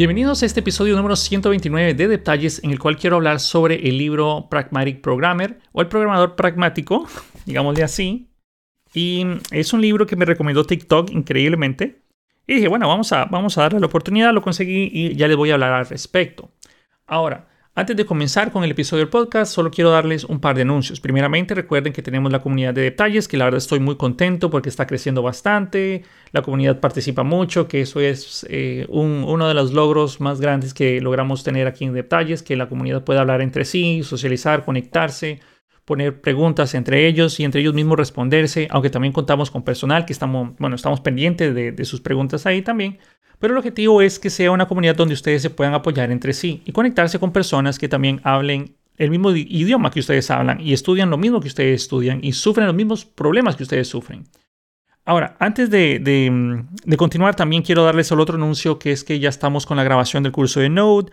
Bienvenidos 0.00 0.42
a 0.42 0.46
este 0.46 0.60
episodio 0.60 0.96
número 0.96 1.14
129 1.14 1.92
de 1.92 2.08
Detalles 2.08 2.64
en 2.64 2.70
el 2.70 2.78
cual 2.78 2.96
quiero 2.96 3.16
hablar 3.16 3.38
sobre 3.38 3.86
el 3.86 3.98
libro 3.98 4.46
Pragmatic 4.48 5.02
Programmer 5.02 5.58
o 5.72 5.82
el 5.82 5.88
programador 5.88 6.36
pragmático, 6.36 7.06
digámosle 7.44 7.82
así. 7.82 8.32
Y 8.94 9.26
es 9.50 9.74
un 9.74 9.82
libro 9.82 10.06
que 10.06 10.16
me 10.16 10.24
recomendó 10.24 10.64
TikTok 10.64 11.10
increíblemente. 11.10 12.00
Y 12.46 12.54
dije, 12.54 12.68
bueno, 12.68 12.88
vamos 12.88 13.12
a, 13.12 13.26
vamos 13.26 13.58
a 13.58 13.60
darle 13.64 13.78
la 13.78 13.88
oportunidad, 13.88 14.32
lo 14.32 14.40
conseguí 14.40 14.88
y 14.90 15.16
ya 15.16 15.28
les 15.28 15.36
voy 15.36 15.50
a 15.50 15.52
hablar 15.52 15.74
al 15.74 15.86
respecto. 15.86 16.50
Ahora, 17.06 17.49
antes 17.74 17.96
de 17.96 18.04
comenzar 18.04 18.50
con 18.50 18.64
el 18.64 18.72
episodio 18.72 19.04
del 19.04 19.10
podcast, 19.10 19.52
solo 19.54 19.70
quiero 19.70 19.90
darles 19.90 20.24
un 20.24 20.40
par 20.40 20.56
de 20.56 20.62
anuncios. 20.62 21.00
Primeramente, 21.00 21.54
recuerden 21.54 21.92
que 21.92 22.02
tenemos 22.02 22.32
la 22.32 22.40
comunidad 22.42 22.74
de 22.74 22.82
detalles, 22.82 23.28
que 23.28 23.36
la 23.36 23.44
verdad 23.44 23.58
estoy 23.58 23.78
muy 23.78 23.96
contento 23.96 24.50
porque 24.50 24.68
está 24.68 24.86
creciendo 24.86 25.22
bastante. 25.22 26.02
La 26.32 26.42
comunidad 26.42 26.80
participa 26.80 27.22
mucho, 27.22 27.68
que 27.68 27.82
eso 27.82 28.00
es 28.00 28.44
eh, 28.50 28.86
uno 28.88 29.46
de 29.46 29.54
los 29.54 29.72
logros 29.72 30.20
más 30.20 30.40
grandes 30.40 30.74
que 30.74 31.00
logramos 31.00 31.44
tener 31.44 31.68
aquí 31.68 31.84
en 31.84 31.94
detalles, 31.94 32.42
que 32.42 32.56
la 32.56 32.68
comunidad 32.68 33.04
pueda 33.04 33.20
hablar 33.20 33.40
entre 33.40 33.64
sí, 33.64 34.02
socializar, 34.02 34.64
conectarse, 34.64 35.40
poner 35.84 36.20
preguntas 36.20 36.74
entre 36.74 37.06
ellos 37.06 37.40
y 37.40 37.44
entre 37.44 37.60
ellos 37.60 37.74
mismos 37.74 37.98
responderse, 37.98 38.68
aunque 38.70 38.90
también 38.90 39.12
contamos 39.12 39.50
con 39.50 39.62
personal 39.62 40.04
que 40.04 40.12
estamos, 40.12 40.56
bueno, 40.58 40.76
estamos 40.76 41.00
pendientes 41.00 41.54
de, 41.54 41.72
de 41.72 41.84
sus 41.84 42.00
preguntas 42.00 42.46
ahí 42.46 42.62
también. 42.62 42.98
Pero 43.38 43.54
el 43.54 43.58
objetivo 43.58 44.02
es 44.02 44.18
que 44.18 44.30
sea 44.30 44.50
una 44.50 44.68
comunidad 44.68 44.94
donde 44.94 45.14
ustedes 45.14 45.42
se 45.42 45.50
puedan 45.50 45.74
apoyar 45.74 46.10
entre 46.10 46.32
sí 46.32 46.62
y 46.64 46.72
conectarse 46.72 47.18
con 47.18 47.32
personas 47.32 47.78
que 47.78 47.88
también 47.88 48.20
hablen 48.22 48.76
el 49.00 49.10
mismo 49.10 49.30
idioma 49.30 49.90
que 49.90 50.00
ustedes 50.00 50.30
hablan 50.30 50.60
y 50.60 50.74
estudian 50.74 51.08
lo 51.08 51.16
mismo 51.16 51.40
que 51.40 51.48
ustedes 51.48 51.82
estudian 51.82 52.20
y 52.22 52.32
sufren 52.32 52.66
los 52.66 52.76
mismos 52.76 53.06
problemas 53.06 53.56
que 53.56 53.62
ustedes 53.62 53.88
sufren. 53.88 54.26
Ahora, 55.06 55.36
antes 55.40 55.70
de, 55.70 56.62
continuar, 56.98 57.34
también 57.34 57.62
quiero 57.62 57.82
darles 57.82 58.10
el 58.12 58.20
otro 58.20 58.36
anuncio 58.36 58.78
que 58.78 58.92
es 58.92 59.02
que 59.02 59.18
ya 59.18 59.30
estamos 59.30 59.64
con 59.64 59.78
la 59.78 59.84
grabación 59.84 60.22
del 60.22 60.32
curso 60.32 60.60
de 60.60 60.68
Node. 60.68 61.10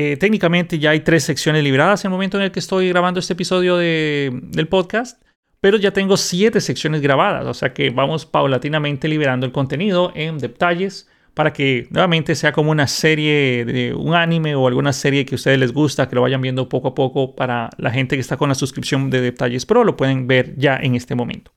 Eh, 0.00 0.16
técnicamente 0.16 0.78
ya 0.78 0.90
hay 0.90 1.00
tres 1.00 1.24
secciones 1.24 1.64
liberadas 1.64 2.04
en 2.04 2.10
el 2.10 2.12
momento 2.12 2.36
en 2.36 2.44
el 2.44 2.52
que 2.52 2.60
estoy 2.60 2.88
grabando 2.88 3.18
este 3.18 3.32
episodio 3.32 3.76
del 3.76 4.68
podcast, 4.70 5.20
pero 5.58 5.76
ya 5.76 5.90
tengo 5.90 6.16
siete 6.16 6.60
secciones 6.60 7.00
grabadas, 7.00 7.44
o 7.46 7.52
sea 7.52 7.74
que 7.74 7.90
vamos 7.90 8.24
paulatinamente 8.24 9.08
liberando 9.08 9.44
el 9.44 9.50
contenido 9.50 10.12
en 10.14 10.38
detalles 10.38 11.08
para 11.34 11.52
que 11.52 11.88
nuevamente 11.90 12.36
sea 12.36 12.52
como 12.52 12.70
una 12.70 12.86
serie 12.86 13.64
de 13.64 13.92
un 13.92 14.14
anime 14.14 14.54
o 14.54 14.68
alguna 14.68 14.92
serie 14.92 15.26
que 15.26 15.34
a 15.34 15.36
ustedes 15.36 15.58
les 15.58 15.72
gusta, 15.72 16.08
que 16.08 16.14
lo 16.14 16.22
vayan 16.22 16.42
viendo 16.42 16.68
poco 16.68 16.86
a 16.86 16.94
poco 16.94 17.34
para 17.34 17.68
la 17.76 17.90
gente 17.90 18.14
que 18.14 18.20
está 18.20 18.36
con 18.36 18.50
la 18.50 18.54
suscripción 18.54 19.10
de 19.10 19.20
Detalles 19.20 19.66
Pro, 19.66 19.82
lo 19.82 19.96
pueden 19.96 20.28
ver 20.28 20.54
ya 20.56 20.76
en 20.76 20.94
este 20.94 21.16
momento. 21.16 21.50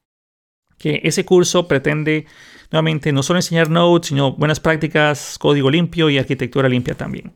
Que 0.80 1.00
ese 1.03 1.25
curso 1.25 1.67
pretende 1.67 2.25
nuevamente 2.72 3.12
no 3.12 3.22
solo 3.22 3.38
enseñar 3.38 3.69
Node, 3.69 4.08
sino 4.08 4.31
buenas 4.31 4.59
prácticas, 4.59 5.38
código 5.38 5.69
limpio 5.69 6.09
y 6.09 6.17
arquitectura 6.17 6.67
limpia 6.67 6.95
también. 6.95 7.36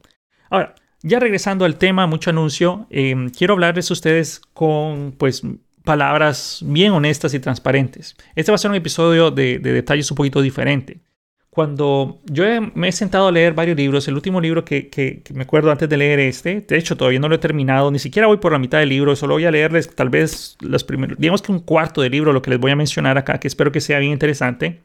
Ahora, 0.49 0.73
ya 1.05 1.19
regresando 1.19 1.65
al 1.65 1.77
tema, 1.77 2.07
mucho 2.07 2.29
anuncio, 2.29 2.87
em, 2.89 3.29
quiero 3.29 3.53
hablarles 3.53 3.89
a 3.89 3.93
ustedes 3.93 4.41
con 4.53 5.13
pues 5.17 5.41
palabras 5.83 6.59
bien 6.65 6.91
honestas 6.91 7.33
y 7.33 7.39
transparentes. 7.39 8.15
Este 8.35 8.51
va 8.51 8.55
a 8.55 8.57
ser 8.57 8.71
un 8.71 8.77
episodio 8.77 9.31
de 9.31 9.59
detalles 9.59 10.09
un 10.11 10.17
poquito 10.17 10.41
diferente 10.41 10.99
cuando 11.55 12.19
yo 12.25 12.43
me 12.73 12.89
he 12.89 12.91
sentado 12.91 13.29
a 13.29 13.31
leer 13.31 13.53
varios 13.53 13.77
libros, 13.77 14.05
el 14.09 14.15
último 14.15 14.41
libro 14.41 14.65
que, 14.65 15.23
me 15.33 15.43
acuerdo 15.43 15.71
antes 15.71 15.87
de 15.87 15.95
leer 15.95 16.19
este, 16.19 16.59
de 16.59 16.77
hecho 16.77 16.97
todavía 16.97 17.17
no 17.17 17.29
lo 17.29 17.35
he 17.35 17.37
terminado, 17.37 17.89
ni 17.91 17.97
siquiera 17.97 18.27
voy 18.27 18.37
por 18.37 18.51
la 18.51 18.59
mitad 18.59 18.79
del 18.79 18.89
libro, 18.89 19.15
solo 19.15 19.35
voy 19.35 19.45
a 19.45 19.51
leerles 19.51 19.95
tal 19.95 20.09
vez 20.09 20.57
los 20.59 20.83
primeros, 20.83 21.17
digamos 21.17 21.41
que 21.41 21.53
un 21.53 21.59
cuarto 21.59 22.01
del 22.01 22.11
libro, 22.11 22.33
lo 22.33 22.41
que 22.41 22.49
les 22.49 22.59
voy 22.59 22.71
a 22.71 22.75
mencionar 22.75 23.17
acá, 23.17 23.39
que 23.39 23.47
espero 23.47 23.71
que 23.71 23.79
sea 23.79 23.99
bien 23.99 24.11
interesante. 24.11 24.81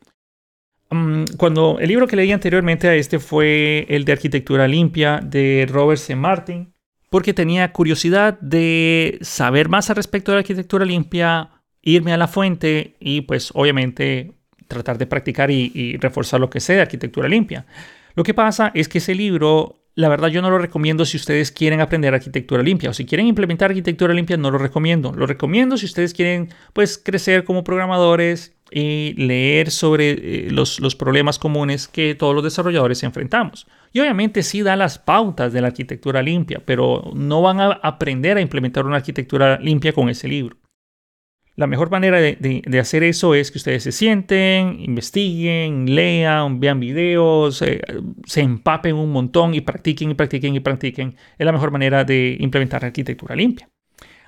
Mm, 0.91 1.25
cuando 1.37 1.79
el 1.79 1.89
libro 1.89 2.07
que 2.09 2.17
leí 2.17 2.33
anteriormente 2.33 2.89
a 2.89 2.95
este 2.97 3.21
fue 3.21 3.87
el 3.89 4.05
de 4.05 4.13
Arquitectura 4.13 4.67
Limpia 4.67 5.21
de 5.23 5.67
Robert 5.71 6.01
C. 6.01 6.17
Martin, 6.17 6.73
porque 7.11 7.33
tenía 7.33 7.73
curiosidad 7.73 8.39
de 8.41 9.19
saber 9.21 9.69
más 9.69 9.91
al 9.91 9.97
respecto 9.97 10.33
de 10.33 10.37
la 10.37 10.41
arquitectura 10.41 10.85
limpia, 10.85 11.51
irme 11.83 12.13
a 12.13 12.17
la 12.17 12.29
fuente 12.29 12.97
y 13.01 13.23
pues 13.23 13.51
obviamente 13.55 14.33
tratar 14.69 14.99
de 14.99 15.07
practicar 15.07 15.51
y, 15.51 15.97
reforzar 15.99 16.41
lo 16.41 16.51
que 16.51 16.61
sea 16.61 16.77
de 16.77 16.83
arquitectura 16.83 17.29
limpia. 17.29 17.67
Lo 18.15 18.23
que 18.23 18.35
pasa 18.35 18.71
es 18.75 18.89
que 18.89 18.99
ese 18.99 19.15
libro 19.15 19.77
la 19.97 20.09
verdad 20.09 20.29
yo 20.29 20.41
no 20.41 20.51
lo 20.51 20.59
recomiendo 20.59 21.05
si 21.05 21.17
ustedes 21.17 21.51
quieren 21.51 21.81
aprender 21.81 22.15
arquitectura 22.15 22.63
limpia 22.63 22.91
o 22.91 22.95
si 22.95 23.05
quieren 23.05 23.27
implementar 23.27 23.71
arquitectura 23.71 24.15
limpia 24.15 24.37
no 24.37 24.51
lo 24.51 24.59
recomiendo. 24.59 25.13
Lo 25.13 25.27
recomiendo 25.27 25.77
si 25.77 25.87
ustedes 25.87 26.15
quieren 26.15 26.49
pues 26.73 26.97
crecer 26.97 27.45
como 27.45 27.65
programadores 27.65 28.55
y 28.71 29.15
leer 29.15 29.71
sobre 29.71 30.11
eh, 30.11 30.51
los, 30.51 30.81
los, 30.81 30.95
problemas 30.95 31.39
comunes 31.39 31.89
que 31.89 32.15
todos 32.15 32.35
los 32.35 32.45
desarrolladores 32.45 33.03
enfrentamos. 33.03 33.67
Y 33.93 34.01
obviamente 34.01 34.43
sí 34.43 34.63
da 34.63 34.77
las 34.77 34.99
pautas 34.99 35.53
de 35.53 35.61
la 35.61 35.69
arquitectura 35.69 36.23
limpia, 36.23 36.63
pero 36.65 37.11
no 37.15 37.43
van 37.43 37.61
a 37.61 37.73
aprender 37.83 38.37
a 38.37 38.41
implementar 38.41 38.87
una 38.87 38.97
arquitectura 38.97 39.59
limpia 39.59 39.93
con 39.93 40.09
ese 40.09 40.29
libro. 40.29 40.57
La 41.61 41.67
mejor 41.67 41.91
manera 41.91 42.21
de, 42.21 42.79
hacer 42.81 43.03
eso 43.03 43.35
es 43.35 43.51
que 43.51 43.59
ustedes 43.59 43.83
se 43.83 43.93
sienten, 43.93 44.81
investiguen, 44.81 45.95
lean, 45.95 46.59
vean 46.59 46.81
videos, 46.81 47.61
eh, 47.61 47.83
se 48.25 48.41
empapen 48.41 48.95
un 48.95 49.13
montón 49.13 49.53
y 49.55 49.61
practiquen 49.61 50.11
y 50.11 50.15
practiquen 50.15 50.55
y 50.55 50.61
practiquen. 50.61 51.17
Es 51.39 51.45
la 51.45 51.53
mejor 51.53 51.71
manera 51.71 52.05
de 52.05 52.37
implementar 52.41 52.83
arquitectura 52.85 53.37
limpia. 53.37 53.69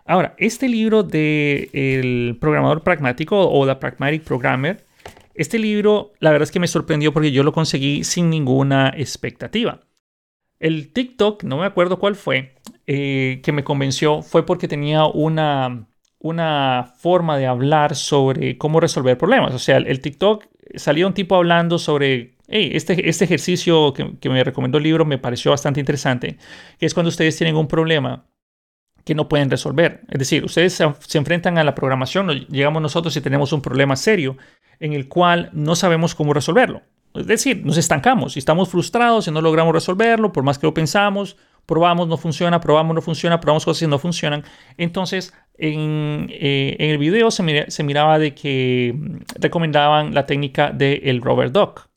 Ahora, 0.05 0.35
este 0.39 0.69
libro 0.69 1.03
de 1.03 1.71
El 1.73 2.37
programador 2.41 2.83
pragmático 2.83 3.49
o 3.49 3.67
The 3.67 3.77
Pragmatic 3.77 4.25
Programmer, 4.25 4.85
este 5.35 5.59
libro 5.59 6.13
la 6.19 6.31
verdad 6.31 6.45
es 6.45 6.53
que 6.53 6.61
me 6.61 6.67
sorprendió 6.67 7.13
porque 7.13 7.33
yo 7.33 7.43
lo 7.43 7.53
conseguí 7.53 8.05
sin 8.05 8.31
ninguna 8.31 8.93
expectativa. 8.97 9.81
El 10.59 10.93
TikTok, 10.93 11.45
no 11.45 11.59
me 11.59 11.67
acuerdo 11.67 11.99
cuál 11.99 12.15
fue, 12.15 12.55
eh, 12.87 13.41
que 13.43 13.53
me 13.53 13.65
convenció 13.65 14.23
fue 14.23 14.47
porque 14.47 14.69
tenía 14.69 15.07
una 15.07 15.89
una 16.23 16.95
forma 16.99 17.37
de 17.37 17.47
hablar 17.47 17.97
sobre 17.97 18.57
cómo 18.57 18.81
resolver 18.81 19.19
problemas. 19.19 19.53
O 19.55 19.59
sea, 19.59 19.77
el, 19.77 20.01
TikTok 20.01 20.47
salía 20.77 21.07
un 21.07 21.15
tipo 21.15 21.35
hablando 21.35 21.79
sobre, 21.79 22.37
este, 22.47 23.09
este 23.09 23.25
ejercicio 23.25 23.93
que, 23.93 24.29
me 24.29 24.45
recomendó 24.45 24.79
el 24.79 24.85
libro 24.85 25.05
me 25.05 25.19
pareció 25.19 25.51
bastante 25.51 25.81
interesante, 25.81 26.39
que 26.79 26.87
es 26.87 26.95
cuando 26.95 27.09
ustedes 27.09 27.37
tienen 27.37 27.57
un 27.57 27.67
problema 27.67 28.25
que 29.05 29.15
no 29.15 29.29
pueden 29.29 29.51
resolver. 29.51 30.03
Es 30.09 30.19
decir, 30.19 30.45
ustedes 30.45 30.75
se, 30.75 30.93
se 31.01 31.19
enfrentan 31.19 31.59
a 31.59 31.65
la 31.65 31.75
programación, 31.75 32.29
llegamos 32.49 32.83
nosotros 32.83 33.17
y 33.17 33.21
tenemos 33.21 33.53
un 33.53 33.63
problema 33.63 33.97
serio 33.97 34.37
en 34.81 34.93
el 34.93 35.09
cual 35.09 35.51
no 35.53 35.77
sabemos 35.77 36.15
cómo 36.15 36.35
resolverlo. 36.35 36.83
Es 37.15 37.27
decir, 37.27 37.65
nos 37.65 37.77
estancamos 37.77 38.37
y 38.37 38.39
estamos 38.39 38.71
frustrados 38.71 39.29
y 39.29 39.31
no 39.31 39.41
logramos 39.41 39.75
resolverlo, 39.75 40.33
por 40.33 40.45
más 40.45 40.59
que 40.59 40.67
lo 40.67 40.73
pensamos, 40.73 41.37
probamos, 41.67 42.09
no 42.09 42.17
funciona, 42.17 42.61
probamos, 42.61 42.95
no 42.95 43.03
funciona, 43.03 43.41
probamos 43.41 43.65
cosas 43.65 43.83
y 43.83 43.87
no 43.87 43.99
funcionan. 43.99 44.45
Entonces, 44.79 45.35
en, 45.59 46.29
eh, 46.31 46.77
el 46.79 46.99
video 46.99 47.31
se, 47.31 47.43
miraba 47.83 48.19
de 48.19 48.35
que 48.35 48.95
mm, 48.97 49.17
recomendaban 49.41 50.15
la 50.15 50.27
técnica 50.27 50.71
del 50.71 51.01
el 51.05 51.21
Robert 51.21 51.53
Duck, 51.53 51.89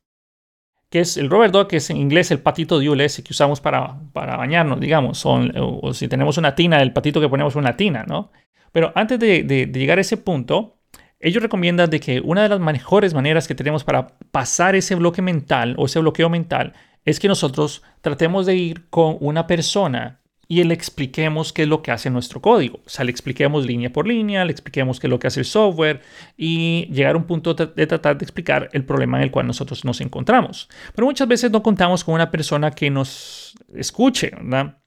que 0.96 1.02
es 1.02 1.18
el 1.18 1.30
Robert 1.30 1.54
Duck, 1.54 1.68
que 1.68 1.76
es 1.76 1.90
en 1.90 1.98
inglés 1.98 2.32
el 2.32 2.40
patito 2.40 2.80
de 2.80 3.04
ese 3.04 3.22
que 3.22 3.34
usamos 3.34 3.60
para, 3.60 4.00
para 4.14 4.38
bañarnos, 4.38 4.80
digamos, 4.80 5.26
o, 5.26 5.94
si 5.94 6.08
tenemos 6.08 6.38
una 6.38 6.56
tina, 6.56 6.82
el 6.82 6.94
patito 6.94 7.20
que 7.20 7.28
ponemos 7.28 7.58
una 7.58 7.76
tina, 7.76 8.06
¿no? 8.08 8.32
Pero 8.72 8.94
antes 8.96 9.20
de, 9.20 9.44
de 9.44 9.66
llegar 9.66 9.98
a 9.98 10.02
ese 10.02 10.16
punto, 10.16 10.78
ellos 11.20 11.44
recomiendan 11.44 11.90
de 11.90 12.00
que 12.00 12.22
una 12.22 12.44
de 12.44 12.48
las 12.48 12.62
mejores 12.62 13.14
maneras 13.14 13.46
que 13.46 13.56
tenemos 13.56 13.84
para 13.84 14.08
pasar 14.32 14.74
ese 14.74 14.96
bloque 14.96 15.22
mental 15.22 15.76
o 15.78 15.88
ese 15.88 16.00
bloqueo 16.00 16.30
mental 16.30 16.72
es 17.04 17.20
que 17.20 17.28
nosotros 17.28 17.84
tratemos 18.00 18.46
de 18.46 18.56
ir 18.56 18.90
con 18.90 19.18
una 19.20 19.48
persona 19.48 20.22
y 20.48 20.64
le 20.64 20.74
expliquemos 20.74 21.54
qué 21.54 21.64
es 21.64 21.68
lo 21.68 21.82
que 21.82 21.92
hace 21.92 22.10
nuestro 22.10 22.42
código. 22.42 22.80
O 22.86 22.90
sea, 22.90 23.06
le 23.06 23.12
expliquemos 23.12 23.66
línea 23.66 23.92
por 23.92 24.08
línea, 24.08 24.46
le 24.46 24.52
expliquemos 24.52 25.00
qué 25.00 25.08
es 25.08 25.12
lo 25.12 25.20
que 25.20 25.28
hace 25.28 25.40
el 25.40 25.46
software 25.46 26.02
y 26.38 26.88
llegar 26.92 27.16
a 27.16 27.18
un 27.18 27.26
punto 27.26 27.54
de 27.54 27.88
tratar 27.88 28.18
de 28.18 28.24
explicar 28.24 28.70
el 28.74 28.86
problema 28.86 29.18
en 29.18 29.24
el 29.24 29.32
cual 29.32 29.48
nosotros 29.48 29.86
nos 29.86 30.02
encontramos. 30.02 30.70
Pero 30.94 31.08
muchas 31.08 31.28
veces 31.28 31.52
no 31.52 31.64
contamos 31.64 32.04
con 32.04 32.16
una 32.16 32.32
persona 32.32 32.72
que 32.72 32.90
nos 32.90 33.56
escuche, 33.74 34.32
¿verdad? 34.32 34.78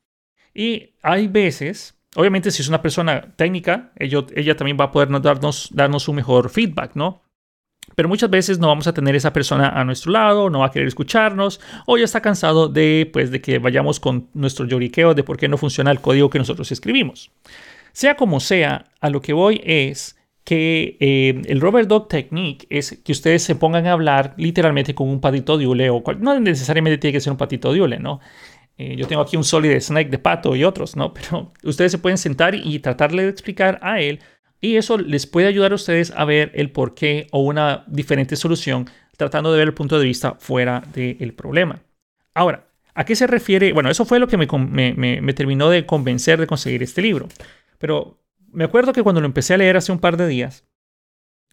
Y 0.54 0.94
hay 1.02 1.28
veces, 1.28 1.98
obviamente 2.16 2.50
si 2.50 2.62
es 2.62 2.68
una 2.68 2.82
persona 2.82 3.34
técnica, 3.36 3.92
ella, 3.96 4.24
ella 4.34 4.56
también 4.56 4.76
va 4.78 4.86
a 4.86 4.92
poder 4.92 5.08
darnos, 5.20 5.68
darnos 5.72 6.08
un 6.08 6.16
mejor 6.16 6.50
feedback, 6.50 6.94
¿no? 6.94 7.22
Pero 7.94 8.08
muchas 8.08 8.30
veces 8.30 8.58
no 8.58 8.68
vamos 8.68 8.86
a 8.86 8.94
tener 8.94 9.16
esa 9.16 9.32
persona 9.32 9.68
a 9.68 9.84
nuestro 9.84 10.12
lado, 10.12 10.50
no 10.50 10.60
va 10.60 10.66
a 10.66 10.70
querer 10.70 10.88
escucharnos 10.88 11.60
o 11.86 11.98
ya 11.98 12.04
está 12.04 12.20
cansado 12.20 12.68
de, 12.68 13.08
pues, 13.12 13.30
de 13.30 13.40
que 13.40 13.58
vayamos 13.58 14.00
con 14.00 14.28
nuestro 14.34 14.66
lloriqueo 14.66 15.14
de 15.14 15.24
por 15.24 15.36
qué 15.36 15.48
no 15.48 15.56
funciona 15.56 15.90
el 15.90 16.00
código 16.00 16.30
que 16.30 16.38
nosotros 16.38 16.70
escribimos. 16.70 17.30
Sea 17.92 18.16
como 18.16 18.40
sea, 18.40 18.86
a 19.00 19.10
lo 19.10 19.20
que 19.20 19.32
voy 19.32 19.60
es 19.64 20.16
que 20.44 20.96
eh, 21.00 21.42
el 21.46 21.60
Robert 21.60 21.88
Dog 21.88 22.08
Technique 22.08 22.66
es 22.70 23.02
que 23.04 23.12
ustedes 23.12 23.42
se 23.42 23.54
pongan 23.54 23.86
a 23.86 23.92
hablar 23.92 24.34
literalmente 24.38 24.94
con 24.94 25.08
un 25.08 25.20
patito 25.20 25.58
de 25.58 25.66
hule 25.66 25.90
o 25.90 26.02
no 26.20 26.40
necesariamente 26.40 26.96
tiene 26.96 27.12
que 27.12 27.20
ser 27.20 27.32
un 27.32 27.36
patito 27.36 27.70
de 27.70 27.82
hule, 27.82 27.98
¿no? 27.98 28.20
Eh, 28.78 28.94
yo 28.96 29.06
tengo 29.06 29.20
aquí 29.20 29.36
un 29.36 29.44
Solid 29.44 29.78
Snake 29.80 30.08
de 30.08 30.18
pato 30.18 30.54
y 30.54 30.64
otros, 30.64 30.96
¿no? 30.96 31.12
Pero 31.14 31.52
ustedes 31.64 31.92
se 31.92 31.98
pueden 31.98 32.16
sentar 32.16 32.54
y 32.54 32.78
tratarle 32.78 33.24
de 33.24 33.28
explicar 33.28 33.78
a 33.82 34.00
él 34.00 34.20
y 34.60 34.76
eso 34.76 34.98
les 34.98 35.26
puede 35.26 35.46
ayudar 35.46 35.72
a 35.72 35.76
ustedes 35.76 36.12
a 36.16 36.24
ver 36.24 36.50
el 36.54 36.70
porqué 36.70 37.26
o 37.30 37.42
una 37.42 37.84
diferente 37.86 38.36
solución, 38.36 38.86
tratando 39.16 39.52
de 39.52 39.58
ver 39.58 39.68
el 39.68 39.74
punto 39.74 39.98
de 39.98 40.04
vista 40.04 40.36
fuera 40.38 40.82
del 40.94 41.34
problema. 41.34 41.82
Ahora, 42.34 42.68
¿A 42.98 43.04
qué 43.04 43.14
se 43.14 43.28
refiere? 43.28 43.72
Bueno, 43.72 43.90
eso 43.90 44.04
fue 44.04 44.18
lo 44.18 44.26
que 44.26 44.36
me, 44.36 45.32
terminó 45.32 45.70
de 45.70 45.86
convencer 45.86 46.40
de 46.40 46.48
conseguir 46.48 46.82
este 46.82 47.00
libro. 47.00 47.28
Pero 47.78 48.18
me 48.50 48.64
acuerdo 48.64 48.92
que 48.92 49.04
cuando 49.04 49.20
lo 49.20 49.26
empecé 49.28 49.54
a 49.54 49.56
leer 49.56 49.76
hace 49.76 49.92
un 49.92 50.00
par 50.00 50.16
de 50.16 50.26
días, 50.26 50.64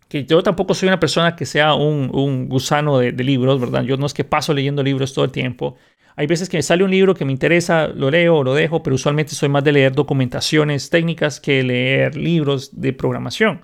que 0.08 0.26
yo 0.26 0.42
tampoco 0.42 0.74
soy 0.74 0.88
una 0.88 1.00
persona 1.00 1.36
que 1.36 1.46
sea 1.46 1.76
un, 1.76 2.50
gusano 2.50 2.98
de, 2.98 3.12
de, 3.12 3.24
libros, 3.24 3.62
¿verdad? 3.62 3.84
Yo 3.84 3.96
no 3.96 4.08
es 4.08 4.16
que 4.16 4.24
paso 4.24 4.56
leyendo 4.56 4.82
libros 4.82 5.14
todo 5.14 5.24
el 5.24 5.32
tiempo. 5.32 5.76
Hay 6.18 6.28
veces 6.28 6.48
que 6.48 6.58
me 6.58 6.64
sale 6.64 6.84
un 6.84 6.92
libro 6.92 7.14
que 7.14 7.26
me 7.26 7.32
interesa, 7.32 7.88
lo 7.88 8.10
leo 8.10 8.38
o 8.38 8.44
lo 8.44 8.54
dejo, 8.54 8.82
pero 8.82 8.96
usualmente 8.96 9.36
soy 9.36 9.50
más 9.50 9.64
de 9.64 9.74
leer 9.74 9.92
documentaciones 9.92 10.90
técnicas 10.90 11.40
que 11.40 11.62
leer 11.64 12.16
libros 12.16 12.80
de 12.80 12.94
programación. 12.94 13.62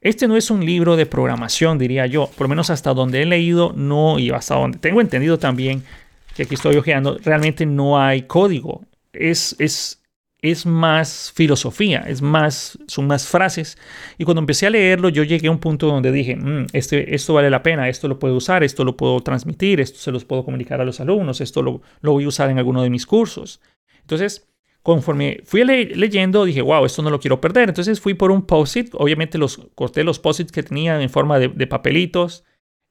Este 0.00 0.26
no 0.26 0.36
es 0.36 0.50
un 0.50 0.64
libro 0.64 0.96
de 0.96 1.06
programación, 1.06 1.78
diría 1.78 2.06
yo, 2.06 2.28
por 2.36 2.46
lo 2.46 2.48
menos 2.48 2.70
hasta 2.70 2.92
donde 2.92 3.22
he 3.22 3.26
leído, 3.26 3.72
no, 3.76 4.18
y 4.18 4.30
hasta 4.30 4.56
donde 4.56 4.78
tengo 4.78 5.00
entendido 5.00 5.38
también, 5.38 5.84
que 6.34 6.42
aquí 6.42 6.54
estoy 6.54 6.76
ojeando, 6.76 7.18
realmente 7.22 7.66
no 7.66 8.00
hay 8.00 8.22
código. 8.22 8.82
Es, 9.12 9.54
es, 9.60 10.01
es 10.42 10.66
más 10.66 11.32
filosofía, 11.34 12.00
es 12.00 12.20
más, 12.20 12.78
son 12.88 13.06
más 13.06 13.28
frases. 13.28 13.78
Y 14.18 14.24
cuando 14.24 14.40
empecé 14.40 14.66
a 14.66 14.70
leerlo, 14.70 15.08
yo 15.08 15.22
llegué 15.22 15.46
a 15.46 15.52
un 15.52 15.58
punto 15.58 15.86
donde 15.86 16.10
dije, 16.10 16.36
mm, 16.36 16.66
este, 16.72 17.14
esto 17.14 17.34
vale 17.34 17.48
la 17.48 17.62
pena, 17.62 17.88
esto 17.88 18.08
lo 18.08 18.18
puedo 18.18 18.34
usar, 18.36 18.64
esto 18.64 18.84
lo 18.84 18.96
puedo 18.96 19.20
transmitir, 19.20 19.80
esto 19.80 19.98
se 20.00 20.10
los 20.10 20.24
puedo 20.24 20.44
comunicar 20.44 20.80
a 20.80 20.84
los 20.84 21.00
alumnos, 21.00 21.40
esto 21.40 21.62
lo, 21.62 21.80
lo 22.00 22.12
voy 22.12 22.24
a 22.24 22.28
usar 22.28 22.50
en 22.50 22.58
alguno 22.58 22.82
de 22.82 22.90
mis 22.90 23.06
cursos. 23.06 23.60
Entonces, 24.00 24.48
conforme 24.82 25.40
fui 25.44 25.64
leyendo, 25.64 26.44
dije, 26.44 26.60
wow, 26.60 26.84
esto 26.84 27.02
no 27.02 27.10
lo 27.10 27.20
quiero 27.20 27.40
perder. 27.40 27.68
Entonces 27.68 28.00
fui 28.00 28.14
por 28.14 28.30
un 28.30 28.42
post-it. 28.42 28.90
Obviamente 28.94 29.38
los 29.38 29.58
corté 29.74 30.04
los 30.04 30.18
post-its 30.18 30.52
que 30.52 30.62
tenía 30.62 31.00
en 31.00 31.10
forma 31.10 31.38
de, 31.38 31.66
papelitos, 31.66 32.44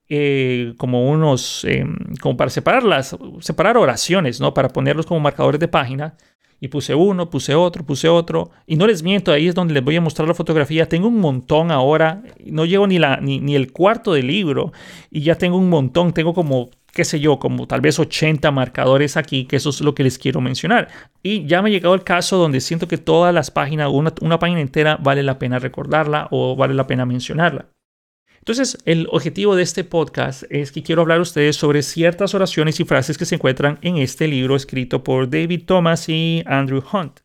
eh, 0.08 0.74
como 0.78 1.10
unos, 1.10 1.66
em, 1.66 1.98
como 2.22 2.38
para 2.38 2.50
separarlas, 2.50 3.18
separar 3.40 3.78
oraciones, 3.78 4.40
¿no? 4.40 4.54
Para 4.54 4.70
ponerlos 4.70 5.06
como 5.06 5.20
marcadores 5.20 5.60
de 5.60 5.68
página. 5.68 6.16
Y 6.64 6.68
puse 6.68 6.94
uno, 6.94 7.30
puse 7.32 7.56
otro, 7.56 7.84
puse 7.84 8.08
otro. 8.08 8.52
Y 8.68 8.76
no 8.76 8.86
les 8.86 9.02
miento, 9.02 9.32
ahí 9.32 9.48
es 9.48 9.56
donde 9.56 9.74
les 9.74 9.84
voy 9.84 9.96
a 9.96 10.02
mostrar 10.02 10.28
la 10.28 10.36
fotografía. 10.36 10.88
Tengo 10.88 11.08
un 11.08 11.20
montón 11.20 11.72
ahora. 11.72 12.22
No 12.46 12.66
llego 12.66 12.86
ni, 12.86 13.00
la, 13.00 13.18
ni, 13.18 13.40
ni 13.40 13.56
el 13.56 13.72
cuarto 13.72 14.14
del 14.14 14.28
libro. 14.28 14.72
Y 15.10 15.22
ya 15.22 15.36
tengo 15.36 15.58
un 15.58 15.70
montón. 15.70 16.14
Tengo 16.14 16.36
como 16.36 16.70
qué 16.94 17.06
sé 17.06 17.20
yo, 17.20 17.40
como 17.40 17.68
tal 17.68 17.82
vez 17.82 18.00
80 18.00 18.52
marcadores 18.52 19.18
aquí, 19.18 19.46
que 19.46 19.56
eso 19.56 19.70
es 19.70 19.82
lo 19.82 19.96
que 19.96 20.04
les 20.04 20.18
quiero 20.20 20.42
mencionar. 20.42 20.90
Y 21.24 21.46
ya 21.46 21.62
me 21.62 21.70
ha 21.70 21.72
llegado 21.72 21.96
el 21.96 22.04
caso 22.04 22.38
donde 22.38 22.62
siento 22.62 22.88
que 22.88 22.98
todas 22.98 23.34
las 23.34 23.52
páginas, 23.52 23.90
una, 23.92 24.14
una 24.22 24.40
página 24.40 24.62
entera, 24.62 24.98
vale 25.02 25.24
la 25.24 25.40
pena 25.40 25.60
recordarla 25.60 26.28
o 26.32 26.56
vale 26.56 26.74
la 26.74 26.88
pena 26.88 27.06
mencionarla. 27.06 27.68
Entonces, 28.42 28.78
el 28.86 29.08
objetivo 29.12 29.56
de 29.56 29.64
este 29.64 29.84
podcast 29.84 30.44
es 30.50 30.72
que 30.72 30.84
quiero 30.84 31.04
hablar 31.04 31.20
a 31.20 31.22
ustedes 31.22 31.56
sobre 31.56 31.84
ciertas 31.84 32.34
oraciones 32.34 32.80
y 32.80 32.86
frases 32.86 33.18
que 33.18 33.26
se 33.26 33.36
encuentran 33.36 33.78
en 33.82 33.98
este 33.98 34.28
libro 34.28 34.56
escrito 34.56 35.04
por 35.04 35.30
David 35.30 35.64
Thomas 35.66 36.10
y 36.10 36.44
Andrew 36.46 36.84
Hunt. 36.92 37.20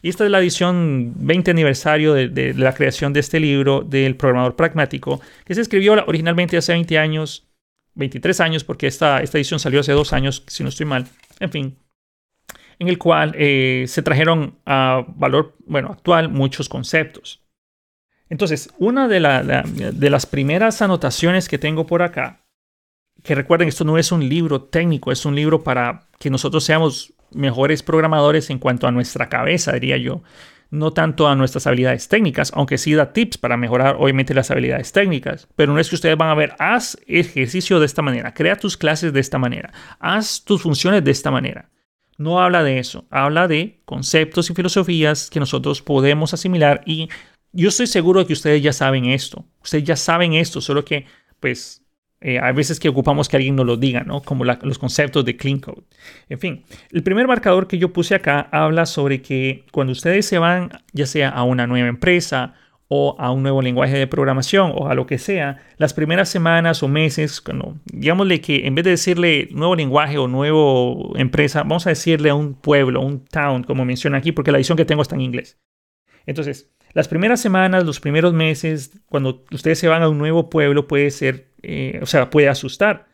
Y 0.00 0.08
esta 0.08 0.24
es 0.24 0.30
la 0.30 0.40
edición 0.40 1.14
20 1.16 1.50
aniversario 1.50 2.14
de, 2.14 2.28
de 2.28 2.54
la 2.54 2.74
creación 2.74 3.12
de 3.12 3.20
este 3.20 3.40
libro 3.40 3.82
del 3.82 4.16
programador 4.16 4.56
pragmático, 4.56 5.20
que 5.44 5.54
se 5.54 5.60
escribió 5.60 5.92
originalmente 6.06 6.56
hace 6.56 6.72
20 6.72 6.98
años 6.98 7.46
23 7.94 8.40
años, 8.40 8.64
porque 8.64 8.86
esta, 8.86 9.22
esta 9.22 9.38
edición 9.38 9.60
salió 9.60 9.80
hace 9.80 9.92
dos 9.92 10.12
años, 10.12 10.44
si 10.46 10.62
no 10.62 10.68
estoy 10.68 10.86
mal. 10.86 11.06
En 11.40 11.50
fin, 11.50 11.78
en 12.78 12.88
el 12.88 12.98
cual 12.98 13.34
eh, 13.36 13.84
se 13.86 14.02
trajeron 14.02 14.58
a 14.66 15.04
valor 15.16 15.56
bueno, 15.66 15.90
actual 15.90 16.28
muchos 16.28 16.68
conceptos. 16.68 17.43
Entonces, 18.28 18.70
una 18.78 19.06
de, 19.06 19.20
las 19.20 20.26
primeras 20.26 20.82
anotaciones 20.82 21.48
que 21.48 21.58
tengo 21.58 21.86
por 21.86 22.02
acá, 22.02 22.40
que 23.22 23.34
recuerden, 23.34 23.68
esto 23.68 23.84
no 23.84 23.98
es 23.98 24.12
un 24.12 24.28
libro 24.28 24.62
técnico, 24.62 25.12
es 25.12 25.24
un 25.24 25.34
libro 25.34 25.62
para 25.62 26.08
que 26.18 26.30
nosotros 26.30 26.64
seamos 26.64 27.12
mejores 27.32 27.82
programadores 27.82 28.50
en 28.50 28.58
cuanto 28.58 28.86
a 28.86 28.92
nuestra 28.92 29.28
cabeza, 29.28 29.72
diría 29.72 29.96
yo 29.96 30.22
no 30.74 30.92
tanto 30.92 31.28
a 31.28 31.36
nuestras 31.36 31.66
habilidades 31.66 32.08
técnicas, 32.08 32.52
aunque 32.54 32.78
sí 32.78 32.94
da 32.94 33.12
tips 33.12 33.38
para 33.38 33.56
mejorar 33.56 33.96
obviamente 33.98 34.34
las 34.34 34.50
habilidades 34.50 34.92
técnicas, 34.92 35.48
pero 35.54 35.72
no 35.72 35.78
es 35.78 35.88
que 35.88 35.94
ustedes 35.94 36.16
van 36.16 36.30
a 36.30 36.34
ver, 36.34 36.54
haz 36.58 36.98
ejercicio 37.06 37.78
de 37.78 37.86
esta 37.86 38.02
manera, 38.02 38.34
crea 38.34 38.56
tus 38.56 38.76
clases 38.76 39.12
de 39.12 39.20
esta 39.20 39.38
manera, 39.38 39.72
haz 40.00 40.44
tus 40.44 40.62
funciones 40.62 41.04
de 41.04 41.12
esta 41.12 41.30
manera. 41.30 41.70
No 42.16 42.40
habla 42.40 42.62
de 42.62 42.78
eso, 42.78 43.06
habla 43.10 43.48
de 43.48 43.82
conceptos 43.84 44.48
y 44.50 44.54
filosofías 44.54 45.30
que 45.30 45.40
nosotros 45.40 45.82
podemos 45.82 46.32
asimilar 46.32 46.82
y 46.86 47.08
yo 47.54 47.68
estoy 47.68 47.86
seguro 47.86 48.20
de 48.20 48.26
que 48.26 48.32
ustedes 48.32 48.62
ya 48.62 48.72
saben 48.72 49.06
esto, 49.06 49.44
ustedes 49.62 49.84
ya 49.84 49.96
saben 49.96 50.34
esto, 50.34 50.60
solo 50.60 50.84
que 50.84 51.06
pues 51.40 51.84
eh, 52.20 52.38
hay 52.40 52.54
veces 52.54 52.80
que 52.80 52.88
ocupamos 52.88 53.28
que 53.28 53.36
alguien 53.36 53.54
nos 53.54 53.66
lo 53.66 53.76
diga, 53.76 54.02
¿no? 54.02 54.22
Como 54.22 54.44
los 54.44 54.78
conceptos 54.78 55.24
de 55.26 55.36
Clean 55.36 55.58
Code. 55.58 55.82
En 56.28 56.38
fin, 56.38 56.64
el 56.90 57.02
primer 57.02 57.28
marcador 57.28 57.68
que 57.68 57.76
yo 57.78 57.92
puse 57.92 58.14
acá 58.14 58.48
habla 58.50 58.86
sobre 58.86 59.20
que 59.20 59.64
cuando 59.72 59.92
ustedes 59.92 60.26
se 60.26 60.38
van, 60.38 60.70
ya 60.92 61.06
sea 61.06 61.28
a 61.28 61.42
una 61.42 61.66
nueva 61.66 61.88
empresa 61.88 62.54
o 62.88 63.14
a 63.18 63.30
un 63.30 63.42
nuevo 63.42 63.60
lenguaje 63.60 63.98
de 63.98 64.06
programación 64.06 64.72
o 64.74 64.88
a 64.88 64.94
lo 64.94 65.06
que 65.06 65.18
sea, 65.18 65.62
las 65.76 65.92
primeras 65.92 66.28
semanas 66.30 66.82
o 66.82 66.88
meses, 66.88 67.40
cuando, 67.40 67.76
digámosle 67.84 68.40
que 68.40 68.66
en 68.66 68.74
vez 68.74 68.84
de 68.84 68.92
decirle 68.92 69.48
nuevo 69.52 69.76
lenguaje 69.76 70.16
o 70.16 70.26
nuevo 70.26 71.12
empresa, 71.16 71.60
vamos 71.62 71.86
a 71.86 71.90
decirle 71.90 72.30
a 72.30 72.34
un 72.34 72.54
pueblo, 72.54 73.02
un 73.02 73.24
town, 73.26 73.64
como 73.64 73.84
menciona 73.84 74.18
aquí, 74.18 74.32
porque 74.32 74.50
la 74.50 74.58
edición 74.58 74.78
que 74.78 74.86
tengo 74.86 75.02
está 75.02 75.14
en 75.14 75.20
inglés. 75.20 75.58
Entonces, 76.26 76.70
las 76.94 77.08
primeras 77.08 77.40
semanas, 77.40 77.84
los 77.84 78.00
primeros 78.00 78.32
meses, 78.32 78.92
cuando 79.06 79.44
ustedes 79.52 79.78
se 79.78 79.88
van 79.88 80.02
a 80.02 80.08
un 80.08 80.18
nuevo 80.18 80.48
pueblo, 80.48 80.86
puede 80.86 81.10
ser 81.10 81.54
eh, 81.66 81.98
o 82.02 82.06
sea, 82.06 82.28
puede 82.28 82.48
asustar. 82.48 83.06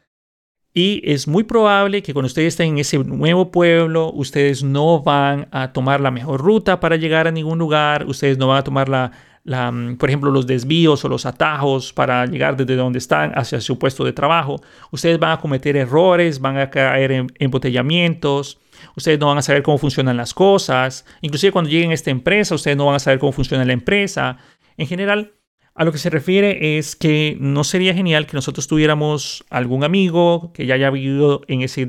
Y 0.75 1.03
es 1.05 1.27
muy 1.27 1.45
probable 1.45 2.03
que 2.03 2.13
cuando 2.13 2.27
ustedes 2.27 2.55
estén 2.55 2.75
en 2.75 2.79
ese 2.79 2.99
nuevo 2.99 3.51
pueblo, 3.51 4.13
ustedes 4.13 4.63
no 4.63 5.03
van 5.03 5.49
a 5.53 5.73
tomar 5.73 6.01
la 6.01 6.11
mejor 6.11 6.41
ruta 6.41 6.81
para 6.81 6.97
llegar 6.97 7.27
a 7.27 7.33
ningún 7.33 7.59
lugar, 7.59 8.07
ustedes 8.07 8.39
no 8.39 8.49
van 8.49 8.59
a 8.59 8.65
tomar 8.65 8.89
la, 8.89 9.13
la, 9.45 9.71
mm, 9.71 9.97
por 9.97 10.09
ejemplo, 10.09 10.31
los 10.31 10.47
desvíos 10.47 11.05
o 11.05 11.09
los 11.09 11.27
atajos 11.27 11.93
para 11.93 12.27
llegar 12.27 12.57
desde 12.57 12.77
donde 12.77 12.99
están 12.99 13.33
hacia 13.35 13.61
su 13.61 13.79
puesto 13.79 14.05
de 14.05 14.13
trabajo. 14.13 14.61
Ustedes 14.91 15.19
van 15.19 15.33
a 15.33 15.41
cometer 15.41 15.77
errores, 15.77 16.41
van 16.41 16.59
a 16.59 16.71
caer 16.71 17.13
en 17.13 17.27
embotellamientos, 17.39 18.59
ustedes 18.97 19.19
no 19.19 19.27
van 19.27 19.39
a 19.39 19.43
saber 19.43 19.63
cómo 19.63 19.79
funcionan 19.79 20.17
las 20.17 20.35
cosas. 20.35 21.05
Inclusive 21.21 21.53
cuando 21.53 21.71
lleguen 21.71 21.91
a 21.91 21.95
esta 21.95 22.11
empresa, 22.11 22.55
ustedes 22.55 22.77
no 22.77 22.87
van 22.87 22.97
a 22.97 23.01
saber 23.01 23.19
cómo 23.19 23.33
funciona 23.33 23.65
la 23.65 23.73
empresa. 23.73 24.37
En 24.77 24.87
general, 24.87 25.35
a 25.81 25.85
lo 25.85 25.93
que 25.93 25.99
se 25.99 26.11
refiere 26.11 26.77
es 26.77 26.95
que 26.95 27.39
no 27.41 27.65
sería 27.65 27.95
genial 27.95 28.27
que 28.27 28.35
nosotros 28.35 28.67
tuviéramos 28.67 29.47
algún 29.49 29.83
amigo 29.83 30.53
que 30.53 30.67
ya 30.67 30.75
haya 30.75 30.91
vivido 30.91 31.41
en 31.49 31.63
ese, 31.63 31.87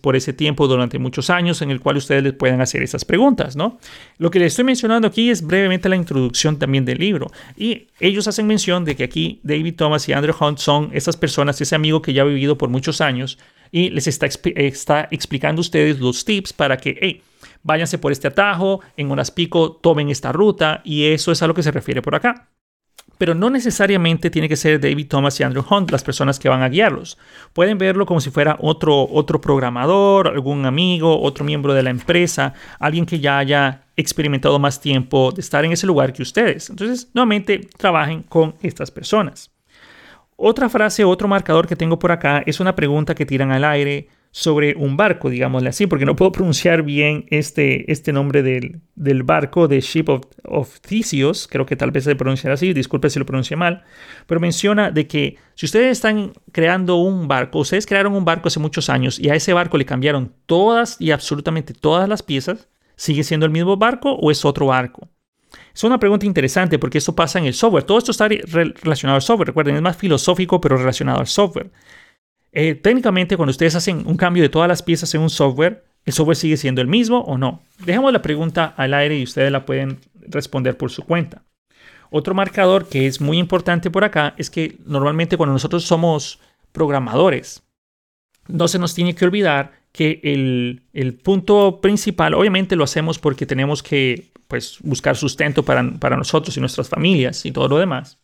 por 0.00 0.16
ese 0.16 0.32
tiempo 0.32 0.66
durante 0.66 0.98
muchos 0.98 1.28
años 1.28 1.60
en 1.60 1.70
el 1.70 1.78
cual 1.78 1.98
ustedes 1.98 2.22
les 2.22 2.32
puedan 2.32 2.62
hacer 2.62 2.82
esas 2.82 3.04
preguntas, 3.04 3.54
¿no? 3.54 3.78
Lo 4.16 4.30
que 4.30 4.38
les 4.38 4.54
estoy 4.54 4.64
mencionando 4.64 5.06
aquí 5.06 5.28
es 5.28 5.46
brevemente 5.46 5.90
la 5.90 5.96
introducción 5.96 6.58
también 6.58 6.86
del 6.86 6.96
libro. 6.96 7.30
Y 7.54 7.88
ellos 8.00 8.26
hacen 8.28 8.46
mención 8.46 8.86
de 8.86 8.96
que 8.96 9.04
aquí 9.04 9.40
David 9.42 9.74
Thomas 9.76 10.08
y 10.08 10.14
Andrew 10.14 10.34
Hunt 10.40 10.56
son 10.56 10.88
esas 10.94 11.18
personas, 11.18 11.60
ese 11.60 11.74
amigo 11.74 12.00
que 12.00 12.14
ya 12.14 12.22
ha 12.22 12.24
vivido 12.24 12.56
por 12.56 12.70
muchos 12.70 13.02
años 13.02 13.38
y 13.70 13.90
les 13.90 14.06
está, 14.06 14.26
está 14.54 15.06
explicando 15.10 15.60
a 15.60 15.64
ustedes 15.64 16.00
los 16.00 16.24
tips 16.24 16.54
para 16.54 16.78
que, 16.78 16.96
hey, 16.98 17.20
váyanse 17.62 17.98
por 17.98 18.10
este 18.10 18.26
atajo, 18.26 18.80
en 18.96 19.10
unas 19.10 19.30
pico 19.30 19.72
tomen 19.72 20.08
esta 20.08 20.32
ruta 20.32 20.80
y 20.82 21.08
eso 21.08 21.30
es 21.30 21.42
a 21.42 21.46
lo 21.46 21.52
que 21.52 21.62
se 21.62 21.72
refiere 21.72 22.00
por 22.00 22.14
acá 22.14 22.48
pero 23.18 23.34
no 23.34 23.50
necesariamente 23.50 24.30
tiene 24.30 24.48
que 24.48 24.56
ser 24.56 24.80
David 24.80 25.08
Thomas 25.08 25.38
y 25.38 25.42
Andrew 25.42 25.64
Hunt 25.68 25.90
las 25.90 26.02
personas 26.02 26.38
que 26.38 26.48
van 26.48 26.62
a 26.62 26.68
guiarlos. 26.68 27.18
Pueden 27.52 27.78
verlo 27.78 28.06
como 28.06 28.20
si 28.20 28.30
fuera 28.30 28.56
otro, 28.60 29.08
otro 29.10 29.40
programador, 29.40 30.28
algún 30.28 30.66
amigo, 30.66 31.20
otro 31.20 31.44
miembro 31.44 31.74
de 31.74 31.82
la 31.82 31.90
empresa, 31.90 32.54
alguien 32.78 33.06
que 33.06 33.20
ya 33.20 33.38
haya 33.38 33.82
experimentado 33.96 34.58
más 34.58 34.80
tiempo 34.80 35.32
de 35.32 35.40
estar 35.40 35.64
en 35.64 35.72
ese 35.72 35.86
lugar 35.86 36.12
que 36.12 36.22
ustedes. 36.22 36.70
Entonces, 36.70 37.10
nuevamente, 37.14 37.68
trabajen 37.76 38.22
con 38.22 38.54
estas 38.62 38.90
personas. 38.90 39.50
Otra 40.36 40.68
frase, 40.68 41.04
otro 41.04 41.28
marcador 41.28 41.68
que 41.68 41.76
tengo 41.76 41.98
por 41.98 42.10
acá 42.10 42.42
es 42.44 42.58
una 42.58 42.74
pregunta 42.74 43.14
que 43.14 43.26
tiran 43.26 43.52
al 43.52 43.64
aire 43.64 44.08
sobre 44.36 44.74
un 44.74 44.96
barco, 44.96 45.30
digámosle 45.30 45.68
así, 45.68 45.86
porque 45.86 46.04
no 46.04 46.16
puedo 46.16 46.32
pronunciar 46.32 46.82
bien 46.82 47.24
este, 47.30 47.90
este 47.92 48.12
nombre 48.12 48.42
del, 48.42 48.80
del 48.96 49.22
barco, 49.22 49.68
de 49.68 49.80
Ship 49.80 50.08
of, 50.08 50.22
of, 50.42 50.80
Theseus, 50.80 51.46
creo 51.46 51.64
que 51.66 51.76
tal 51.76 51.92
vez 51.92 52.02
se 52.02 52.16
pronuncia 52.16 52.52
así, 52.52 52.72
disculpe 52.72 53.10
si 53.10 53.20
lo 53.20 53.26
pronuncie 53.26 53.56
mal, 53.56 53.84
pero 54.26 54.40
menciona 54.40 54.90
de 54.90 55.06
que 55.06 55.36
si 55.54 55.66
ustedes 55.66 55.92
están 55.92 56.32
creando 56.50 56.96
un 56.96 57.28
barco, 57.28 57.60
ustedes 57.60 57.86
crearon 57.86 58.12
un 58.16 58.24
barco 58.24 58.48
hace 58.48 58.58
muchos 58.58 58.90
años 58.90 59.20
y 59.20 59.28
a 59.28 59.36
ese 59.36 59.52
barco 59.52 59.78
le 59.78 59.84
cambiaron 59.84 60.32
todas 60.46 61.00
y 61.00 61.12
absolutamente 61.12 61.72
todas 61.72 62.08
las 62.08 62.24
piezas, 62.24 62.68
¿sigue 62.96 63.22
siendo 63.22 63.46
el 63.46 63.52
mismo 63.52 63.76
barco 63.76 64.14
o 64.14 64.32
es 64.32 64.44
otro 64.44 64.66
barco? 64.66 65.08
Es 65.72 65.84
una 65.84 66.00
pregunta 66.00 66.26
interesante 66.26 66.80
porque 66.80 66.98
esto 66.98 67.14
pasa 67.14 67.38
en 67.38 67.44
el 67.44 67.54
software. 67.54 67.84
Todo 67.84 67.98
esto 67.98 68.10
está 68.10 68.26
relacionado 68.26 69.14
al 69.14 69.22
software. 69.22 69.46
Recuerden, 69.46 69.76
es 69.76 69.82
más 69.82 69.96
filosófico, 69.96 70.60
pero 70.60 70.76
relacionado 70.76 71.20
al 71.20 71.28
software. 71.28 71.70
Eh, 72.56 72.76
técnicamente, 72.76 73.36
cuando 73.36 73.50
ustedes 73.50 73.74
hacen 73.74 74.06
un 74.06 74.16
cambio 74.16 74.42
de 74.44 74.48
todas 74.48 74.68
las 74.68 74.80
piezas 74.80 75.12
en 75.14 75.20
un 75.20 75.30
software, 75.30 75.84
¿el 76.04 76.12
software 76.12 76.36
sigue 76.36 76.56
siendo 76.56 76.80
el 76.80 76.86
mismo 76.86 77.18
o 77.18 77.36
no? 77.36 77.62
Dejemos 77.84 78.12
la 78.12 78.22
pregunta 78.22 78.72
al 78.76 78.94
aire 78.94 79.18
y 79.18 79.24
ustedes 79.24 79.50
la 79.50 79.66
pueden 79.66 79.98
responder 80.28 80.76
por 80.76 80.92
su 80.92 81.02
cuenta. 81.02 81.42
Otro 82.10 82.32
marcador 82.32 82.88
que 82.88 83.08
es 83.08 83.20
muy 83.20 83.38
importante 83.38 83.90
por 83.90 84.04
acá 84.04 84.34
es 84.38 84.50
que 84.50 84.76
normalmente 84.86 85.36
cuando 85.36 85.52
nosotros 85.52 85.82
somos 85.82 86.38
programadores, 86.70 87.64
no 88.46 88.68
se 88.68 88.78
nos 88.78 88.94
tiene 88.94 89.16
que 89.16 89.24
olvidar 89.24 89.72
que 89.90 90.20
el, 90.22 90.82
el, 90.92 91.14
punto 91.14 91.80
principal, 91.80 92.34
obviamente 92.34 92.76
lo 92.76 92.84
hacemos 92.84 93.18
porque 93.18 93.46
tenemos 93.46 93.82
que 93.82 94.30
pues, 94.46 94.78
buscar 94.80 95.16
sustento 95.16 95.64
para, 95.64 95.90
para 95.98 96.16
nosotros 96.16 96.56
y 96.56 96.60
nuestras 96.60 96.88
familias 96.88 97.44
y 97.46 97.50
todo 97.50 97.66
lo 97.66 97.78
demás. 97.78 98.20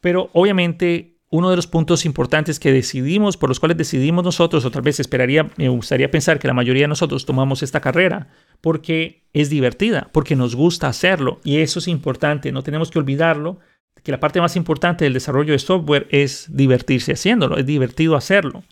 Pero 0.00 0.30
obviamente 0.34 1.15
uno 1.28 1.50
de 1.50 1.56
los 1.56 1.66
puntos 1.66 2.04
importantes 2.04 2.60
que 2.60 2.72
decidimos, 2.72 3.36
por 3.36 3.48
los 3.48 3.58
cuales 3.58 3.76
decidimos 3.76 4.24
nosotros, 4.24 4.64
o 4.64 4.70
tal 4.70 4.82
vez 4.82 5.00
esperaría, 5.00 5.50
me 5.56 5.68
gustaría 5.68 6.10
pensar 6.10 6.38
que 6.38 6.46
la 6.46 6.54
mayoría 6.54 6.84
de 6.84 6.88
nosotros 6.88 7.26
tomamos 7.26 7.62
esta 7.62 7.80
carrera, 7.80 8.28
porque 8.60 9.24
es 9.32 9.50
divertida, 9.50 10.08
porque 10.12 10.36
nos 10.36 10.54
gusta 10.54 10.88
hacerlo. 10.88 11.40
Y 11.42 11.58
eso 11.58 11.80
es 11.80 11.88
importante, 11.88 12.52
no 12.52 12.62
tenemos 12.62 12.90
que 12.90 12.98
olvidarlo, 12.98 13.58
que 14.02 14.12
la 14.12 14.20
parte 14.20 14.40
más 14.40 14.54
importante 14.54 15.04
del 15.04 15.14
desarrollo 15.14 15.52
de 15.52 15.58
software 15.58 16.06
es 16.10 16.46
divertirse 16.48 17.12
haciéndolo, 17.12 17.58
es 17.58 17.66
divertido 17.66 18.14
hacerlo. 18.14 18.62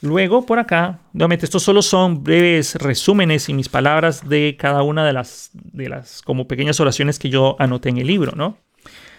Luego, 0.00 0.46
por 0.46 0.58
acá, 0.58 1.00
nuevamente, 1.12 1.46
estos 1.46 1.62
solo 1.62 1.82
son 1.82 2.24
breves 2.24 2.74
resúmenes 2.76 3.48
y 3.48 3.54
mis 3.54 3.68
palabras 3.68 4.28
de 4.28 4.56
cada 4.58 4.82
una 4.82 5.04
de 5.04 5.12
las, 5.12 5.50
de 5.52 5.88
las 5.88 6.22
como 6.22 6.48
pequeñas 6.48 6.80
oraciones 6.80 7.18
que 7.18 7.30
yo 7.30 7.56
anoté 7.58 7.90
en 7.90 7.98
el 7.98 8.06
libro, 8.06 8.32
¿no? 8.36 8.58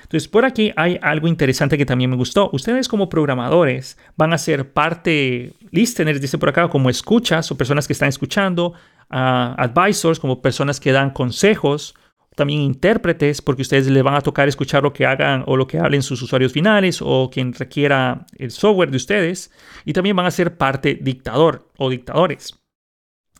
Entonces, 0.05 0.27
por 0.27 0.45
aquí 0.45 0.71
hay 0.75 0.99
algo 1.01 1.27
interesante 1.27 1.77
que 1.77 1.85
también 1.85 2.11
me 2.11 2.15
gustó. 2.15 2.49
Ustedes 2.53 2.87
como 2.87 3.09
programadores 3.09 3.97
van 4.15 4.33
a 4.33 4.37
ser 4.37 4.71
parte, 4.71 5.51
listeners, 5.71 6.21
dice 6.21 6.37
por 6.37 6.49
acá, 6.49 6.67
como 6.69 6.89
escuchas 6.89 7.51
o 7.51 7.57
personas 7.57 7.87
que 7.87 7.93
están 7.93 8.09
escuchando, 8.09 8.73
advisors, 9.09 10.19
como 10.19 10.41
personas 10.41 10.79
que 10.79 10.91
dan 10.91 11.09
consejos, 11.09 11.95
también 12.35 12.61
intérpretes, 12.61 13.41
porque 13.41 13.63
ustedes 13.63 13.87
les 13.87 14.03
van 14.03 14.15
a 14.15 14.21
tocar 14.21 14.47
escuchar 14.47 14.83
lo 14.83 14.93
que 14.93 15.05
hagan 15.05 15.43
o 15.47 15.57
lo 15.57 15.67
que 15.67 15.79
hablen 15.79 16.03
sus 16.03 16.21
usuarios 16.21 16.51
finales 16.51 16.99
o 17.01 17.29
quien 17.31 17.53
requiera 17.53 18.25
el 18.37 18.51
software 18.51 18.91
de 18.91 18.97
ustedes. 18.97 19.51
Y 19.85 19.93
también 19.93 20.15
van 20.15 20.25
a 20.25 20.31
ser 20.31 20.57
parte 20.57 20.99
dictador 21.01 21.67
o 21.77 21.89
dictadores. 21.89 22.59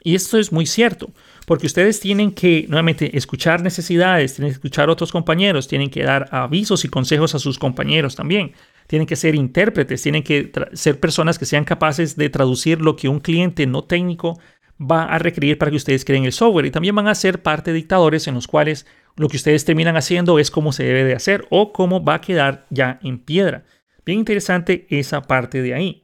Y 0.01 0.13
esto 0.13 0.37
es 0.37 0.51
muy 0.51 0.65
cierto, 0.67 1.11
porque 1.45 1.67
ustedes 1.67 1.99
tienen 1.99 2.31
que, 2.31 2.65
nuevamente, 2.67 3.15
escuchar 3.15 3.61
necesidades, 3.61 4.33
tienen 4.33 4.51
que 4.51 4.55
escuchar 4.55 4.89
a 4.89 4.91
otros 4.91 5.11
compañeros, 5.11 5.67
tienen 5.67 5.89
que 5.89 6.03
dar 6.03 6.27
avisos 6.31 6.83
y 6.85 6.89
consejos 6.89 7.35
a 7.35 7.39
sus 7.39 7.59
compañeros 7.59 8.15
también. 8.15 8.53
Tienen 8.87 9.07
que 9.07 9.15
ser 9.15 9.35
intérpretes, 9.35 10.01
tienen 10.01 10.23
que 10.23 10.51
ser 10.73 10.99
personas 10.99 11.37
que 11.37 11.45
sean 11.45 11.63
capaces 11.63 12.15
de 12.15 12.29
traducir 12.29 12.81
lo 12.81 12.95
que 12.95 13.09
un 13.09 13.19
cliente 13.19 13.67
no 13.67 13.83
técnico 13.83 14.39
va 14.79 15.05
a 15.05 15.19
requerir 15.19 15.57
para 15.57 15.71
que 15.71 15.77
ustedes 15.77 16.03
creen 16.03 16.25
el 16.25 16.33
software 16.33 16.65
y 16.65 16.71
también 16.71 16.95
van 16.95 17.07
a 17.07 17.15
ser 17.15 17.41
parte 17.41 17.71
de 17.71 17.77
dictadores 17.77 18.27
en 18.27 18.35
los 18.35 18.47
cuales 18.47 18.85
lo 19.15 19.29
que 19.29 19.37
ustedes 19.37 19.63
terminan 19.63 19.95
haciendo 19.95 20.37
es 20.39 20.51
cómo 20.51 20.73
se 20.73 20.83
debe 20.83 21.03
de 21.05 21.15
hacer 21.15 21.47
o 21.49 21.71
cómo 21.71 22.03
va 22.03 22.15
a 22.15 22.21
quedar 22.21 22.65
ya 22.69 22.99
en 23.01 23.19
piedra. 23.19 23.63
Bien 24.05 24.19
interesante 24.19 24.85
esa 24.89 25.21
parte 25.21 25.61
de 25.61 25.73
ahí. 25.73 26.03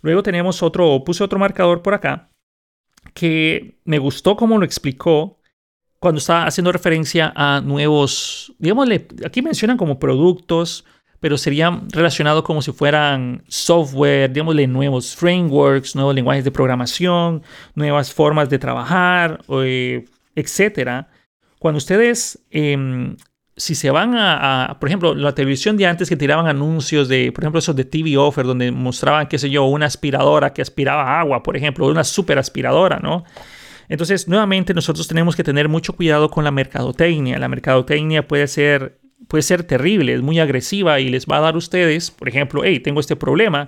Luego 0.00 0.22
tenemos 0.22 0.62
otro, 0.62 1.04
puse 1.04 1.22
otro 1.22 1.38
marcador 1.38 1.82
por 1.82 1.94
acá 1.94 2.31
que 3.14 3.78
me 3.84 3.98
gustó 3.98 4.36
cómo 4.36 4.58
lo 4.58 4.64
explicó 4.64 5.38
cuando 5.98 6.18
estaba 6.18 6.46
haciendo 6.46 6.72
referencia 6.72 7.32
a 7.36 7.60
nuevos, 7.60 8.52
digámosle, 8.58 9.06
aquí 9.24 9.40
mencionan 9.40 9.76
como 9.76 10.00
productos, 10.00 10.84
pero 11.20 11.38
serían 11.38 11.88
relacionados 11.90 12.42
como 12.42 12.60
si 12.60 12.72
fueran 12.72 13.44
software, 13.46 14.32
digámosle, 14.32 14.66
nuevos 14.66 15.14
frameworks, 15.14 15.94
nuevos 15.94 16.12
lenguajes 16.16 16.42
de 16.42 16.50
programación, 16.50 17.44
nuevas 17.76 18.12
formas 18.12 18.50
de 18.50 18.58
trabajar, 18.58 19.40
eh, 19.64 20.04
etcétera. 20.34 21.08
Cuando 21.60 21.78
ustedes, 21.78 22.44
em, 22.50 23.16
si 23.56 23.74
se 23.74 23.90
van 23.90 24.14
a, 24.16 24.76
por 24.80 24.88
ejemplo, 24.88 25.14
la 25.14 25.34
televisión 25.34 25.76
de 25.76 25.86
antes 25.86 26.08
que 26.08 26.16
tiraban 26.16 26.46
anuncios 26.46 27.08
de, 27.08 27.32
por 27.32 27.44
ejemplo, 27.44 27.58
esos 27.58 27.76
de 27.76 27.84
TV 27.84 28.16
Offer, 28.16 28.46
donde 28.46 28.72
mostraban, 28.72 29.28
qué 29.28 29.38
sé 29.38 29.50
yo, 29.50 29.64
una 29.64 29.86
aspiradora 29.86 30.52
que 30.52 30.62
aspiraba 30.62 31.20
agua, 31.20 31.42
por 31.42 31.56
ejemplo, 31.56 31.86
una 31.86 32.04
super 32.04 32.38
aspiradora, 32.38 32.98
¿no? 32.98 33.24
Entonces, 33.88 34.26
nuevamente, 34.26 34.72
nosotros 34.72 35.06
tenemos 35.06 35.36
que 35.36 35.44
tener 35.44 35.68
mucho 35.68 35.94
cuidado 35.94 36.30
con 36.30 36.44
la 36.44 36.50
mercadotecnia. 36.50 37.38
La 37.38 37.48
mercadotecnia 37.48 38.26
puede 38.26 38.46
ser 38.46 39.02
puede 39.28 39.42
ser 39.42 39.64
terrible, 39.64 40.14
es 40.14 40.22
muy 40.22 40.40
agresiva 40.40 41.00
y 41.00 41.08
les 41.08 41.26
va 41.26 41.38
a 41.38 41.40
dar 41.40 41.54
a 41.54 41.58
ustedes, 41.58 42.10
por 42.10 42.28
ejemplo, 42.28 42.62
hey, 42.64 42.80
tengo 42.80 43.00
este 43.00 43.16
problema 43.16 43.66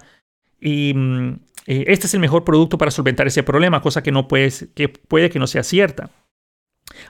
y 0.60 0.92
mm, 0.94 1.28
eh, 1.66 1.84
este 1.88 2.06
es 2.06 2.14
el 2.14 2.20
mejor 2.20 2.44
producto 2.44 2.78
para 2.78 2.90
solventar 2.90 3.26
ese 3.26 3.42
problema, 3.42 3.80
cosa 3.80 4.02
que, 4.02 4.12
no 4.12 4.28
puede, 4.28 4.50
que 4.74 4.88
puede 4.88 5.30
que 5.30 5.38
no 5.38 5.46
sea 5.46 5.62
cierta. 5.62 6.10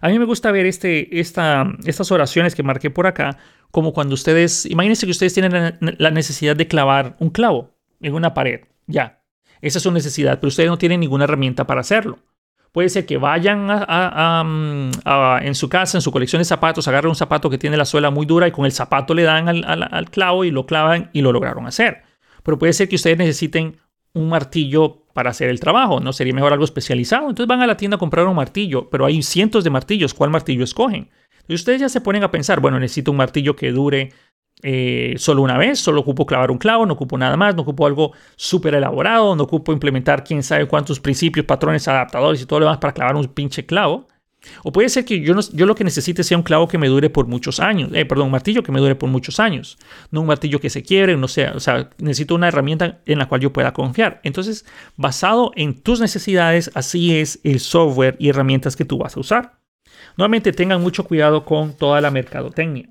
A 0.01 0.09
mí 0.09 0.19
me 0.19 0.25
gusta 0.25 0.53
ver 0.53 0.67
este, 0.67 1.21
esta, 1.21 1.67
estas 1.87 2.11
oraciones 2.11 2.55
que 2.55 2.63
marqué 2.63 2.91
por 2.91 3.07
acá 3.07 3.39
como 3.71 3.93
cuando 3.93 4.15
ustedes, 4.15 4.67
imagínense 4.67 5.07
que 5.07 5.11
ustedes 5.11 5.35
tienen 5.35 5.79
la 5.81 6.11
necesidad 6.11 6.55
de 6.55 6.69
clavar 6.69 7.17
un 7.19 7.31
clavo 7.31 7.75
en 8.01 8.15
una 8.15 8.33
pared, 8.33 8.61
ya, 8.87 9.25
esa 9.61 9.79
es 9.79 9.83
su 9.83 9.91
necesidad, 9.91 10.39
pero 10.39 10.49
ustedes 10.49 10.69
no 10.69 10.79
tienen 10.79 11.01
ninguna 11.01 11.25
herramienta 11.25 11.67
para 11.67 11.81
hacerlo. 11.81 12.19
Puede 12.71 12.89
ser 12.89 13.07
que 13.07 13.19
vayan 13.19 13.69
en 15.43 15.55
su 15.55 15.69
casa, 15.69 15.97
en 15.97 16.03
su 16.03 16.11
colección 16.11 16.41
de 16.41 16.45
zapatos, 16.45 16.87
agarren 16.89 17.11
un 17.11 17.17
zapato 17.17 17.49
que 17.49 17.57
tiene 17.57 17.77
la 17.77 17.85
suela 17.85 18.11
muy 18.11 18.27
dura 18.27 18.49
y 18.49 18.51
con 18.51 18.65
el 18.65 18.73
zapato 18.73 19.15
le 19.15 19.23
dan 19.23 19.49
al, 19.49 20.11
clavo 20.11 20.45
y 20.45 20.51
lo 20.51 20.67
clavan 20.67 21.09
y 21.13 21.23
lo 21.23 21.33
lograron 21.33 21.67
hacer. 21.67 22.03
Pero 22.43 22.59
puede 22.59 22.73
ser 22.73 22.89
que 22.89 22.97
ustedes 22.97 23.17
necesiten 23.17 23.79
un 24.13 24.29
martillo 24.29 25.04
para 25.15 25.31
hacer 25.31 25.49
el 25.49 25.61
trabajo, 25.61 26.01
¿no? 26.01 26.13
Sería 26.13 26.35
mejor 26.35 26.53
algo 26.53 26.65
especializado. 26.65 27.31
Entonces 27.31 27.49
van 27.49 27.63
a 27.63 27.67
la 27.67 27.79
tienda 27.79 27.95
a 27.95 27.99
comprar 27.99 28.27
un 28.27 28.37
martillo, 28.37 28.91
pero 28.91 29.07
hay 29.07 29.23
cientos 29.23 29.65
de 29.65 29.71
martillos. 29.71 30.13
¿Cuál 30.13 30.29
martillo 30.29 30.65
escogen? 30.65 31.09
Y 31.49 31.55
ustedes 31.55 31.81
ya 31.81 31.89
se 31.89 32.01
ponen 32.01 32.25
a 32.25 32.31
pensar, 32.31 32.61
bueno, 32.61 32.79
necesito 32.79 33.11
un 33.11 33.17
martillo 33.17 33.55
que 33.57 33.71
dure 33.71 34.13
eh, 34.63 35.15
solo 35.17 35.43
una 35.43 35.57
vez, 35.57 35.79
solo 35.79 36.01
ocupo 36.01 36.27
clavar 36.27 36.51
un 36.51 36.59
clavo, 36.59 36.87
no 36.87 36.95
ocupo 36.95 37.17
nada 37.17 37.37
más, 37.37 37.55
no 37.55 37.63
ocupo 37.63 37.87
algo 37.87 38.13
súper 38.35 38.75
elaborado, 38.75 39.37
no 39.37 39.45
ocupo 39.45 39.73
implementar 39.73 40.25
quién 40.25 40.43
sabe 40.43 40.67
cuántos 40.67 41.01
principios, 41.01 41.47
patrones, 41.47 41.87
adaptadores 41.87 42.43
y 42.43 42.47
todo 42.47 42.61
lo 42.61 42.67
demás 42.67 42.79
para 42.79 42.93
clavar 42.93 43.17
un 43.17 43.27
pinche 43.27 43.67
clavo. 43.67 44.07
O 44.63 44.73
puede 44.73 44.89
ser 44.89 45.05
que 45.05 45.21
yo, 45.21 45.35
lo 45.35 45.75
que 45.75 45.85
necesite 45.85 46.23
sea 46.23 46.37
un 46.37 46.43
clavo 46.43 46.69
que 46.69 46.79
me 46.79 46.89
dure 46.89 47.11
por 47.11 47.27
muchos 47.27 47.61
años, 47.61 47.91
eh, 47.93 48.05
perdón, 48.05 48.27
un 48.27 48.33
martillo 48.33 48.63
que 48.63 48.73
me 48.73 48.81
dure 48.81 48.95
por 48.95 49.09
muchos 49.09 49.41
años, 49.41 49.79
no 50.11 50.21
un 50.21 50.27
martillo 50.27 50.61
que 50.61 50.71
se 50.71 50.83
quiebre, 50.83 51.17
no 51.17 51.29
sea, 51.29 51.53
o 51.55 51.61
sea, 51.61 51.91
necesito 51.99 52.35
una 52.35 52.49
herramienta 52.49 53.01
en 53.07 53.19
la 53.19 53.27
cual 53.27 53.41
yo 53.41 53.53
pueda 53.53 53.73
confiar. 53.73 54.21
Entonces, 54.23 54.65
basado 54.97 55.53
en 55.57 55.81
tus 55.81 56.01
necesidades, 56.01 56.71
así 56.75 57.17
es 57.17 57.41
el 57.45 57.61
software 57.61 58.17
y 58.19 58.29
herramientas 58.29 58.77
que 58.77 58.85
tú 58.85 58.99
vas 58.99 59.17
a 59.17 59.21
usar. 59.21 59.59
Nuevamente, 60.17 60.53
tengan 60.53 60.81
mucho 60.81 61.05
cuidado 61.05 61.45
con 61.45 61.77
toda 61.77 62.01
la 62.01 62.11
mercadotecnia. 62.11 62.91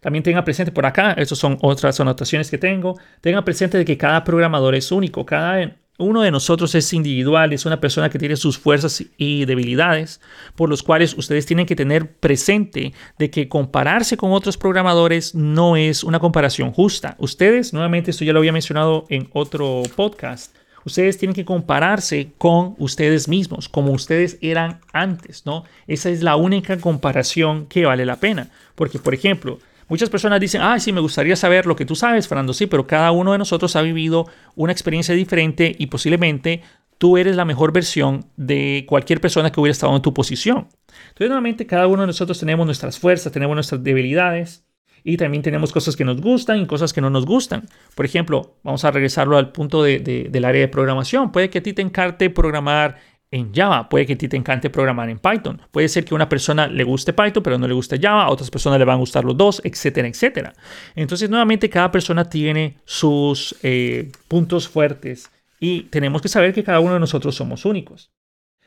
También 0.00 0.22
tengan 0.22 0.44
presente 0.44 0.72
por 0.72 0.86
acá, 0.86 1.12
estas 1.12 1.38
son 1.38 1.58
otras 1.60 2.00
anotaciones 2.00 2.50
que 2.50 2.56
tengo, 2.56 2.98
tengan 3.20 3.44
presente 3.44 3.76
de 3.76 3.84
que 3.84 3.98
cada 3.98 4.24
programador 4.24 4.74
es 4.74 4.90
único, 4.90 5.26
cada 5.26 5.76
uno 6.00 6.22
de 6.22 6.30
nosotros 6.30 6.74
es 6.74 6.92
individual, 6.92 7.52
es 7.52 7.66
una 7.66 7.80
persona 7.80 8.10
que 8.10 8.18
tiene 8.18 8.36
sus 8.36 8.58
fuerzas 8.58 9.04
y 9.16 9.44
debilidades, 9.44 10.20
por 10.56 10.68
los 10.68 10.82
cuales 10.82 11.14
ustedes 11.16 11.46
tienen 11.46 11.66
que 11.66 11.76
tener 11.76 12.10
presente 12.10 12.92
de 13.18 13.30
que 13.30 13.48
compararse 13.48 14.16
con 14.16 14.32
otros 14.32 14.56
programadores 14.56 15.34
no 15.34 15.76
es 15.76 16.02
una 16.02 16.18
comparación 16.18 16.72
justa. 16.72 17.16
Ustedes, 17.18 17.72
nuevamente, 17.72 18.10
esto 18.10 18.24
ya 18.24 18.32
lo 18.32 18.40
había 18.40 18.52
mencionado 18.52 19.04
en 19.08 19.28
otro 19.32 19.82
podcast, 19.94 20.54
ustedes 20.84 21.18
tienen 21.18 21.34
que 21.34 21.44
compararse 21.44 22.32
con 22.38 22.74
ustedes 22.78 23.28
mismos, 23.28 23.68
como 23.68 23.92
ustedes 23.92 24.38
eran 24.40 24.80
antes, 24.92 25.44
¿no? 25.44 25.64
Esa 25.86 26.10
es 26.10 26.22
la 26.22 26.36
única 26.36 26.78
comparación 26.78 27.66
que 27.66 27.84
vale 27.84 28.06
la 28.06 28.16
pena. 28.16 28.48
Porque, 28.74 28.98
por 28.98 29.12
ejemplo, 29.12 29.58
Muchas 29.90 30.08
personas 30.08 30.40
dicen, 30.40 30.62
ah, 30.62 30.78
sí, 30.78 30.92
me 30.92 31.00
gustaría 31.00 31.34
saber 31.34 31.66
lo 31.66 31.74
que 31.74 31.84
tú 31.84 31.96
sabes, 31.96 32.28
Fernando. 32.28 32.52
Sí, 32.54 32.66
pero 32.66 32.86
cada 32.86 33.10
uno 33.10 33.32
de 33.32 33.38
nosotros 33.38 33.74
ha 33.74 33.82
vivido 33.82 34.24
una 34.54 34.70
experiencia 34.70 35.16
diferente 35.16 35.74
y 35.76 35.88
posiblemente 35.88 36.62
tú 36.96 37.18
eres 37.18 37.34
la 37.34 37.44
mejor 37.44 37.72
versión 37.72 38.26
de 38.36 38.84
cualquier 38.88 39.20
persona 39.20 39.50
que 39.50 39.60
hubiera 39.60 39.72
estado 39.72 39.96
en 39.96 40.00
tu 40.00 40.14
posición. 40.14 40.68
Entonces, 41.08 41.28
nuevamente, 41.28 41.66
cada 41.66 41.88
uno 41.88 42.02
de 42.02 42.06
nosotros 42.06 42.38
tenemos 42.38 42.66
nuestras 42.66 43.00
fuerzas, 43.00 43.32
tenemos 43.32 43.56
nuestras 43.56 43.82
debilidades 43.82 44.64
y 45.02 45.16
también 45.16 45.42
tenemos 45.42 45.72
cosas 45.72 45.96
que 45.96 46.04
nos 46.04 46.20
gustan 46.20 46.60
y 46.60 46.66
cosas 46.66 46.92
que 46.92 47.00
no 47.00 47.10
nos 47.10 47.26
gustan. 47.26 47.66
Por 47.96 48.04
ejemplo, 48.04 48.58
vamos 48.62 48.84
a 48.84 48.92
regresarlo 48.92 49.38
al 49.38 49.50
punto 49.50 49.82
del 49.82 50.44
área 50.44 50.60
de 50.60 50.68
programación. 50.68 51.32
Puede 51.32 51.50
que 51.50 51.58
a 51.58 51.62
ti 51.62 51.72
te 51.72 51.82
encarte 51.82 52.30
programar 52.30 52.98
en 53.30 53.54
Java. 53.54 53.88
Puede 53.88 54.06
que 54.06 54.14
a 54.14 54.18
ti 54.18 54.28
te 54.28 54.36
encante 54.36 54.70
programar 54.70 55.08
en 55.08 55.18
Python. 55.18 55.60
Puede 55.70 55.88
ser 55.88 56.04
que 56.04 56.14
a 56.14 56.16
una 56.16 56.28
persona 56.28 56.66
le 56.66 56.84
guste 56.84 57.12
Python, 57.12 57.42
pero 57.42 57.58
no 57.58 57.68
le 57.68 57.74
guste 57.74 57.98
Java. 58.00 58.24
A 58.24 58.30
otras 58.30 58.50
personas 58.50 58.78
le 58.78 58.84
van 58.84 58.96
a 58.96 58.98
gustar 58.98 59.24
los 59.24 59.36
dos, 59.36 59.60
etcétera, 59.64 60.08
etcétera. 60.08 60.52
Entonces, 60.94 61.30
nuevamente, 61.30 61.70
cada 61.70 61.90
persona 61.90 62.28
tiene 62.28 62.76
sus 62.84 63.56
eh, 63.62 64.10
puntos 64.28 64.68
fuertes 64.68 65.30
y 65.60 65.82
tenemos 65.82 66.22
que 66.22 66.28
saber 66.28 66.52
que 66.52 66.64
cada 66.64 66.80
uno 66.80 66.94
de 66.94 67.00
nosotros 67.00 67.34
somos 67.34 67.64
únicos. 67.64 68.10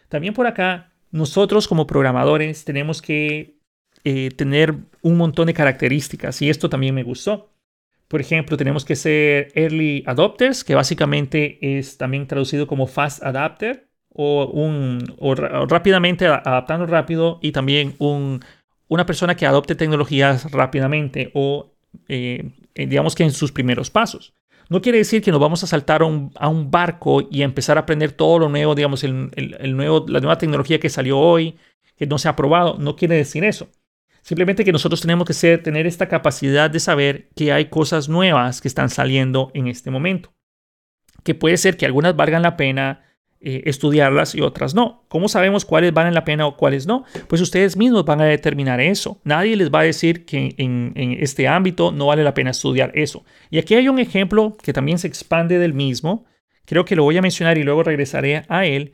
También 0.09 0.33
por 0.33 0.47
acá, 0.47 0.91
nosotros 1.11 1.67
como 1.67 1.87
programadores 1.87 2.65
tenemos 2.65 3.01
que 3.01 3.57
eh, 4.03 4.29
tener 4.35 4.75
un 5.01 5.17
montón 5.17 5.47
de 5.47 5.53
características 5.53 6.41
y 6.41 6.49
esto 6.49 6.69
también 6.69 6.95
me 6.95 7.03
gustó. 7.03 7.49
Por 8.07 8.21
ejemplo, 8.21 8.57
tenemos 8.57 8.85
que 8.85 8.95
ser 8.95 9.51
early 9.55 10.03
adopters, 10.05 10.63
que 10.63 10.75
básicamente 10.75 11.79
es 11.79 11.97
también 11.97 12.27
traducido 12.27 12.67
como 12.67 12.85
fast 12.85 13.23
adapter 13.23 13.89
o, 14.13 14.45
un, 14.45 15.15
o, 15.19 15.35
rápidamente, 15.35 16.27
adaptando 16.27 16.85
rápido 16.85 17.39
y 17.41 17.51
también 17.51 17.95
un, 17.99 18.39
una 18.87 19.05
persona 19.05 19.35
que 19.35 19.45
adopte 19.45 19.75
tecnologías 19.75 20.51
rápidamente 20.51 21.31
o 21.33 21.73
eh, 22.07 22.51
eh, 22.75 22.87
digamos 22.87 23.15
que 23.15 23.23
en 23.23 23.31
sus 23.31 23.51
primeros 23.51 23.89
pasos. 23.89 24.33
No 24.69 24.81
quiere 24.81 24.97
decir 24.97 25.21
que 25.21 25.31
nos 25.31 25.39
vamos 25.39 25.63
a 25.63 25.67
saltar 25.67 26.01
a 26.01 26.05
un, 26.05 26.71
barco 26.71 27.27
y 27.29 27.41
empezar 27.41 27.77
a 27.77 27.81
aprender 27.81 28.11
todo 28.13 28.39
lo 28.39 28.49
nuevo, 28.49 28.75
digamos, 28.75 29.03
el, 29.03 29.75
nuevo, 29.75 30.05
la 30.07 30.19
nueva 30.19 30.37
tecnología 30.37 30.79
que 30.79 30.89
salió 30.89 31.19
hoy, 31.19 31.57
que 31.97 32.07
no 32.07 32.17
se 32.17 32.29
ha 32.29 32.35
probado. 32.35 32.77
No 32.79 32.95
quiere 32.95 33.15
decir 33.15 33.43
eso. 33.43 33.69
Simplemente 34.21 34.63
que 34.63 34.71
nosotros 34.71 35.01
tenemos 35.01 35.27
que 35.27 35.33
ser, 35.33 35.61
tener 35.61 35.85
esta 35.85 36.07
capacidad 36.07 36.71
de 36.71 36.79
saber 36.79 37.29
que 37.35 37.51
hay 37.51 37.65
cosas 37.65 38.07
nuevas 38.07 38.61
que 38.61 38.69
están 38.69 38.89
saliendo 38.89 39.51
en 39.53 39.67
este 39.67 39.91
momento. 39.91 40.33
Que 41.23 41.35
puede 41.35 41.57
ser 41.57 41.75
que 41.75 41.85
algunas 41.85 42.15
valgan 42.15 42.41
la 42.41 42.55
pena 42.55 43.03
eh, 43.45 43.63
estudiarlas 43.65 44.35
y 44.35 44.41
otras 44.41 44.73
no. 44.73 45.03
¿Cómo 45.09 45.27
sabemos 45.27 45.65
cuáles 45.65 45.93
valen 45.93 46.13
la 46.13 46.23
pena 46.23 46.47
o 46.47 46.55
cuáles 46.55 46.87
no? 46.87 47.03
Pues 47.27 47.41
ustedes 47.41 47.75
mismos 47.75 48.05
van 48.05 48.21
a 48.21 48.25
determinar 48.25 48.79
eso. 48.79 49.19
Nadie 49.25 49.57
les 49.57 49.69
va 49.69 49.81
a 49.81 49.83
decir 49.83 50.25
que 50.25 50.55
en, 50.57 50.93
en 50.95 51.17
este 51.19 51.49
ámbito 51.49 51.91
no 51.91 52.05
vale 52.05 52.23
la 52.23 52.33
pena 52.33 52.51
estudiar 52.51 52.91
eso. 52.95 53.25
Y 53.49 53.57
aquí 53.57 53.75
hay 53.75 53.89
un 53.89 53.99
ejemplo 53.99 54.55
que 54.63 54.71
también 54.71 54.97
se 54.97 55.07
expande 55.07 55.59
del 55.59 55.73
mismo. 55.73 56.25
Creo 56.63 56.85
que 56.85 56.95
lo 56.95 57.03
voy 57.03 57.17
a 57.17 57.21
mencionar 57.21 57.57
y 57.57 57.63
luego 57.63 57.83
regresaré 57.83 58.45
a 58.47 58.65
él. 58.65 58.93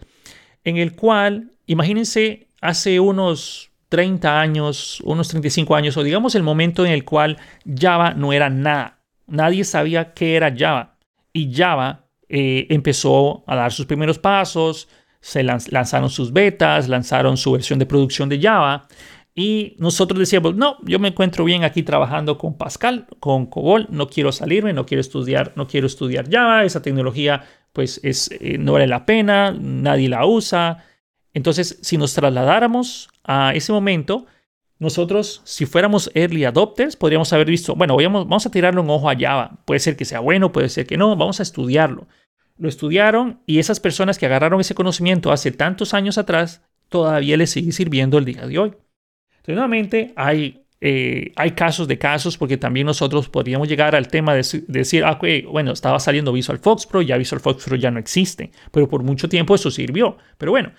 En 0.63 0.77
el 0.77 0.96
cual, 0.96 1.51
imagínense, 1.68 2.48
hace 2.60 3.00
unos 3.00 3.70
30 3.89 4.41
años, 4.41 5.00
unos 5.01 5.27
35 5.27 5.75
años, 5.75 5.96
o 5.96 6.03
digamos 6.03 6.34
el 6.34 6.41
momento 6.41 6.88
en 6.88 6.91
el 6.91 7.06
cual 7.06 7.38
Java 7.65 8.15
no 8.15 8.34
era 8.34 8.50
nada. 8.50 9.00
Nadie 9.27 9.63
sabía 9.63 10.13
qué 10.13 10.36
era 10.36 10.51
Java. 10.58 10.98
Y 11.34 11.53
Java 11.53 12.09
eh, 12.29 12.67
empezó 12.69 13.43
a 13.48 13.55
dar 13.55 13.71
sus 13.71 13.86
primeros 13.86 14.19
pasos, 14.19 14.88
se 15.19 15.43
lanzaron 15.43 16.09
sus 16.09 16.31
betas, 16.31 16.88
lanzaron 16.88 17.36
su 17.36 17.51
versión 17.51 17.79
de 17.79 17.86
producción 17.86 18.29
de 18.29 18.39
Java. 18.39 18.88
Y 19.36 19.75
nosotros 19.79 20.19
decíamos, 20.19 20.55
no, 20.55 20.77
yo 20.83 21.00
me 21.00 21.09
encuentro 21.09 21.43
bien 21.43 21.63
aquí 21.63 21.83
trabajando 21.83 22.38
con 22.38 22.57
Pascal, 22.57 23.07
con 23.19 23.45
COBOL, 23.45 23.88
no 23.89 24.07
quiero 24.07 24.31
salirme, 24.31 24.74
no 24.74 24.86
quiero 24.86 25.01
estudiar, 25.01 25.53
no 25.55 25.67
quiero 25.67 25.88
estudiar 25.88 26.29
Java, 26.29 26.63
esa 26.63 26.81
tecnología 26.81 27.43
pues 27.74 28.00
es, 28.03 28.29
eh, 28.39 28.57
no 28.57 28.74
vale 28.74 28.88
la 28.88 29.05
pena, 29.05 29.51
nadie 29.51 30.09
la 30.09 30.25
usa. 30.25 30.83
Entonces, 31.33 31.79
si 31.81 31.98
nos 31.98 32.13
trasladáramos 32.13 33.09
a 33.24 33.53
ese 33.53 33.71
momento, 33.71 34.25
nosotros, 34.79 35.41
si 35.43 35.65
fuéramos 35.65 36.09
early 36.13 36.45
adopters, 36.45 36.95
podríamos 36.95 37.31
haber 37.33 37.48
visto, 37.48 37.75
bueno, 37.75 37.98
vamos 37.98 38.45
a 38.45 38.51
tirarle 38.51 38.79
un 38.79 38.89
ojo 38.89 39.09
a 39.09 39.15
Java. 39.15 39.59
Puede 39.65 39.81
ser 39.81 39.98
que 39.98 40.05
sea 40.05 40.21
bueno, 40.21 40.53
puede 40.53 40.69
ser 40.69 40.88
que 40.88 40.98
no, 40.98 41.15
vamos 41.17 41.41
a 41.41 41.43
estudiarlo. 41.43 42.07
Lo 42.57 42.69
estudiaron 42.69 43.41
y 43.45 43.59
esas 43.59 43.81
personas 43.81 44.17
que 44.17 44.25
agarraron 44.25 44.62
ese 44.62 44.75
conocimiento 44.75 45.33
hace 45.33 45.51
tantos 45.51 45.93
años 45.93 46.17
atrás, 46.17 46.63
todavía 46.88 47.36
les 47.36 47.50
sigue 47.50 47.74
sirviendo 47.74 48.17
el 48.17 48.25
día 48.25 48.48
de 48.48 48.57
hoy. 48.57 48.69
Entonces, 48.69 49.55
nuevamente, 49.55 50.13
hay, 50.15 50.65
eh, 50.79 51.33
casos 51.55 51.89
de 51.89 51.98
casos 51.98 52.38
porque 52.38 52.55
también 52.55 52.86
nosotros 52.86 53.27
podríamos 53.27 53.67
llegar 53.67 53.98
al 53.98 54.07
tema 54.07 54.33
de, 54.33 54.45
decir, 54.67 55.03
ah, 55.03 55.19
bueno, 55.51 55.74
estaba 55.74 56.00
saliendo 56.00 56.31
Visual 56.31 56.57
Fox 56.57 56.86
Pro, 56.86 57.01
ya 57.01 57.17
Visual 57.17 57.41
Fox 57.41 57.65
Pro 57.65 57.75
ya 57.75 57.91
no 57.91 58.00
existe, 58.00 58.51
pero 58.71 58.88
por 58.88 59.03
mucho 59.03 59.27
tiempo 59.27 59.55
eso 59.55 59.71
sirvió. 59.71 60.17
Pero 60.38 60.53
bueno, 60.53 60.71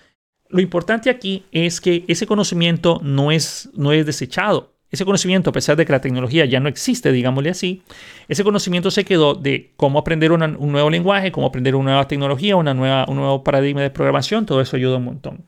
lo 0.51 0.61
importante 0.61 1.09
aquí 1.09 1.45
es 1.51 1.81
que 1.81 2.03
ese 2.07 2.27
conocimiento 2.27 2.99
no 3.03 3.31
es, 3.31 3.69
no 3.73 3.91
es 3.91 4.05
desechado. 4.05 4.71
Ese 4.91 5.05
conocimiento, 5.05 5.49
a 5.49 5.53
pesar 5.53 5.77
de 5.77 5.85
que 5.85 5.93
la 5.93 6.01
tecnología 6.01 6.43
ya 6.43 6.59
no 6.59 6.67
existe, 6.67 7.13
digámosle 7.13 7.49
así, 7.49 7.81
ese 8.27 8.43
conocimiento 8.43 8.91
se 8.91 9.05
quedó 9.05 9.35
de 9.35 9.71
cómo 9.77 9.99
aprender 9.99 10.33
un 10.33 10.71
nuevo 10.71 10.89
lenguaje, 10.89 11.31
cómo 11.31 11.47
aprender 11.47 11.75
una 11.75 11.91
nueva 11.91 12.07
tecnología, 12.09 12.57
una 12.57 12.73
nueva, 12.73 13.05
un 13.07 13.15
nuevo 13.15 13.41
paradigma 13.41 13.81
de 13.81 13.89
programación, 13.89 14.45
todo 14.45 14.59
eso 14.59 14.75
ayuda 14.75 14.97
un 14.97 15.05
montón. 15.05 15.45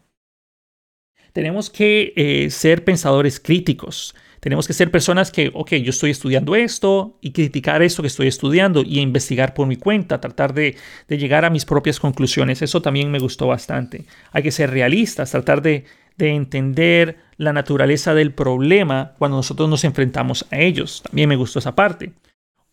Tenemos 1.33 1.69
que 1.69 2.13
eh, 2.15 2.49
ser 2.51 2.85
pensadores 2.85 3.39
críticos. 3.39 4.15
Tenemos 4.43 4.67
que 4.67 4.73
ser 4.73 4.91
personas 4.91 5.31
que, 5.31 5.51
ok, 5.53 5.75
yo 5.75 5.91
estoy 5.91 6.11
estudiando 6.11 6.53
esto 6.53 7.17
y 7.21 7.31
criticar 7.31 7.81
esto 7.81 8.03
que 8.03 8.09
estoy 8.09 8.27
estudiando 8.27 8.81
y 8.81 8.99
investigar 8.99 9.53
por 9.53 9.67
mi 9.67 9.77
cuenta, 9.77 10.19
tratar 10.19 10.53
de, 10.53 10.75
llegar 11.07 11.45
a 11.45 11.49
mis 11.49 11.63
propias 11.63 11.97
conclusiones. 11.97 12.61
Eso 12.61 12.81
también 12.81 13.09
me 13.09 13.19
gustó 13.19 13.47
bastante. 13.47 14.03
Hay 14.33 14.43
que 14.43 14.51
ser 14.51 14.69
realistas, 14.71 15.31
tratar 15.31 15.61
de, 15.61 15.85
entender 16.17 17.19
la 17.37 17.53
naturaleza 17.53 18.13
del 18.13 18.33
problema 18.33 19.13
cuando 19.17 19.37
nosotros 19.37 19.69
nos 19.69 19.85
enfrentamos 19.85 20.45
a 20.51 20.59
ellos. 20.59 21.03
También 21.03 21.29
me 21.29 21.37
gustó 21.37 21.59
esa 21.59 21.73
parte. 21.73 22.11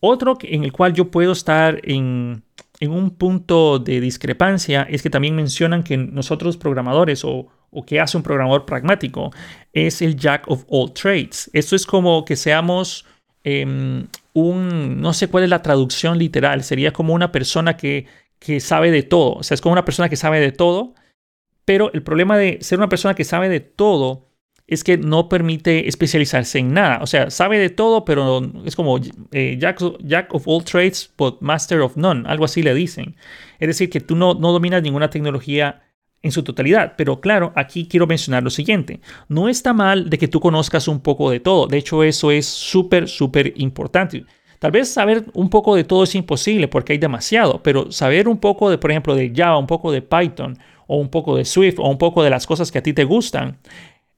Otro 0.00 0.38
en 0.42 0.64
el 0.64 0.72
cual 0.72 0.92
yo 0.92 1.12
puedo 1.12 1.30
estar 1.30 1.80
en, 1.85 2.42
en 2.80 2.90
un 2.90 3.11
punto 3.11 3.78
de 3.78 4.00
discrepancia 4.00 4.83
es 4.90 5.02
que 5.02 5.11
también 5.11 5.37
mencionan 5.37 5.85
que 5.85 5.96
nosotros 5.96 6.56
programadores 6.56 7.24
o 7.24 7.46
o 7.70 7.85
que 7.85 8.00
hace 8.00 8.16
un 8.16 8.22
programador 8.22 8.66
pragmático 8.66 9.30
es 9.72 10.02
el 10.02 10.16
jack 10.16 10.44
of 10.48 10.64
all 10.68 10.92
trades. 10.92 11.50
Esto 11.52 11.76
es 11.76 11.87
como 11.87 12.24
que 12.24 12.37
seamos 12.37 13.06
em, 13.44 14.06
un, 14.33 15.00
no 15.00 15.12
sé 15.12 15.28
cuál 15.28 15.44
es 15.44 15.50
la 15.50 15.62
traducción 15.62 16.18
literal, 16.18 16.62
sería 16.62 16.92
como 16.92 17.14
una 17.14 17.33
persona 17.33 17.76
que, 17.76 18.06
que 18.38 18.61
sabe 18.61 18.90
de 18.90 19.02
todo, 19.02 19.35
o 19.35 19.42
sea, 19.42 19.54
es 19.54 19.61
como 19.61 19.72
una 19.72 19.85
persona 19.85 20.09
que 20.09 20.16
sabe 20.16 20.40
de 20.40 20.52
todo, 20.52 20.94
pero 21.64 21.92
el 21.92 22.02
problema 22.02 22.37
de 22.37 22.59
ser 22.62 22.78
una 22.78 22.88
persona 22.88 23.14
que 23.14 23.24
sabe 23.24 23.48
de 23.48 23.61
todo 23.61 24.30
es 24.70 24.85
que 24.85 24.96
no 24.98 25.28
permite 25.28 25.88
especializarse 25.88 26.61
en 26.61 26.72
nada. 26.72 27.00
O 27.02 27.06
sea, 27.06 27.28
sabe 27.30 27.59
de 27.59 27.70
todo, 27.70 28.04
pero 28.04 28.40
es 28.64 28.76
como 28.76 29.00
eh, 29.33 29.56
jack, 29.59 29.80
jack, 30.00 30.33
of 30.33 30.44
all 30.46 30.64
trades, 30.64 31.12
but 31.18 31.40
master 31.40 31.80
of 31.80 31.96
none. 31.96 32.22
Algo 32.26 32.44
así 32.44 32.62
le 32.62 32.72
dicen. 32.72 33.16
Es 33.59 33.66
decir, 33.66 33.90
que 33.90 34.00
tú 34.00 34.14
no, 34.14 34.35
no 34.35 34.52
dominas 34.52 34.80
ninguna 34.80 35.11
tecnología 35.11 35.83
en 36.22 36.33
su 36.33 36.42
totalidad. 36.42 36.94
Pero 36.96 37.20
claro, 37.20 37.52
aquí 37.56 37.87
quiero 37.87 38.06
mencionar 38.06 38.42
lo 38.42 38.50
siguiente. 38.50 39.00
No 39.28 39.48
está 39.48 39.72
mal 39.72 40.11
de 40.11 40.18
que 40.18 40.28
tú 40.28 40.40
conozcas 40.40 40.88
un 40.88 41.00
poco 41.00 41.30
de 41.30 41.40
todo. 41.40 41.66
De 41.66 41.78
hecho, 41.78 42.02
eso 42.02 42.30
es 42.30 42.46
súper, 42.46 43.09
súper 43.09 43.54
importante. 43.56 44.24
Tal 44.59 44.72
vez 44.72 44.92
saber 44.92 45.24
un 45.33 45.48
poco 45.48 45.74
de 45.74 45.85
todo 45.85 46.04
es 46.04 46.14
imposible 46.14 46.68
porque 46.68 46.92
hay 46.92 46.98
demasiado, 46.98 47.62
pero 47.62 47.90
saber 47.90 48.28
un 48.28 48.37
poco 48.37 48.68
de, 48.68 48.76
por 48.76 48.90
ejemplo, 48.90 49.14
de 49.14 49.33
Java, 49.35 49.56
un 49.56 49.66
poco 49.66 49.90
de 49.90 50.02
Python 50.02 50.59
o 50.87 50.98
un 50.98 51.09
poco 51.09 51.37
de 51.37 51.46
Swift 51.46 51.78
o 51.78 51.88
un 51.88 51.96
poco 51.96 52.22
de 52.22 52.28
las 52.28 52.46
cosas 52.46 52.70
que 52.70 52.78
a 52.78 52.83
ti 52.83 52.92
te 52.92 53.04
gustan, 53.04 53.59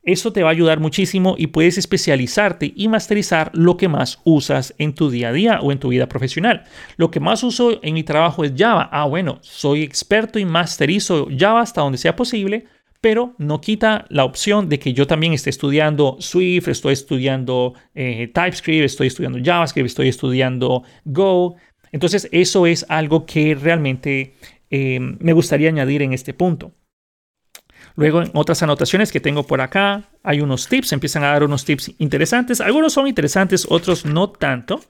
eso 0.03 0.33
te 0.33 0.43
va 0.43 0.49
a 0.49 0.53
ayudar 0.53 0.81
muchísimo 0.81 1.37
y 1.39 1.49
puedes 1.49 1.79
especializarte 1.79 2.73
y 2.75 2.89
masterizar 2.89 3.51
lo 3.55 3.77
que 3.77 3.89
más 3.89 4.21
usas 4.25 4.75
en 4.79 4.95
tu 4.95 5.11
día 5.11 5.29
a 5.29 5.33
día 5.33 5.61
o 5.61 5.71
en 5.71 5.79
tu 5.79 5.89
vida 5.89 6.09
profesional. 6.09 6.65
Lo 6.97 7.11
que 7.11 7.21
más 7.21 7.45
uso 7.45 7.79
en 7.83 7.95
mi 7.95 8.03
trabajo 8.03 8.45
es 8.45 8.53
Java. 8.57 8.89
Ah, 8.91 9.07
bueno, 9.07 9.39
soy 9.43 9.83
experto 9.83 10.39
y 10.39 10.45
masterizo 10.45 11.29
Java 11.39 11.61
hasta 11.61 11.83
donde 11.83 11.99
sea 11.99 12.17
posible, 12.17 12.67
pero 13.01 13.35
no 13.39 13.61
quita 13.61 14.07
la 14.11 14.25
opción 14.25 14.69
de 14.69 14.79
que 14.79 14.93
yo 14.93 15.07
también 15.07 15.33
esté 15.33 15.51
estudiando 15.51 16.17
Swift, 16.21 16.69
estoy 16.69 16.93
estudiando 16.93 17.75
eh, 17.95 18.31
TypeScript, 18.33 18.85
estoy 18.85 19.09
estudiando 19.09 19.41
JavaScript, 19.43 19.87
estoy 19.87 20.09
estudiando 20.09 20.85
Go. 21.05 21.57
Entonces, 21.91 22.29
eso 22.31 22.67
es 22.67 22.87
algo 22.89 23.27
que 23.27 23.57
realmente 23.57 24.35
eh, 24.71 24.99
me 25.01 25.33
gustaría 25.33 25.69
añadir 25.69 26.03
en 26.03 26.13
este 26.13 26.33
punto. 26.33 26.73
Luego, 27.97 28.23
en 28.23 28.31
otras 28.35 28.63
anotaciones 28.63 29.13
que 29.13 29.21
tengo 29.21 29.47
por 29.47 29.61
acá, 29.61 30.05
hay 30.23 30.41
unos 30.41 30.69
tips, 30.69 30.93
empiezan 30.93 31.25
a 31.25 31.29
dar 31.29 31.45
unos 31.45 31.65
tips 31.65 31.93
interesantes. 31.99 32.61
Algunos 32.61 32.93
son 32.93 33.07
interesantes, 33.07 33.67
otros 33.69 34.05
no 34.05 34.31
tanto. 34.31 34.81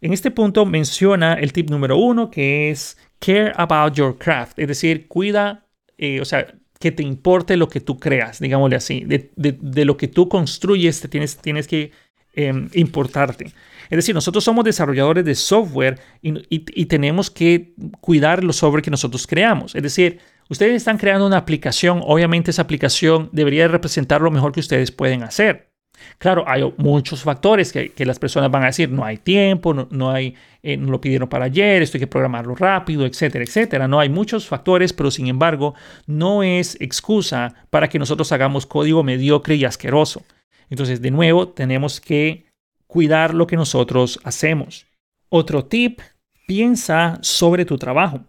En 0.00 0.12
este 0.12 0.30
punto 0.30 0.66
menciona 0.66 1.34
el 1.34 1.52
tip 1.52 1.70
número 1.70 1.96
uno, 1.96 2.30
que 2.30 2.70
es 2.70 2.96
care 3.18 3.52
about 3.56 3.94
your 3.94 4.16
craft, 4.18 4.58
es 4.58 4.68
decir, 4.68 5.08
cuida, 5.08 5.66
eh, 5.98 6.20
o 6.20 6.24
sea, 6.24 6.46
que 6.78 6.92
te 6.92 7.02
importe 7.02 7.56
lo 7.56 7.68
que 7.68 7.80
tú 7.80 7.98
creas, 7.98 8.38
digámosle 8.38 8.76
así, 8.76 9.04
de, 9.06 9.84
lo 9.84 9.96
que 9.96 10.08
tú 10.08 10.28
construyes, 10.28 11.00
tienes, 11.08 11.38
tienes 11.38 11.66
que 11.66 11.90
em, 12.34 12.68
importarte. 12.74 13.46
Es 13.88 13.96
decir, 13.96 14.14
nosotros 14.14 14.44
somos 14.44 14.64
desarrolladores 14.64 15.24
de 15.24 15.34
software 15.34 15.98
y, 16.20 16.34
y 16.50 16.86
tenemos 16.86 17.30
que 17.30 17.72
cuidar 18.00 18.44
los 18.44 18.56
software 18.56 18.82
que 18.82 18.90
nosotros 18.90 19.26
creamos. 19.26 19.74
Es 19.74 19.82
decir, 19.82 20.18
Ustedes 20.48 20.76
están 20.76 20.98
creando 20.98 21.26
una 21.26 21.38
aplicación, 21.38 22.00
obviamente 22.04 22.50
esa 22.50 22.62
aplicación 22.62 23.28
debería 23.32 23.66
representar 23.68 24.20
lo 24.20 24.30
mejor 24.30 24.52
que 24.52 24.60
ustedes 24.60 24.92
pueden 24.92 25.22
hacer. 25.22 25.70
Claro, 26.18 26.44
hay 26.46 26.62
muchos 26.76 27.22
factores 27.22 27.72
que, 27.72 28.04
las 28.04 28.18
personas 28.18 28.50
van 28.50 28.62
a 28.62 28.66
decir, 28.66 28.90
no 28.90 29.04
hay 29.04 29.18
tiempo, 29.18 29.74
no, 29.74 30.10
hay, 30.10 30.34
eh, 30.62 30.76
no 30.76 30.90
lo 30.90 31.00
pidieron 31.00 31.28
para 31.28 31.46
ayer, 31.46 31.82
esto 31.82 31.96
hay 31.96 32.00
que 32.00 32.06
programarlo 32.06 32.54
rápido, 32.54 33.06
etcétera, 33.06 33.44
etcétera. 33.44 33.88
No 33.88 33.98
hay 33.98 34.08
muchos 34.08 34.46
factores, 34.46 34.92
pero 34.92 35.10
sin 35.10 35.26
embargo, 35.26 35.74
no 36.06 36.42
es 36.42 36.76
excusa 36.80 37.54
para 37.70 37.88
que 37.88 37.98
nosotros 37.98 38.30
hagamos 38.32 38.66
código 38.66 39.02
mediocre 39.02 39.56
y 39.56 39.64
asqueroso. 39.64 40.22
Entonces, 40.70 41.00
de 41.00 41.10
nuevo, 41.10 41.48
tenemos 41.48 42.00
que 42.00 42.46
cuidar 42.86 43.34
lo 43.34 43.46
que 43.46 43.56
nosotros 43.56 44.20
hacemos. 44.24 44.86
Otro 45.28 45.64
tip, 45.64 46.00
piensa 46.46 47.18
sobre 47.22 47.64
tu 47.64 47.78
trabajo. 47.78 48.24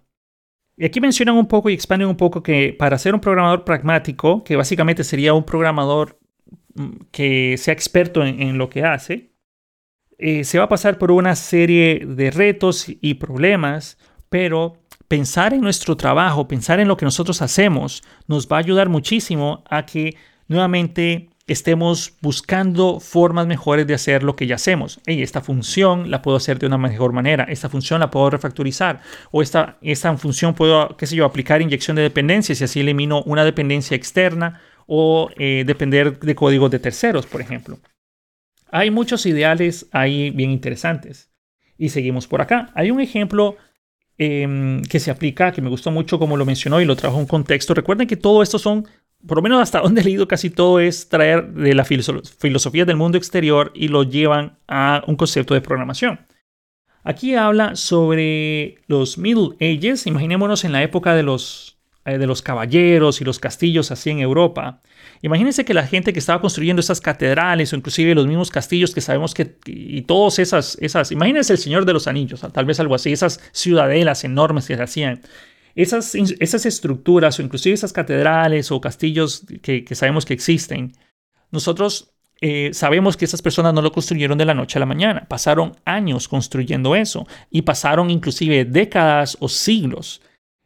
Y 0.77 0.85
aquí 0.85 1.01
mencionan 1.01 1.35
un 1.35 1.47
poco 1.47 1.69
y 1.69 1.73
expanden 1.73 2.07
un 2.07 2.15
poco 2.15 2.43
que 2.43 2.75
para 2.77 2.99
ser 2.99 3.15
un 3.15 3.19
programador 3.19 3.65
pragmático, 3.65 4.43
que 4.43 4.55
básicamente 4.55 5.03
sería 5.03 5.33
un 5.33 5.43
programador 5.43 6.19
mm, 6.75 6.91
que 7.11 7.55
sea 7.57 7.73
experto 7.73 8.23
en, 8.23 8.57
lo 8.59 8.69
que 8.69 8.83
hace, 8.83 9.31
eh, 10.19 10.43
se 10.43 10.59
va 10.59 10.65
a 10.65 10.69
pasar 10.69 10.99
por 10.99 11.11
una 11.11 11.35
serie 11.35 12.05
de 12.05 12.29
retos 12.29 12.85
y 12.87 13.15
problemas, 13.15 13.97
pero 14.29 14.77
pensar 15.07 15.53
en 15.53 15.61
nuestro 15.61 15.97
trabajo, 15.97 16.47
pensar 16.47 16.79
en 16.79 16.87
lo 16.87 16.95
que 16.95 17.05
nosotros 17.05 17.41
hacemos, 17.41 18.03
nos 18.27 18.47
va 18.47 18.57
a 18.57 18.59
ayudar 18.59 18.87
muchísimo 18.87 19.63
a 19.69 19.85
que 19.85 20.15
nuevamente 20.47 21.29
estemos 21.47 22.13
buscando 22.21 22.99
formas 22.99 23.47
mejores 23.47 23.87
de 23.87 23.93
hacer 23.93 24.21
lo 24.21 24.35
que 24.35 24.47
ya 24.47 24.55
hacemos. 24.55 24.99
Hey, 25.05 25.23
esta 25.23 25.41
función 25.41 26.11
la 26.11 26.21
puedo 26.21 26.37
hacer 26.37 26.59
de 26.59 26.67
una 26.67 26.77
mejor 26.77 27.13
manera, 27.13 27.45
esta 27.45 27.69
función 27.69 28.01
la 28.01 28.11
puedo 28.11 28.29
refactorizar, 28.29 29.01
o 29.31 29.41
esta, 29.41 29.77
esta 29.81 30.15
función 30.17 30.53
puedo, 30.53 30.95
qué 30.97 31.07
sé 31.07 31.15
yo, 31.15 31.25
aplicar 31.25 31.61
inyección 31.61 31.95
de 31.95 32.03
dependencias 32.03 32.59
y 32.59 32.65
así 32.65 32.81
elimino 32.81 33.23
una 33.23 33.45
dependencia 33.45 33.95
externa 33.95 34.61
o 34.85 35.29
eh, 35.37 35.63
depender 35.65 36.19
de 36.19 36.35
códigos 36.35 36.69
de 36.69 36.79
terceros, 36.79 37.25
por 37.25 37.41
ejemplo. 37.41 37.79
Hay 38.69 38.91
muchos 38.91 39.25
ideales 39.25 39.87
ahí 39.91 40.29
bien 40.31 40.51
interesantes. 40.51 41.31
Y 41.77 41.89
seguimos 41.89 42.27
por 42.27 42.41
acá. 42.41 42.71
Hay 42.73 42.91
un 42.91 42.99
ejemplo 42.99 43.55
em, 44.17 44.81
que 44.83 44.99
se 44.99 45.11
aplica, 45.11 45.51
que 45.51 45.61
me 45.61 45.69
gustó 45.69 45.91
mucho 45.91 46.19
como 46.19 46.37
lo 46.37 46.45
mencionó 46.45 46.81
y 46.81 46.85
lo 46.85 46.95
trajo 46.95 47.19
en 47.19 47.27
contexto. 47.27 47.73
Recuerden 47.73 48.07
que 48.07 48.17
todo 48.17 48.41
esto 48.41 48.59
son 48.59 48.87
por 49.27 49.37
lo 49.37 49.41
menos 49.41 49.61
hasta 49.61 49.81
donde 49.81 50.01
he 50.01 50.03
leído 50.03 50.27
casi 50.27 50.49
todo 50.49 50.79
es 50.79 51.09
traer 51.09 51.51
de 51.53 51.73
la 51.75 51.85
filosofía 51.85 52.85
del 52.85 52.95
mundo 52.95 53.17
exterior 53.17 53.71
y 53.75 53.89
lo 53.89 54.03
llevan 54.03 54.57
a 54.67 55.03
un 55.07 55.15
concepto 55.15 55.53
de 55.53 55.61
programación. 55.61 56.19
Aquí 57.03 57.35
habla 57.35 57.75
sobre 57.75 58.79
los 58.87 59.17
Middle 59.17 59.55
Ages, 59.61 60.07
imaginémonos 60.07 60.65
en 60.65 60.73
la 60.73 60.83
época 60.83 61.15
de 61.15 61.23
los, 61.23 61.77
eh, 62.05 62.17
de 62.17 62.27
los 62.27 62.41
caballeros 62.41 63.21
y 63.21 63.23
los 63.23 63.39
castillos 63.39 63.91
así 63.91 64.09
en 64.09 64.19
Europa. 64.19 64.81
Imagínense 65.21 65.63
que 65.63 65.73
la 65.73 65.87
gente 65.87 66.11
que 66.11 66.19
estaba 66.19 66.41
construyendo 66.41 66.79
esas 66.79 66.99
catedrales 66.99 67.71
o 67.71 67.77
inclusive 67.77 68.13
los 68.13 68.27
mismos 68.27 68.51
castillos 68.51 68.93
que 68.93 69.01
sabemos 69.01 69.33
que 69.33 69.55
y 69.65 70.01
todas 70.01 70.39
esas, 70.39 70.77
esas, 70.81 71.11
imagínense 71.11 71.53
el 71.53 71.59
Señor 71.59 71.85
de 71.85 71.93
los 71.93 72.07
Anillos, 72.07 72.45
tal 72.51 72.65
vez 72.65 72.79
algo 72.79 72.95
así, 72.95 73.13
esas 73.13 73.39
ciudadelas 73.53 74.23
enormes 74.25 74.67
que 74.67 74.75
se 74.75 74.83
hacían 74.83 75.21
esas, 75.77 76.15
esas 76.15 76.65
estructuras 76.65 77.37
o 77.37 77.43
inclusive 77.43 77.75
esas 77.75 77.93
catedrales 77.93 78.71
o 78.71 78.81
castillos 78.81 79.45
que, 79.61 79.85
sabemos 79.93 80.25
que 80.25 80.33
existen, 80.33 80.93
nosotros 81.51 82.15
eh, 82.41 82.71
sabemos 82.73 83.15
que 83.15 83.25
esas 83.25 83.43
personas 83.43 83.75
no 83.75 83.83
lo 83.83 83.91
construyeron 83.91 84.39
de 84.39 84.45
la 84.45 84.55
noche 84.55 84.79
a 84.79 84.81
la 84.81 84.87
mañana, 84.87 85.27
pasaron 85.27 85.75
años 85.85 86.27
construyendo 86.27 86.95
eso 86.95 87.27
y 87.51 87.61
pasaron 87.61 88.09
inclusive 88.09 88.65
décadas 88.65 89.37
o 89.39 89.47
siglos. 89.47 90.21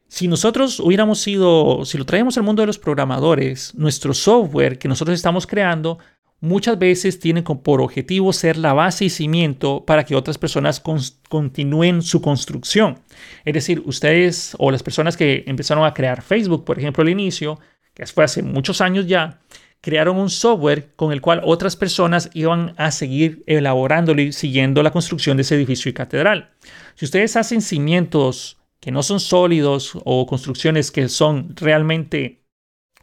Si 0.07 0.29
nosotros 0.29 0.79
hubiéramos 0.79 1.19
sido, 1.19 1.83
si 1.83 1.97
lo 1.97 2.05
traemos 2.05 2.37
al 2.37 2.43
mundo 2.43 2.61
de 2.61 2.67
los 2.67 2.79
programadores, 2.79 3.75
nuestro 3.75 4.13
software 4.13 4.77
que 4.77 4.87
nosotros 4.87 5.15
estamos 5.15 5.45
creando 5.45 5.99
muchas 6.41 6.77
veces 6.77 7.19
tienen 7.19 7.43
por 7.43 7.81
objetivo 7.81 8.33
ser 8.33 8.57
la 8.57 8.73
base 8.73 9.05
y 9.05 9.09
cimiento 9.09 9.85
para 9.85 10.03
que 10.03 10.15
otras 10.15 10.37
personas 10.37 10.81
continúen 11.29 12.01
su 12.01 12.21
construcción. 12.21 12.99
Es 13.45 13.53
decir, 13.53 13.81
ustedes 13.85 14.55
o 14.57 14.71
las 14.71 14.83
personas 14.83 15.15
que 15.15 15.43
empezaron 15.47 15.85
a 15.85 15.93
crear 15.93 16.21
Facebook, 16.21 16.65
por 16.65 16.77
ejemplo, 16.77 17.03
al 17.03 17.09
inicio, 17.09 17.59
que 17.93 18.05
fue 18.07 18.23
hace 18.23 18.41
muchos 18.41 18.81
años 18.81 19.07
ya, 19.07 19.39
crearon 19.81 20.17
un 20.17 20.29
software 20.29 20.93
con 20.95 21.11
el 21.11 21.21
cual 21.21 21.41
otras 21.43 21.75
personas 21.75 22.29
iban 22.33 22.73
a 22.77 22.91
seguir 22.91 23.43
elaborándolo 23.47 24.21
y 24.21 24.31
siguiendo 24.31 24.83
la 24.83 24.91
construcción 24.91 25.37
de 25.37 25.41
ese 25.41 25.55
edificio 25.55 25.89
y 25.89 25.93
catedral. 25.93 26.51
Si 26.95 27.05
ustedes 27.05 27.35
hacen 27.35 27.61
cimientos 27.61 28.57
que 28.79 28.91
no 28.91 29.03
son 29.03 29.19
sólidos 29.19 29.91
o 30.05 30.25
construcciones 30.25 30.91
que 30.91 31.07
son 31.07 31.55
realmente 31.55 32.40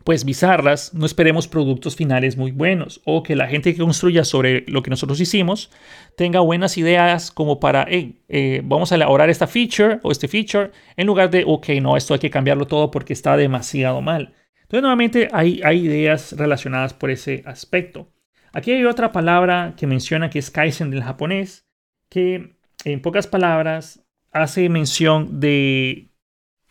pues 0.09 0.25
bizarras, 0.25 0.95
no 0.95 1.05
esperemos 1.05 1.49
productos 1.49 1.95
finales 1.95 2.39
muy 2.39 2.51
buenos 2.51 3.03
o 3.05 3.23
que 3.23 3.37
la 3.37 3.47
gente 3.47 3.75
que 3.75 3.83
construya 3.83 4.25
sobre 4.25 4.65
lo 4.67 4.83
que 4.83 4.89
nosotros 4.89 5.21
hicimos 5.21 5.71
tenga 6.17 6.41
buenas 6.41 6.79
ideas 6.79 7.31
como 7.31 7.61
para, 7.61 7.85
hey, 7.87 8.23
eh, 8.31 8.63
vamos 8.65 8.91
a 8.91 8.95
elaborar 8.95 9.29
esta 9.29 9.47
feature 9.47 10.01
o 10.03 10.11
este 10.11 10.27
feature 10.27 10.71
en 10.97 11.07
lugar 11.07 11.29
de, 11.29 11.45
ok, 11.47 11.69
no, 11.83 11.95
esto 11.95 12.15
hay 12.15 12.21
que 12.21 12.31
cambiarlo 12.31 12.67
todo 12.67 12.91
porque 12.91 13.13
está 13.13 13.37
demasiado 13.37 14.01
mal. 14.01 14.33
Entonces, 14.63 14.81
nuevamente 14.81 15.29
hay, 15.31 15.61
hay 15.63 15.85
ideas 15.85 16.33
relacionadas 16.33 16.95
por 16.95 17.11
ese 17.11 17.43
aspecto. 17.45 18.11
Aquí 18.55 18.73
hay 18.73 18.87
otra 18.87 19.13
palabra 19.13 19.75
que 19.77 19.87
menciona 19.87 20.31
que 20.31 20.39
es 20.39 20.51
Kaizen 20.51 20.91
del 20.91 21.03
japonés, 21.03 21.69
que 22.09 22.57
en 22.87 23.03
pocas 23.03 23.27
palabras 23.27 24.03
hace 24.33 24.71
mención 24.71 25.39
de 25.39 26.09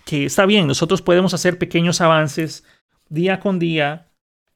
que 0.07 0.25
está 0.25 0.47
bien, 0.47 0.65
nosotros 0.65 1.03
podemos 1.03 1.35
hacer 1.35 1.59
pequeños 1.59 2.01
avances 2.01 2.63
día 3.09 3.39
con 3.39 3.59
día 3.59 4.07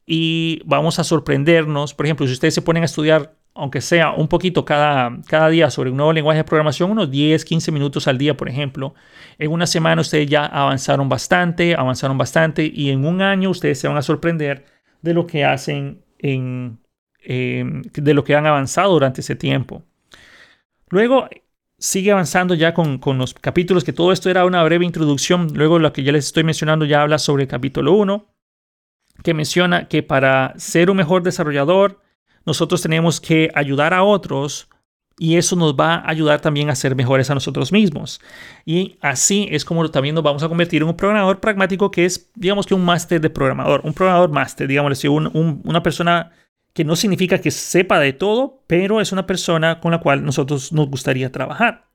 y 0.05 0.61
vamos 0.65 0.99
a 0.99 1.03
sorprendernos. 1.03 1.93
Por 1.93 2.05
ejemplo, 2.05 2.27
si 2.27 2.33
ustedes 2.33 2.53
se 2.53 2.61
ponen 2.61 2.83
a 2.83 2.85
estudiar, 2.85 3.35
aunque 3.53 3.81
sea 3.81 4.11
un 4.11 4.27
poquito 4.27 4.65
cada, 4.65 5.17
cada 5.27 5.49
día 5.49 5.69
sobre 5.69 5.89
un 5.89 5.97
nuevo 5.97 6.13
lenguaje 6.13 6.39
de 6.39 6.43
programación, 6.43 6.91
unos 6.91 7.09
10, 7.11 7.45
15 7.45 7.71
minutos 7.71 8.07
al 8.07 8.17
día, 8.17 8.35
por 8.35 8.49
ejemplo, 8.49 8.93
en 9.37 9.51
una 9.51 9.65
semana 9.65 10.01
ustedes 10.01 10.27
ya 10.29 10.45
avanzaron 10.45 11.09
bastante, 11.09 11.75
avanzaron 11.75 12.17
bastante 12.17 12.69
y 12.73 12.89
en 12.89 13.05
un 13.05 13.21
año 13.21 13.49
ustedes 13.49 13.79
se 13.79 13.87
van 13.87 13.97
a 13.97 14.01
sorprender 14.01 14.65
de 15.01 15.13
lo 15.13 15.27
que 15.27 15.45
hacen 15.45 16.03
en, 16.19 16.79
em, 17.23 17.81
de 17.81 18.13
lo 18.13 18.23
que 18.23 18.35
han 18.35 18.45
avanzado 18.45 18.93
durante 18.93 19.21
ese 19.21 19.35
tiempo. 19.35 19.83
Luego, 20.89 21.29
sigue 21.77 22.11
avanzando 22.11 22.53
ya 22.53 22.73
con, 22.73 22.99
con, 22.99 23.17
los 23.17 23.33
capítulos, 23.33 23.83
que 23.83 23.93
todo 23.93 24.11
esto 24.11 24.29
era 24.29 24.45
una 24.45 24.63
breve 24.63 24.85
introducción. 24.85 25.47
Luego 25.55 25.79
lo 25.79 25.93
que 25.93 26.03
ya 26.03 26.11
les 26.11 26.25
estoy 26.25 26.43
mencionando 26.43 26.85
ya 26.85 27.01
habla 27.01 27.17
sobre 27.17 27.43
el 27.43 27.49
capítulo 27.49 27.93
1 27.93 28.30
que 29.23 29.33
menciona 29.33 29.87
que 29.87 30.03
para 30.03 30.53
ser 30.57 30.89
un 30.89 30.97
mejor 30.97 31.23
desarrollador, 31.23 32.01
nosotros 32.45 32.81
tenemos 32.81 33.21
que 33.21 33.51
ayudar 33.53 33.93
a 33.93 34.03
otros 34.03 34.67
y 35.17 35.37
eso 35.37 35.55
nos 35.55 35.75
va 35.75 35.95
a 35.95 36.09
ayudar 36.09 36.41
también 36.41 36.69
a 36.69 36.75
ser 36.75 36.95
mejores 36.95 37.29
a 37.29 37.35
nosotros 37.35 37.71
mismos. 37.71 38.19
Y 38.65 38.97
así 39.01 39.47
es 39.51 39.63
como 39.63 39.89
también 39.91 40.15
nos 40.15 40.23
vamos 40.23 40.41
a 40.41 40.49
convertir 40.49 40.81
en 40.81 40.87
un 40.87 40.97
programador 40.97 41.39
pragmático 41.39 41.91
que 41.91 42.05
es, 42.05 42.31
digamos 42.33 42.65
que 42.65 42.73
un 42.73 42.83
máster 42.83 43.21
de 43.21 43.29
programador, 43.29 43.81
un 43.83 43.93
programador 43.93 44.31
máster, 44.31 44.67
digamos 44.67 44.93
así, 44.93 45.07
una 45.07 45.83
persona 45.83 46.31
que 46.73 46.83
no 46.83 46.95
significa 46.95 47.37
que 47.37 47.51
sepa 47.51 47.99
de 47.99 48.13
todo, 48.13 48.63
pero 48.65 49.01
es 49.01 49.11
una 49.11 49.27
persona 49.27 49.79
con 49.79 49.91
la 49.91 49.99
cual 49.99 50.25
nosotros 50.25 50.71
nos 50.73 50.89
gustaría 50.89 51.31
trabajar. 51.31 51.89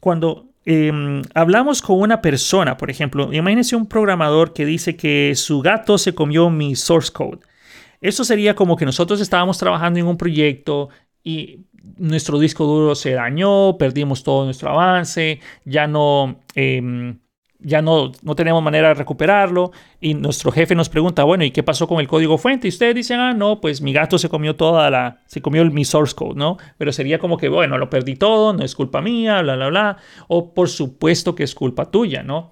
Cuando 0.00 0.53
Em, 0.66 1.22
hablamos 1.34 1.82
con 1.82 2.00
una 2.00 2.22
persona, 2.22 2.76
por 2.76 2.90
ejemplo, 2.90 3.32
imagínense 3.32 3.76
un 3.76 3.86
programador 3.86 4.52
que 4.54 4.64
dice 4.64 4.96
que 4.96 5.34
su 5.36 5.60
gato 5.60 5.98
se 5.98 6.14
comió 6.14 6.48
mi 6.48 6.74
source 6.74 7.12
code. 7.12 7.40
Eso 8.00 8.24
sería 8.24 8.54
como 8.54 8.76
que 8.76 8.84
nosotros 8.84 9.20
estábamos 9.20 9.58
trabajando 9.58 9.98
en 9.98 10.06
un 10.06 10.16
proyecto 10.16 10.88
y 11.22 11.60
nuestro 11.98 12.38
disco 12.38 12.64
duro 12.64 12.94
se 12.94 13.12
dañó, 13.12 13.76
perdimos 13.78 14.22
todo 14.22 14.44
nuestro 14.44 14.70
avance, 14.70 15.40
ya 15.64 15.86
no... 15.86 16.40
Em, 16.54 17.18
ya 17.64 17.82
no, 17.82 18.12
no 18.22 18.36
tenemos 18.36 18.62
manera 18.62 18.88
de 18.88 18.94
recuperarlo 18.94 19.72
y 20.00 20.14
nuestro 20.14 20.52
jefe 20.52 20.74
nos 20.74 20.88
pregunta, 20.88 21.24
bueno, 21.24 21.44
¿y 21.44 21.50
qué 21.50 21.62
pasó 21.62 21.88
con 21.88 21.98
el 22.00 22.06
código 22.06 22.38
fuente? 22.38 22.68
Y 22.68 22.70
ustedes 22.70 22.94
dicen, 22.94 23.18
ah, 23.18 23.32
no, 23.32 23.60
pues 23.60 23.80
mi 23.80 23.92
gato 23.92 24.18
se 24.18 24.28
comió 24.28 24.54
toda 24.54 24.90
la, 24.90 25.22
se 25.26 25.40
comió 25.40 25.64
mi 25.64 25.84
source 25.84 26.14
code, 26.14 26.36
¿no? 26.36 26.58
Pero 26.78 26.92
sería 26.92 27.18
como 27.18 27.38
que, 27.38 27.48
bueno, 27.48 27.78
lo 27.78 27.90
perdí 27.90 28.16
todo, 28.16 28.52
no 28.52 28.64
es 28.64 28.74
culpa 28.74 29.00
mía, 29.00 29.42
bla, 29.42 29.56
bla, 29.56 29.68
bla, 29.68 29.96
o 30.28 30.52
por 30.52 30.68
supuesto 30.68 31.34
que 31.34 31.42
es 31.42 31.54
culpa 31.54 31.90
tuya, 31.90 32.22
¿no? 32.22 32.50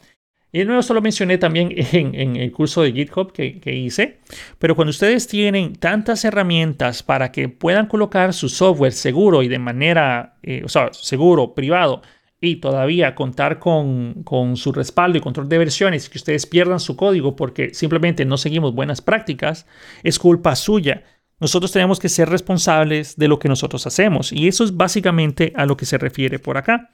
Y 0.55 0.59
de 0.59 0.65
nuevo, 0.67 0.81
esto 0.81 0.93
lo 0.93 1.01
mencioné 1.01 1.39
también 1.39 1.73
en, 1.77 2.37
el 2.37 2.53
curso 2.53 2.83
de 2.83 2.93
GitHub 2.93 3.33
que, 3.33 3.75
hice, 3.75 4.19
pero 4.59 4.77
cuando 4.77 4.91
ustedes 4.91 5.27
tienen 5.27 5.75
tantas 5.77 6.25
herramientas 6.25 7.03
para 7.03 7.33
que 7.33 7.49
puedan 7.49 7.87
colocar 7.87 8.35
su 8.35 8.49
software 8.49 8.93
seguro 8.93 9.43
y 9.43 9.49
de 9.49 9.59
manera, 9.59 10.37
eh, 10.43 10.63
o 10.65 10.69
sea, 10.69 10.93
seguro, 10.93 11.55
privado, 11.55 12.03
y 12.43 12.57
todavía 12.57 13.15
contar 13.15 13.61
con, 13.61 14.25
su 14.57 14.73
respaldo 14.73 15.17
y 15.17 15.21
control 15.21 15.49
de 15.49 15.59
versiones, 15.59 16.11
que 16.11 16.19
ustedes 16.19 16.45
pierdan 16.45 16.81
su 16.81 16.97
código 16.97 17.37
porque 17.37 17.73
simplemente 17.73 18.25
no 18.25 18.37
seguimos 18.37 18.75
buenas 18.75 19.01
prácticas, 19.01 19.65
es 20.03 20.19
culpa 20.19 20.57
suya. 20.57 21.05
Nosotros 21.39 21.71
tenemos 21.71 22.01
que 22.01 22.09
ser 22.09 22.29
responsables 22.29 23.17
de 23.17 23.29
lo 23.29 23.39
que 23.39 23.49
nosotros 23.49 23.87
hacemos 23.87 24.33
y 24.33 24.49
eso 24.49 24.65
es 24.65 24.77
básicamente 24.77 25.53
a 25.55 25.67
lo 25.67 25.77
que 25.77 25.87
se 25.87 25.99
refiere 25.99 26.41
por 26.41 26.59
acá. 26.59 26.91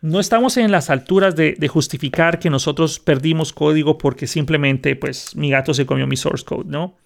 No 0.00 0.18
estamos 0.18 0.56
en 0.56 0.72
las 0.72 0.88
alturas 0.88 1.36
de, 1.36 1.56
de 1.58 1.68
justificar 1.68 2.38
que 2.38 2.48
nosotros 2.48 2.98
perdimos 2.98 3.52
código 3.52 3.98
porque 3.98 4.26
simplemente 4.26 4.96
pues 4.96 5.36
mi 5.36 5.50
gato 5.50 5.74
se 5.74 5.84
comió 5.84 6.06
mi 6.06 6.16
source 6.16 6.44
code, 6.44 6.70
¿no? 6.70 6.96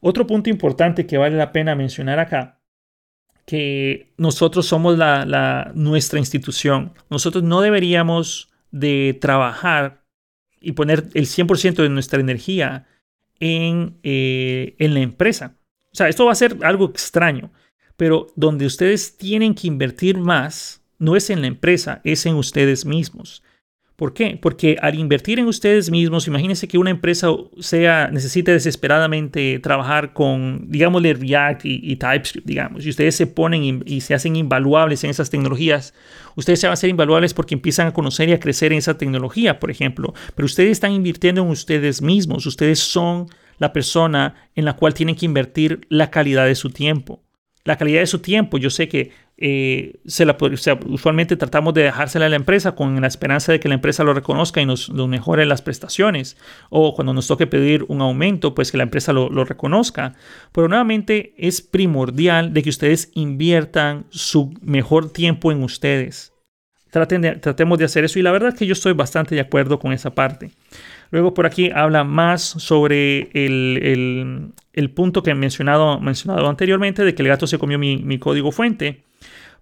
Otro 0.00 0.26
punto 0.26 0.50
importante 0.50 1.06
que 1.06 1.16
vale 1.16 1.36
la 1.36 1.52
pena 1.52 1.76
mencionar 1.76 2.18
acá 2.18 2.58
que 3.46 4.12
nosotros 4.16 4.66
somos 4.66 4.98
la, 4.98 5.70
nuestra 5.74 6.18
institución. 6.18 6.92
Nosotros 7.10 7.44
no 7.44 7.60
deberíamos 7.60 8.50
de 8.70 9.16
trabajar 9.20 10.04
y 10.60 10.72
poner 10.72 11.08
el 11.14 11.26
100% 11.26 11.82
de 11.82 11.88
nuestra 11.90 12.20
energía 12.20 12.86
en, 13.38 13.98
eh, 14.02 14.74
en 14.78 14.94
la 14.94 15.00
empresa. 15.00 15.56
O 15.92 15.96
sea, 15.96 16.08
esto 16.08 16.24
va 16.24 16.32
a 16.32 16.36
ser 16.36 16.58
algo 16.62 16.86
extraño, 16.86 17.52
pero 17.96 18.26
donde 18.34 18.66
ustedes 18.66 19.16
tienen 19.16 19.54
que 19.54 19.68
invertir 19.68 20.18
más 20.18 20.82
no 20.98 21.14
es 21.14 21.30
en 21.30 21.42
la 21.42 21.46
empresa, 21.46 22.00
es 22.02 22.26
en 22.26 22.34
ustedes 22.34 22.84
mismos. 22.84 23.43
¿Por 23.96 24.12
qué? 24.12 24.36
Porque 24.42 24.76
al 24.82 24.98
invertir 24.98 25.38
en 25.38 25.46
ustedes 25.46 25.88
mismos, 25.88 26.26
imagínense 26.26 26.66
que 26.66 26.78
una 26.78 26.90
empresa 26.90 27.28
sea, 27.60 28.08
necesite 28.08 28.50
desesperadamente 28.50 29.60
trabajar 29.60 30.12
con, 30.12 30.64
digámosle, 30.68 31.14
React 31.14 31.60
y, 31.64 31.94
TypeScript, 31.94 32.44
digamos, 32.44 32.84
y 32.84 32.90
ustedes 32.90 33.14
se 33.14 33.28
ponen 33.28 33.84
y, 33.86 34.00
se 34.00 34.14
hacen 34.14 34.34
invaluables 34.34 35.04
en 35.04 35.10
esas 35.10 35.30
tecnologías, 35.30 35.94
ustedes 36.34 36.58
se 36.58 36.66
van 36.66 36.72
a 36.72 36.74
hacer 36.74 36.90
invaluables 36.90 37.34
porque 37.34 37.54
empiezan 37.54 37.86
a 37.86 37.92
conocer 37.92 38.28
y 38.28 38.32
a 38.32 38.40
crecer 38.40 38.72
en 38.72 38.78
esa 38.78 38.98
tecnología, 38.98 39.60
por 39.60 39.70
ejemplo, 39.70 40.12
pero 40.34 40.46
ustedes 40.46 40.72
están 40.72 40.90
invirtiendo 40.90 41.42
en 41.42 41.48
ustedes 41.48 42.02
mismos, 42.02 42.46
ustedes 42.46 42.80
son 42.80 43.28
la 43.58 43.72
persona 43.72 44.34
en 44.56 44.64
la 44.64 44.74
cual 44.74 44.94
tienen 44.94 45.14
que 45.14 45.26
invertir 45.26 45.86
la 45.88 46.10
calidad 46.10 46.46
de 46.46 46.56
su 46.56 46.70
tiempo. 46.70 47.22
La 47.62 47.78
calidad 47.78 48.00
de 48.00 48.06
su 48.06 48.18
tiempo, 48.18 48.58
yo 48.58 48.68
sé 48.68 48.88
que 48.88 49.12
eh, 49.36 50.00
usualmente 50.86 51.36
tratamos 51.36 51.74
de 51.74 51.82
dejársela 51.82 52.26
a 52.26 52.28
la 52.28 52.36
empresa 52.36 52.76
con 52.76 53.00
la 53.00 53.06
esperanza 53.06 53.50
de 53.50 53.58
que 53.58 53.68
la 53.68 53.74
empresa 53.74 54.04
lo 54.04 54.14
reconozca 54.14 54.60
y 54.60 54.66
nos, 54.66 54.90
mejore 54.90 55.44
las 55.46 55.62
prestaciones. 55.62 56.36
O 56.70 56.94
cuando 56.94 57.12
nos 57.12 57.26
toque 57.26 57.46
pedir 57.46 57.84
un 57.88 58.00
aumento, 58.00 58.54
pues 58.54 58.70
que 58.70 58.76
la 58.76 58.84
empresa 58.84 59.12
lo, 59.12 59.44
reconozca. 59.44 60.14
Pero 60.52 60.68
nuevamente 60.68 61.34
es 61.36 61.62
primordial 61.62 62.52
de 62.52 62.62
que 62.62 62.70
ustedes 62.70 63.10
inviertan 63.14 64.06
su 64.10 64.54
mejor 64.62 65.12
tiempo 65.12 65.50
en 65.50 65.62
ustedes. 65.62 66.32
Traten 66.90 67.40
tratemos 67.40 67.78
de 67.78 67.86
hacer 67.86 68.04
eso 68.04 68.20
y 68.20 68.22
la 68.22 68.30
verdad 68.30 68.50
es 68.50 68.54
que 68.54 68.66
yo 68.66 68.72
estoy 68.72 68.92
bastante 68.92 69.34
de 69.34 69.40
acuerdo 69.40 69.80
con 69.80 69.92
esa 69.92 70.14
parte. 70.14 70.52
Luego 71.10 71.34
por 71.34 71.44
aquí 71.44 71.70
habla 71.74 72.04
más 72.04 72.42
sobre 72.42 73.30
el, 73.34 74.52
punto 74.94 75.24
que 75.24 75.30
he 75.30 75.34
mencionado, 75.34 75.98
mencionado 75.98 76.48
anteriormente 76.48 77.04
de 77.04 77.14
que 77.16 77.22
el 77.22 77.28
gato 77.28 77.48
se 77.48 77.58
comió 77.58 77.80
mi 77.80 78.18
código 78.18 78.52
fuente. 78.52 79.02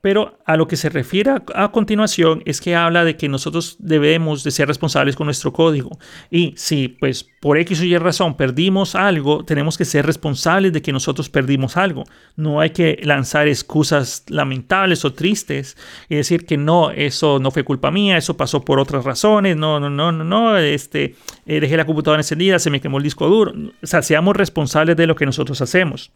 Pero 0.03 0.37
a 0.47 0.57
lo 0.57 0.67
que 0.67 0.77
se 0.77 0.88
refiere 0.88 1.31
a, 1.55 1.71
continuación 1.71 2.43
es 2.45 2.61
que 2.61 2.75
habla 2.75 3.05
de 3.05 3.17
que 3.17 3.29
nosotros 3.29 3.77
debemos 3.79 4.43
de 4.43 4.51
ser 4.51 4.67
responsables 4.67 5.15
con 5.15 5.27
nuestro 5.27 5.53
código. 5.53 5.97
Y 6.29 6.55
si 6.57 6.88
pues 6.88 7.25
por 7.41 7.57
X 7.59 7.81
o 7.81 7.85
Y 7.85 7.97
razón 7.99 8.37
perdimos 8.37 8.97
algo, 8.97 9.45
tenemos 9.45 9.79
que 9.79 9.85
ser 9.85 10.05
responsables 10.05 10.73
de 10.73 10.83
que 10.83 10.91
nosotros 10.91 11.31
perdimos 11.31 11.77
algo. 11.77 12.03
No 12.35 12.59
hay 12.59 12.71
que 12.71 12.99
lanzar 13.05 13.47
excusas 13.47 14.25
lamentables 14.29 15.05
o 15.05 15.12
tristes 15.12 15.77
y 16.09 16.17
decir 16.17 16.47
que 16.47 16.57
no, 16.57 16.91
eso 16.91 17.38
no 17.38 17.53
fue 17.53 17.62
culpa 17.62 17.93
mía, 17.93 18.17
eso 18.17 18.37
pasó 18.37 18.65
por 18.65 18.81
otras 18.81 19.05
razones, 19.05 19.57
no, 19.57 19.79
no, 19.79 19.88
no, 19.88 20.11
no, 20.11 20.25
no, 20.25 20.57
este, 20.59 21.15
eh, 21.47 21.61
dejé 21.61 21.77
la 21.77 21.87
computadora 21.87 22.23
encendida, 22.23 22.59
se 22.59 22.71
me 22.71 22.81
quemó 22.81 22.99
el 22.99 23.05
disco 23.05 23.29
duro. 23.29 23.53
O 23.81 23.87
sea, 23.87 24.03
seamos 24.03 24.35
responsables 24.35 24.97
de 24.97 25.07
lo 25.07 25.15
que 25.15 25.27
nosotros 25.27 25.61
hacemos. 25.61 26.11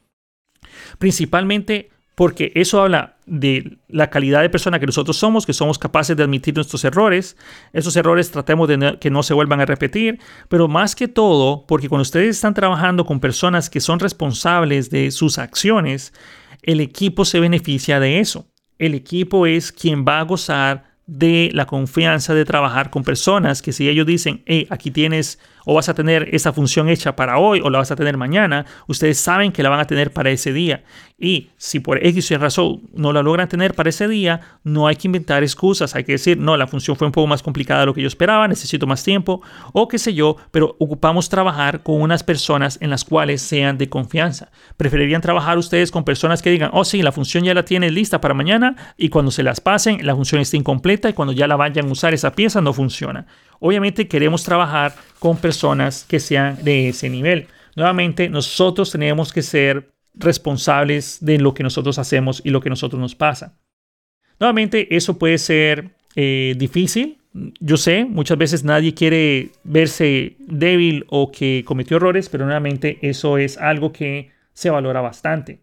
Principalmente 0.99 1.91
porque 2.17 2.51
eso 2.55 2.81
habla 2.81 3.19
de 3.27 3.79
la 3.89 4.09
calidad 4.09 4.41
de 4.41 4.49
persona 4.49 4.81
que 4.81 4.87
nosotros 4.87 5.19
somos, 5.19 5.45
que 5.45 5.53
somos 5.53 5.79
capaces 5.79 6.17
de 6.17 6.23
admitir 6.23 6.55
nuestros 6.55 6.83
errores. 6.85 7.37
Esos 7.75 7.95
errores 7.95 8.31
tratemos 8.31 8.69
de 8.69 8.97
que 8.99 9.11
no 9.11 9.23
se 9.23 9.35
vuelvan 9.35 9.61
a 9.61 9.67
repetir, 9.67 10.19
pero 10.49 10.67
más 10.67 10.97
que 10.97 11.09
todo, 11.09 11.67
porque 11.69 11.91
cuando 11.91 12.03
ustedes 12.03 12.37
están 12.37 12.55
trabajando 12.55 13.05
con 13.05 13.21
personas 13.21 13.69
que 13.69 13.81
son 13.81 14.01
responsables 14.01 14.89
de 14.89 15.11
sus 15.11 15.37
acciones, 15.39 16.15
el 16.63 16.81
equipo 16.81 17.27
se 17.27 17.39
beneficia 17.39 18.01
de 18.01 18.19
eso. 18.19 18.47
El 18.79 18.95
equipo 18.95 19.47
es 19.47 19.71
quien 19.71 20.07
va 20.07 20.21
a 20.21 20.25
gozar 20.25 20.97
de 21.07 21.51
la 21.53 21.67
confianza 21.67 22.33
de 22.33 22.47
trabajar 22.47 22.89
con 22.91 23.05
personas 23.05 23.61
que 23.61 23.73
si 23.73 23.91
ellos 23.91 24.07
dicen, 24.07 24.43
hey, 24.47 24.67
aquí 24.71 24.91
tienes 24.91 25.39
o 25.67 25.75
vas 25.75 25.89
a 25.91 25.95
tener 25.95 26.29
esa 26.33 26.53
función 26.53 26.89
hecha 26.89 27.17
para 27.17 27.39
hoy 27.39 27.61
o 27.63 27.69
la 27.69 27.79
vas 27.79 27.91
a 27.91 27.97
tener 27.97 28.17
mañana, 28.17 28.65
ustedes 28.87 29.19
saben 29.19 29.53
que 29.53 29.63
la 29.63 29.69
van 29.69 29.81
a 29.81 29.87
tener 29.87 30.13
para 30.13 30.31
ese 30.31 30.53
día. 30.53 30.85
Y 31.19 31.49
si 31.57 31.81
por 31.81 32.05
X 32.07 32.31
razón 32.39 32.83
no 32.95 33.13
la 33.13 33.23
logran 33.23 33.49
tener 33.49 33.75
para 33.75 33.89
ese 33.89 34.07
día, 34.07 34.41
no 34.65 34.87
hay 34.87 34.97
que 34.97 35.09
inventar 35.09 35.43
excusas. 35.43 35.95
Hay 35.97 36.05
que 36.05 36.13
decir, 36.13 36.39
no, 36.39 36.57
la 36.57 36.67
función 36.67 36.97
fue 36.97 37.07
un 37.07 37.13
poco 37.13 37.27
más 37.27 37.43
complicada 37.43 37.81
de 37.81 37.87
lo 37.87 37.95
que 37.95 38.03
yo 38.03 38.09
esperaba, 38.09 38.47
necesito 38.47 38.87
más 38.87 39.03
tiempo 39.03 39.43
o 39.73 39.89
qué 39.89 39.99
sé 39.99 40.15
yo, 40.15 40.37
pero 40.51 40.77
ocupamos 40.79 41.29
trabajar 41.29 41.83
con 41.83 42.01
unas 42.01 42.23
personas 42.23 42.79
en 42.81 42.91
las 42.91 43.05
cuales 43.05 43.43
sean 43.43 43.77
de 43.77 43.89
confianza. 43.89 44.51
Preferirían 44.77 45.21
trabajar 45.21 45.59
ustedes 45.59 45.91
con 45.91 46.05
personas 46.05 46.43
que 46.43 46.51
digan, 46.51 46.71
oh 46.73 46.85
sí, 46.85 47.03
la 47.03 47.13
función 47.13 47.45
ya 47.45 47.55
la 47.55 47.65
tiene 47.65 47.91
lista 47.91 48.21
para 48.21 48.35
mañana 48.35 48.77
y 48.97 49.09
cuando 49.09 49.31
se 49.31 49.43
las 49.43 49.61
pasen, 49.61 50.07
la 50.07 50.15
función 50.15 50.41
está 50.41 50.57
incompleta 50.57 51.09
y 51.09 51.15
cuando 51.15 51.33
ya 51.33 51.49
la 51.49 51.57
vayan 51.57 51.89
a 51.89 51.93
usar 51.93 52.15
esa 52.15 52.33
pieza 52.33 52.61
no 52.61 52.73
funciona. 52.73 53.27
Obviamente 53.61 54.09
queremos 54.09 54.45
trabajar 54.45 54.95
con 55.19 55.37
personas 55.37 56.05
que 56.05 56.21
sean 56.21 56.63
de 56.63 56.89
ese 56.89 57.09
nivel. 57.09 57.47
Nuevamente, 57.75 58.29
nosotros 58.29 58.91
tenemos 58.91 59.33
que 59.33 59.43
ser 59.43 59.91
responsables 60.15 61.19
de 61.21 61.39
lo 61.39 61.55
que 61.55 61.63
nosotros 61.63 61.99
hacemos 61.99 62.41
y 62.45 62.51
lo 62.51 62.61
que 62.61 62.71
nosotros 62.71 63.01
nos 63.01 63.15
pasa. 63.15 63.59
Nuevamente, 64.41 64.95
eso 64.97 65.19
puede 65.19 65.39
ser 65.39 65.91
eh, 66.15 66.55
difícil. 66.57 67.19
Yo 67.61 67.77
sé, 67.77 68.07
muchas 68.07 68.39
veces 68.39 68.65
nadie 68.65 68.95
quiere 68.95 69.51
verse 69.63 70.37
débil 70.39 71.05
o 71.09 71.31
que 71.31 71.65
cometió 71.67 71.99
errores, 71.99 72.31
pero 72.31 72.47
nuevamente 72.47 72.99
eso 73.03 73.37
es 73.37 73.59
algo 73.59 73.93
que 73.93 74.31
se 74.55 74.71
valora 74.71 75.03
bastante. 75.03 75.61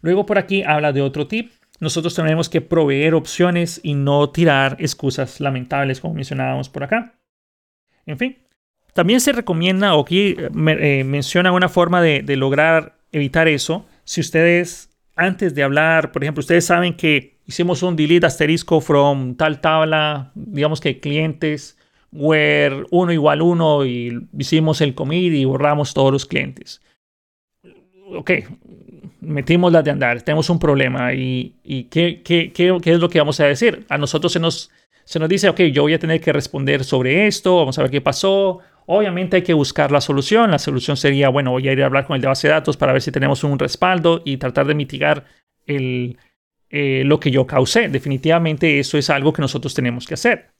Luego 0.00 0.26
por 0.26 0.38
aquí 0.38 0.62
habla 0.62 0.92
de 0.92 1.02
otro 1.02 1.26
tip 1.26 1.50
nosotros 1.82 2.14
tenemos 2.14 2.48
que 2.48 2.60
proveer 2.60 3.12
opciones 3.12 3.80
y 3.82 3.94
no 3.94 4.30
tirar 4.30 4.76
excusas 4.78 5.40
lamentables 5.40 6.00
como 6.00 6.14
mencionábamos 6.14 6.68
por 6.68 6.84
acá. 6.84 7.18
En 8.06 8.18
fin, 8.18 8.38
también 8.92 9.20
se 9.20 9.32
recomienda, 9.32 9.96
o 9.96 10.02
aquí 10.02 10.36
eh, 10.38 10.48
eh, 10.78 11.02
menciona 11.02 11.50
una 11.50 11.68
forma 11.68 12.00
de, 12.00 12.22
lograr 12.36 12.98
evitar 13.10 13.48
eso. 13.48 13.84
Si 14.04 14.20
ustedes, 14.20 14.90
antes 15.16 15.56
de 15.56 15.64
hablar, 15.64 16.12
por 16.12 16.22
ejemplo, 16.22 16.38
ustedes 16.38 16.64
saben 16.64 16.96
que 16.96 17.40
hicimos 17.46 17.82
un 17.82 17.96
delete 17.96 18.26
asterisco 18.26 18.80
from 18.80 19.34
tal 19.34 19.60
tabla, 19.60 20.30
digamos 20.36 20.80
que 20.80 21.00
clientes, 21.00 21.76
where 22.12 22.84
1 22.92 23.12
igual 23.12 23.42
1 23.42 23.86
y 23.86 24.28
hicimos 24.38 24.80
el 24.82 24.94
commit 24.94 25.32
y 25.32 25.44
borramos 25.46 25.94
todos 25.94 26.12
los 26.12 26.26
clientes. 26.26 26.80
Ok, 28.14 28.30
metimos 29.22 29.72
las 29.72 29.84
de 29.84 29.92
andar, 29.92 30.20
tenemos 30.22 30.50
un 30.50 30.58
problema 30.58 31.14
y, 31.14 31.54
¿qué, 31.90 32.22
es 32.84 32.98
lo 33.00 33.08
que 33.08 33.18
vamos 33.18 33.38
a 33.40 33.46
decir? 33.46 33.86
A 33.88 33.96
nosotros 33.96 34.32
se 34.32 34.40
nos, 34.40 34.70
se 35.04 35.18
nos 35.18 35.28
dice, 35.28 35.48
ok, 35.48 35.60
yo 35.72 35.82
voy 35.82 35.94
a 35.94 35.98
tener 35.98 36.20
que 36.20 36.32
responder 36.32 36.84
sobre 36.84 37.26
esto, 37.26 37.56
vamos 37.56 37.78
a 37.78 37.82
ver 37.82 37.90
qué 37.90 38.00
pasó. 38.00 38.58
Obviamente 38.86 39.36
hay 39.36 39.42
que 39.42 39.54
buscar 39.54 39.92
la 39.92 40.00
solución. 40.00 40.50
La 40.50 40.58
solución 40.58 40.96
sería, 40.96 41.28
bueno, 41.28 41.52
voy 41.52 41.68
a 41.68 41.72
ir 41.72 41.82
a 41.82 41.86
hablar 41.86 42.04
con 42.04 42.16
el 42.16 42.20
de 42.20 42.26
base 42.26 42.48
de 42.48 42.54
datos 42.54 42.76
para 42.76 42.92
ver 42.92 43.00
si 43.00 43.12
tenemos 43.12 43.44
un 43.44 43.58
respaldo 43.58 44.22
y 44.24 44.38
tratar 44.38 44.66
de 44.66 44.74
mitigar 44.74 45.24
eh, 45.66 46.16
lo 47.04 47.20
que 47.20 47.30
yo 47.30 47.46
causé. 47.46 47.88
Definitivamente 47.88 48.80
eso 48.80 48.98
es 48.98 49.08
algo 49.08 49.32
que 49.32 49.42
nosotros 49.42 49.72
tenemos 49.72 50.06
que 50.06 50.14
hacer. 50.14 50.50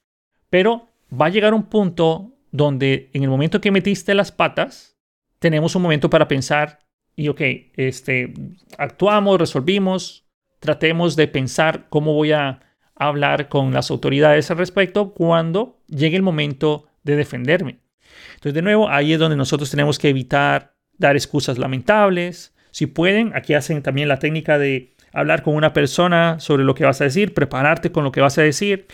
Pero 0.49 0.87
va 1.11 1.25
a 1.25 1.29
llegar 1.29 1.53
un 1.53 1.63
punto 1.63 2.31
donde 2.51 3.09
en 3.13 3.23
el 3.23 3.29
momento 3.29 3.59
que 3.59 3.71
metiste 3.71 4.13
las 4.13 4.31
patas, 4.31 4.95
tenemos 5.39 5.75
un 5.75 5.81
momento 5.81 6.09
para 6.09 6.29
pensar 6.29 6.79
y 7.15 7.27
ok, 7.27 7.41
este, 7.75 8.33
actuamos, 8.77 9.39
resolvimos, 9.39 10.25
tratemos 10.59 11.15
de 11.15 11.27
pensar 11.27 11.87
cómo 11.89 12.13
voy 12.13 12.31
a 12.31 12.61
hablar 12.95 13.49
con 13.49 13.73
las 13.73 13.91
autoridades 13.91 14.49
al 14.51 14.57
respecto 14.57 15.13
cuando 15.13 15.79
llegue 15.87 16.15
el 16.15 16.23
momento 16.23 16.87
de 17.03 17.15
defenderme. 17.15 17.79
Entonces, 18.35 18.53
de 18.53 18.61
nuevo, 18.61 18.89
ahí 18.89 19.13
es 19.13 19.19
donde 19.19 19.37
nosotros 19.37 19.69
tenemos 19.69 19.99
que 19.99 20.09
evitar 20.09 20.75
dar 20.97 21.15
excusas 21.15 21.57
lamentables. 21.57 22.53
Si 22.71 22.87
pueden, 22.87 23.35
aquí 23.35 23.53
hacen 23.53 23.81
también 23.81 24.07
la 24.07 24.19
técnica 24.19 24.57
de 24.57 24.93
hablar 25.11 25.43
con 25.43 25.55
una 25.55 25.73
persona 25.73 26.39
sobre 26.39 26.63
lo 26.63 26.75
que 26.75 26.85
vas 26.85 27.01
a 27.01 27.05
decir, 27.05 27.33
prepararte 27.33 27.91
con 27.91 28.03
lo 28.03 28.11
que 28.11 28.21
vas 28.21 28.37
a 28.37 28.41
decir, 28.41 28.87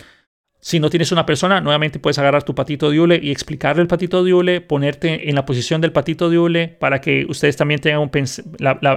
si 0.62 0.82
no 0.82 0.90
tienes 0.90 1.14
una 1.14 1.26
persona, 1.26 1.62
nuevamente 1.62 2.00
puedes 2.00 2.20
agarrar 2.20 2.44
tu 2.44 2.54
patito 2.54 2.92
de 2.92 3.00
hule 3.00 3.20
y 3.24 3.32
explicarle 3.32 3.82
el 3.82 3.88
patito 3.88 4.26
de 4.26 4.34
hule, 4.34 4.60
ponerte 4.60 5.30
en 5.30 5.36
la 5.36 5.46
posición 5.46 5.80
del 5.80 5.94
patito 5.94 6.30
de 6.30 6.38
hule 6.38 6.68
para 6.68 7.00
que 7.00 7.26
ustedes 7.30 7.56
también 7.56 7.80
tengan 7.80 8.12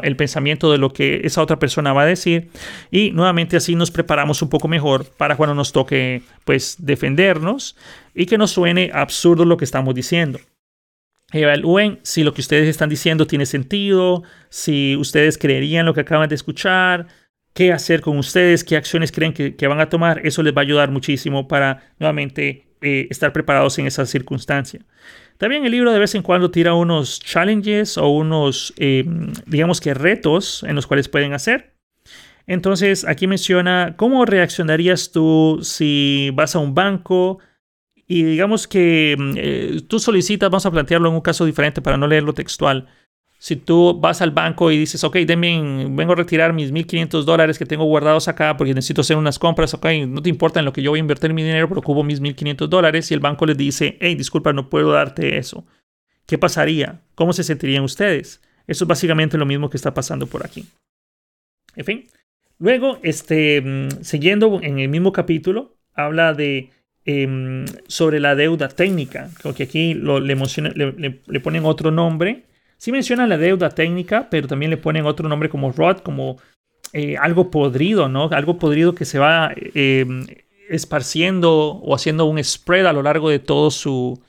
el 0.03 0.17
pensamiento 0.17 0.73
de 0.73 0.79
lo 0.79 0.93
que 0.93 1.21
esa 1.23 1.41
otra 1.41 1.61
persona 1.61 1.93
va 1.93 2.03
a 2.03 2.07
decir. 2.07 2.51
Y 2.91 3.13
nuevamente 3.13 3.57
así 3.57 3.77
nos 3.77 3.93
preparamos 3.93 4.43
un 4.43 4.49
poco 4.49 4.67
mejor 4.67 5.07
para 5.17 5.37
cuando 5.37 5.55
nos 5.55 5.71
toque 5.71 6.23
pues 6.45 6.77
defendernos 6.81 7.77
y 8.13 8.27
que 8.27 8.39
nos 8.39 8.51
suene 8.51 8.91
absurdo 8.93 9.45
lo 9.45 9.57
que 9.57 9.65
estamos 9.65 9.95
diciendo. 9.95 10.41
Evalúen 11.33 12.01
si 12.03 12.25
lo 12.25 12.35
que 12.35 12.43
ustedes 12.43 12.69
están 12.69 12.91
diciendo 12.91 13.27
tiene 13.27 13.47
sentido, 13.47 14.23
si 14.51 14.97
ustedes 14.97 15.39
creerían 15.39 15.87
lo 15.87 15.95
que 15.95 16.01
acaban 16.01 16.29
de 16.29 16.35
escuchar, 16.35 17.07
qué 17.55 17.73
hacer 17.73 18.01
con 18.01 18.19
ustedes, 18.19 18.65
qué 18.65 18.77
acciones 18.77 19.13
creen 19.13 19.33
que, 19.33 19.67
van 19.67 19.81
a 19.81 19.89
tomar. 19.89 20.21
Eso 20.25 20.43
les 20.43 20.55
va 20.55 20.61
a 20.61 20.65
ayudar 20.65 20.91
muchísimo 20.91 21.49
para 21.49 21.93
nuevamente 21.99 22.67
eh, 22.81 23.07
estar 23.11 23.33
preparados 23.33 23.79
en 23.79 23.87
esa 23.87 24.07
circunstancia. 24.07 24.81
También 25.39 25.65
el 25.65 25.73
libro 25.73 25.93
de 25.93 25.99
vez 25.99 26.15
en 26.15 26.23
cuando 26.23 26.51
tira 26.51 26.75
unos 26.75 27.21
challenges 27.21 27.99
o 27.99 28.09
unos, 28.09 28.73
em, 28.77 29.33
digamos 29.47 29.81
que 29.81 29.95
retos 29.95 30.63
en 30.63 30.77
los 30.77 30.87
cuales 30.87 31.09
pueden 31.09 31.33
hacer. 31.33 31.75
Entonces 32.47 33.05
aquí 33.05 33.27
menciona 33.27 33.95
cómo 33.97 34.25
reaccionarías 34.25 35.13
tú 35.13 35.61
si 35.63 36.31
vas 36.35 36.57
a 36.57 36.59
un 36.59 36.75
banco 36.75 37.39
y 38.07 38.25
digamos 38.25 38.67
que 38.67 39.13
em, 39.13 39.35
eh, 39.37 39.81
tú 39.89 39.99
solicitas, 39.99 40.51
vamos 40.51 40.67
a 40.67 40.71
plantearlo 40.71 41.09
en 41.09 41.15
un 41.15 41.21
caso 41.21 41.45
diferente 41.45 41.83
para 41.83 41.97
no 41.97 42.07
leerlo 42.07 42.35
textual 42.35 42.89
si 43.43 43.57
tú 43.57 43.99
vas 43.99 44.23
al 44.23 44.31
banco 44.31 44.71
y 44.71 44.79
dices, 44.79 45.03
ok, 45.03 45.17
vengo 45.27 46.13
a 46.13 46.15
retirar 46.15 46.53
mis 46.53 46.73
1.500 46.73 47.25
dólares 47.25 47.59
que 47.59 47.67
tengo 47.67 47.83
guardados 47.83 48.29
acá 48.29 48.57
porque 48.57 48.73
necesito 48.73 49.01
hacer 49.01 49.17
unas 49.17 49.41
compras, 49.41 49.75
ok, 49.75 49.85
no 50.07 50.23
te 50.23 50.29
importa 50.29 50.61
en 50.61 50.65
lo 50.65 50.73
que 50.73 50.81
yo 50.81 50.93
voy 50.93 50.99
a 50.99 51.01
invertir 51.01 51.35
mi 51.35 51.43
dinero, 51.43 51.69
pero 51.69 51.81
ocupo 51.81 52.05
mis 52.05 52.23
1.500 52.23 52.69
dólares 52.69 53.11
y 53.11 53.15
el 53.15 53.19
banco 53.19 53.45
les 53.45 53.57
dice, 53.57 53.99
hey, 54.01 54.15
disculpa, 54.15 54.53
no 54.53 54.71
puedo 54.71 54.93
darte 54.93 55.39
eso. 55.39 55.67
¿Qué 56.25 56.39
pasaría? 56.39 57.01
¿Cómo 57.17 57.33
se 57.33 57.43
sentirían 57.43 57.83
ustedes? 57.83 58.41
Eso 58.69 58.85
es 58.85 58.89
básicamente 58.89 59.37
lo 59.37 59.45
mismo 59.45 59.69
que 59.69 59.77
está 59.77 59.93
pasando 59.93 60.29
por 60.29 60.47
aquí. 60.47 60.65
En 61.75 61.85
fin. 61.85 62.07
Luego, 62.61 63.01
este, 63.03 63.61
mm, 63.61 64.05
siguiendo 64.05 64.61
en 64.63 64.79
el 64.79 64.89
mismo 64.89 65.11
capítulo, 65.11 65.75
habla 65.95 66.33
de 66.33 66.71
em, 67.05 67.65
sobre 67.89 68.21
la 68.21 68.37
deuda 68.37 68.69
técnica, 68.69 69.31
que 69.57 69.65
aquí 69.65 69.95
le 69.95 71.41
ponen 71.41 71.65
otro 71.65 71.91
nombre 71.91 72.45
Sí 72.83 72.91
mencionan 72.91 73.29
la 73.29 73.39
deuda 73.39 73.71
técnica, 73.71 74.27
pero 74.29 74.49
también 74.49 74.69
le 74.69 74.77
ponen 74.77 75.07
otro 75.07 75.29
nombre 75.29 75.49
como 75.49 75.71
rot, 75.71 76.03
como 76.03 76.39
eh, 76.93 77.17
algo 77.17 77.49
podrido, 77.49 78.09
¿no? 78.09 78.29
Algo 78.33 78.59
podrido 78.59 78.93
que 78.93 79.05
se 79.05 79.21
va 79.21 79.53
eh, 79.55 80.05
esparciendo 80.69 81.77
o 81.77 81.95
haciendo 81.95 82.25
un 82.25 82.43
spread 82.43 82.87
a 82.87 82.93
lo 82.93 83.05
largo 83.05 83.31
de 83.31 83.39
todo 83.39 83.71
su, 83.71 84.21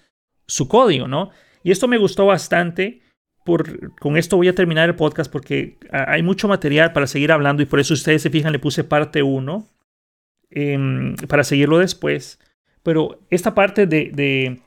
su 0.46 0.68
código, 0.68 1.08
¿no? 1.08 1.32
Y 1.64 1.72
esto 1.72 1.88
me 1.88 1.98
gustó 1.98 2.28
bastante. 2.28 3.02
Por, 3.44 3.96
con 3.96 4.18
esto 4.18 4.38
voy 4.38 4.50
a 4.50 4.54
terminar 4.54 4.88
el 4.88 4.96
podcast 4.96 5.32
porque 5.32 5.80
hay 5.90 6.22
mucho 6.22 6.48
material 6.48 6.94
para 6.94 7.08
seguir 7.08 7.32
hablando 7.32 7.64
y 7.64 7.66
por 7.66 7.80
eso 7.80 7.96
ustedes 7.96 8.22
se 8.22 8.30
fijan, 8.30 8.52
le 8.52 8.60
puse 8.60 8.84
parte 8.84 9.24
1 9.24 9.68
em, 10.52 11.16
para 11.28 11.44
seguirlo 11.44 11.80
después. 11.80 12.40
Pero 12.84 13.20
esta 13.32 13.56
parte 13.56 13.88
de 13.88 14.62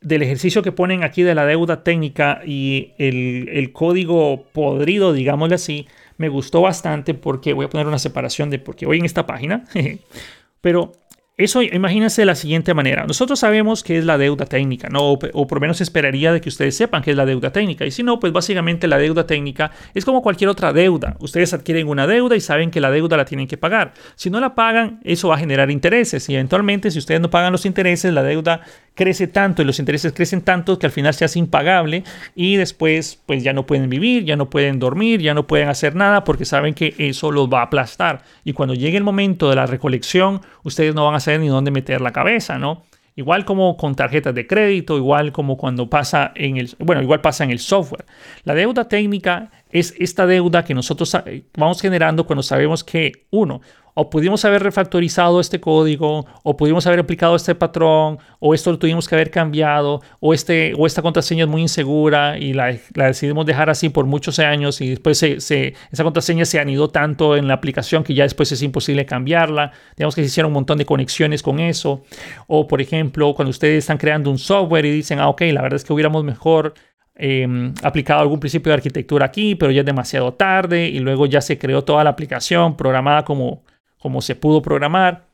del 0.00 0.22
ejercicio 0.22 0.62
que 0.62 0.72
ponen 0.72 1.02
aquí 1.02 1.22
de 1.22 1.34
la 1.34 1.46
deuda 1.46 1.82
técnica 1.82 2.40
y 2.44 2.92
el, 2.98 3.70
código 3.72 4.44
podrido, 4.52 5.12
digámosle 5.12 5.54
así, 5.54 5.86
me 6.18 6.28
gustó 6.28 6.62
bastante 6.62 7.14
porque 7.14 7.52
voy 7.52 7.66
a 7.66 7.70
poner 7.70 7.86
una 7.86 7.98
separación 7.98 8.50
de 8.50 8.58
porque 8.58 8.86
voy 8.86 8.98
en 8.98 9.04
esta 9.04 9.26
página. 9.26 9.64
Pero 10.60 10.92
eso 11.38 11.60
imagínense 11.60 12.22
de 12.22 12.26
la 12.26 12.34
siguiente 12.34 12.72
manera. 12.72 13.04
Nosotros 13.06 13.38
sabemos 13.38 13.82
qué 13.82 13.98
es 13.98 14.06
la 14.06 14.16
deuda 14.16 14.46
técnica, 14.46 14.88
¿no? 14.88 15.12
O, 15.12 15.18
por 15.18 15.58
lo 15.58 15.60
menos 15.60 15.82
esperaría 15.82 16.32
de 16.32 16.40
que 16.40 16.48
ustedes 16.48 16.74
sepan 16.74 17.02
qué 17.02 17.10
es 17.10 17.16
la 17.16 17.26
deuda 17.26 17.52
técnica. 17.52 17.84
Y 17.84 17.90
si 17.90 18.02
no, 18.02 18.18
pues 18.18 18.32
básicamente 18.32 18.88
la 18.88 18.96
deuda 18.96 19.26
técnica 19.26 19.70
es 19.92 20.06
como 20.06 20.22
cualquier 20.22 20.48
otra 20.48 20.72
deuda. 20.72 21.14
Ustedes 21.20 21.52
adquieren 21.52 21.88
una 21.88 22.06
deuda 22.06 22.36
y 22.36 22.40
saben 22.40 22.70
que 22.70 22.80
la 22.80 22.90
deuda 22.90 23.18
la 23.18 23.26
tienen 23.26 23.48
que 23.48 23.58
pagar. 23.58 23.92
Si 24.14 24.30
no 24.30 24.40
la 24.40 24.54
pagan, 24.54 25.00
eso 25.04 25.28
va 25.28 25.34
a 25.34 25.38
generar 25.38 25.70
intereses. 25.70 26.26
Y 26.30 26.34
eventualmente, 26.34 26.90
si 26.90 26.98
ustedes 26.98 27.20
no 27.20 27.28
pagan 27.28 27.52
los 27.52 27.66
intereses, 27.66 28.14
la 28.14 28.22
deuda 28.22 28.62
crece 28.96 29.26
tanto 29.28 29.62
y 29.62 29.64
los 29.66 29.78
intereses 29.78 30.12
crecen 30.12 30.40
tanto 30.40 30.78
que 30.78 30.86
al 30.86 30.92
final 30.92 31.14
se 31.14 31.24
hace 31.24 31.38
impagable 31.38 32.02
y 32.34 32.56
después 32.56 33.20
pues 33.26 33.44
ya 33.44 33.52
no 33.52 33.66
pueden 33.66 33.90
vivir, 33.90 34.24
ya 34.24 34.36
no 34.36 34.48
pueden 34.48 34.78
dormir, 34.78 35.20
ya 35.20 35.34
no 35.34 35.46
pueden 35.46 35.68
hacer 35.68 35.94
nada 35.94 36.24
porque 36.24 36.46
saben 36.46 36.72
que 36.72 36.94
eso 36.98 37.30
los 37.30 37.48
va 37.48 37.60
a 37.60 37.64
aplastar. 37.64 38.22
Y 38.42 38.54
cuando 38.54 38.74
llegue 38.74 38.96
el 38.96 39.04
momento 39.04 39.50
de 39.50 39.56
la 39.56 39.66
recolección, 39.66 40.40
ustedes 40.64 40.94
no 40.94 41.04
van 41.04 41.14
a 41.14 41.20
ni 41.38 41.48
dónde 41.48 41.70
meter 41.70 42.00
la 42.00 42.12
cabeza, 42.12 42.58
¿no? 42.58 42.84
Igual 43.18 43.46
como 43.46 43.78
con 43.78 43.94
tarjetas 43.94 44.34
de 44.34 44.46
crédito, 44.46 44.98
igual 44.98 45.32
como 45.32 45.56
cuando 45.56 45.88
pasa 45.88 46.32
en 46.34 46.58
el, 46.58 46.70
bueno, 46.78 47.00
igual 47.00 47.22
pasa 47.22 47.44
en 47.44 47.50
el 47.50 47.58
software. 47.58 48.04
La 48.44 48.54
deuda 48.54 48.88
técnica 48.88 49.50
es 49.70 49.94
esta 49.98 50.26
deuda 50.26 50.64
que 50.64 50.74
nosotros 50.74 51.14
eh, 51.24 51.44
vamos 51.56 51.80
generando 51.80 52.26
cuando 52.26 52.42
sabemos 52.42 52.84
que, 52.84 53.26
uno, 53.30 53.62
o 53.98 54.10
pudimos 54.10 54.44
haber 54.44 54.62
refactorizado 54.62 55.40
este 55.40 55.58
código, 55.58 56.26
o 56.42 56.54
pudimos 56.54 56.86
haber 56.86 57.00
aplicado 57.00 57.34
este 57.34 57.54
patrón, 57.54 58.18
o 58.40 58.52
esto 58.52 58.70
lo 58.70 58.78
tuvimos 58.78 59.08
que 59.08 59.14
haber 59.14 59.30
cambiado, 59.30 60.02
o, 60.20 60.34
este, 60.34 60.74
o 60.76 60.86
esta 60.86 61.00
contraseña 61.00 61.44
es 61.44 61.48
muy 61.48 61.62
insegura 61.62 62.36
y 62.38 62.52
la, 62.52 62.76
decidimos 62.94 63.46
dejar 63.46 63.70
así 63.70 63.88
por 63.88 64.04
muchos 64.04 64.38
años 64.38 64.82
y 64.82 64.90
después 64.90 65.16
se, 65.16 65.36
esa 65.38 66.04
contraseña 66.04 66.44
se 66.44 66.60
anidó 66.60 66.88
tanto 66.88 67.36
en 67.36 67.48
la 67.48 67.54
aplicación 67.54 68.04
que 68.04 68.12
ya 68.12 68.24
después 68.24 68.52
es 68.52 68.60
imposible 68.60 69.06
cambiarla. 69.06 69.72
Digamos 69.96 70.14
que 70.14 70.20
se 70.20 70.26
hicieron 70.26 70.50
un 70.50 70.54
montón 70.54 70.76
de 70.76 70.84
conexiones 70.84 71.42
con 71.42 71.58
eso. 71.58 72.02
O, 72.48 72.68
por 72.68 72.82
ejemplo, 72.82 73.34
cuando 73.34 73.48
ustedes 73.48 73.78
están 73.78 73.96
creando 73.96 74.30
un 74.30 74.38
software 74.38 74.84
y 74.84 74.90
dicen, 74.90 75.20
ah, 75.20 75.28
ok, 75.28 75.40
la 75.52 75.62
verdad 75.62 75.76
es 75.76 75.84
que 75.84 75.94
hubiéramos 75.94 76.22
mejor 76.22 76.74
Em, 77.18 77.72
aplicado 77.82 78.20
algún 78.20 78.38
principio 78.38 78.70
de 78.70 78.74
arquitectura 78.74 79.24
aquí, 79.24 79.54
pero 79.54 79.72
ya 79.72 79.80
es 79.80 79.86
demasiado 79.86 80.34
tarde 80.34 80.86
y 80.86 80.98
luego 80.98 81.24
ya 81.24 81.40
se 81.40 81.58
creó 81.58 81.82
toda 81.82 82.04
la 82.04 82.10
aplicación 82.10 82.76
programada 82.76 83.24
como, 83.24 83.62
como 83.98 84.20
se 84.20 84.34
pudo 84.34 84.62
programar. 84.62 85.28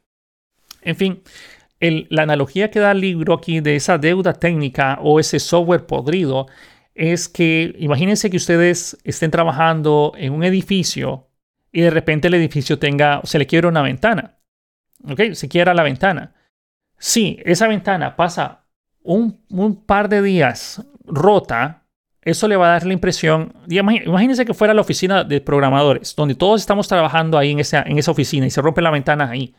En 0.83 0.97
fin, 0.97 1.23
la 1.81 2.23
analogía 2.23 2.71
que 2.71 2.81
da 2.81 2.93
el 2.93 3.01
libro 3.01 3.35
aquí 3.35 3.61
de 3.61 3.77
esa 3.77 3.99
deuda 3.99 4.35
técnica 4.35 4.99
o 5.03 5.19
ese 5.19 5.41
software 5.41 5.87
podrido 5.87 6.47
es 6.95 7.29
que 7.29 7.75
imagínense 7.79 8.31
que 8.31 8.37
ustedes 8.37 8.99
estén 9.05 9.31
trabajando 9.31 10.13
en 10.17 10.33
un 10.33 10.45
edificio 10.45 11.29
y 11.73 11.81
de 11.81 11.91
repente 11.91 12.29
el 12.29 12.35
edificio 12.35 12.79
tenga, 12.79 13.21
se 13.25 13.39
le 13.39 13.47
quiebra 13.47 13.69
una 13.69 13.83
ventana. 13.83 14.39
¿Ok? 15.05 15.33
Se 15.33 15.49
quiebra 15.49 15.75
la 15.75 15.83
ventana. 15.83 16.35
Si 16.99 17.41
esa 17.45 17.67
ventana 17.67 18.15
pasa 18.15 18.67
un, 19.03 19.45
un 19.49 19.85
par 19.85 20.09
de 20.09 20.23
días 20.23 20.85
rota, 21.05 21.82
eso 22.25 22.47
le 22.47 22.57
va 22.57 22.67
a 22.67 22.73
dar 22.73 22.87
la 22.87 22.93
impresión, 22.93 23.53
imagínense 23.69 24.45
que 24.45 24.55
fuera 24.55 24.75
la 24.75 24.81
oficina 24.81 25.25
de 25.25 25.41
programadores, 25.41 26.15
donde 26.15 26.35
todos 26.35 26.61
estamos 26.61 26.87
trabajando 26.87 27.37
ahí 27.37 27.51
en 27.51 27.59
esa, 27.59 27.83
en 27.83 27.99
esa 27.99 28.13
oficina 28.13 28.47
y 28.47 28.51
se 28.51 28.63
rompe 28.63 28.81
la 28.81 28.91
ventana 28.91 29.31
ahí. 29.31 29.55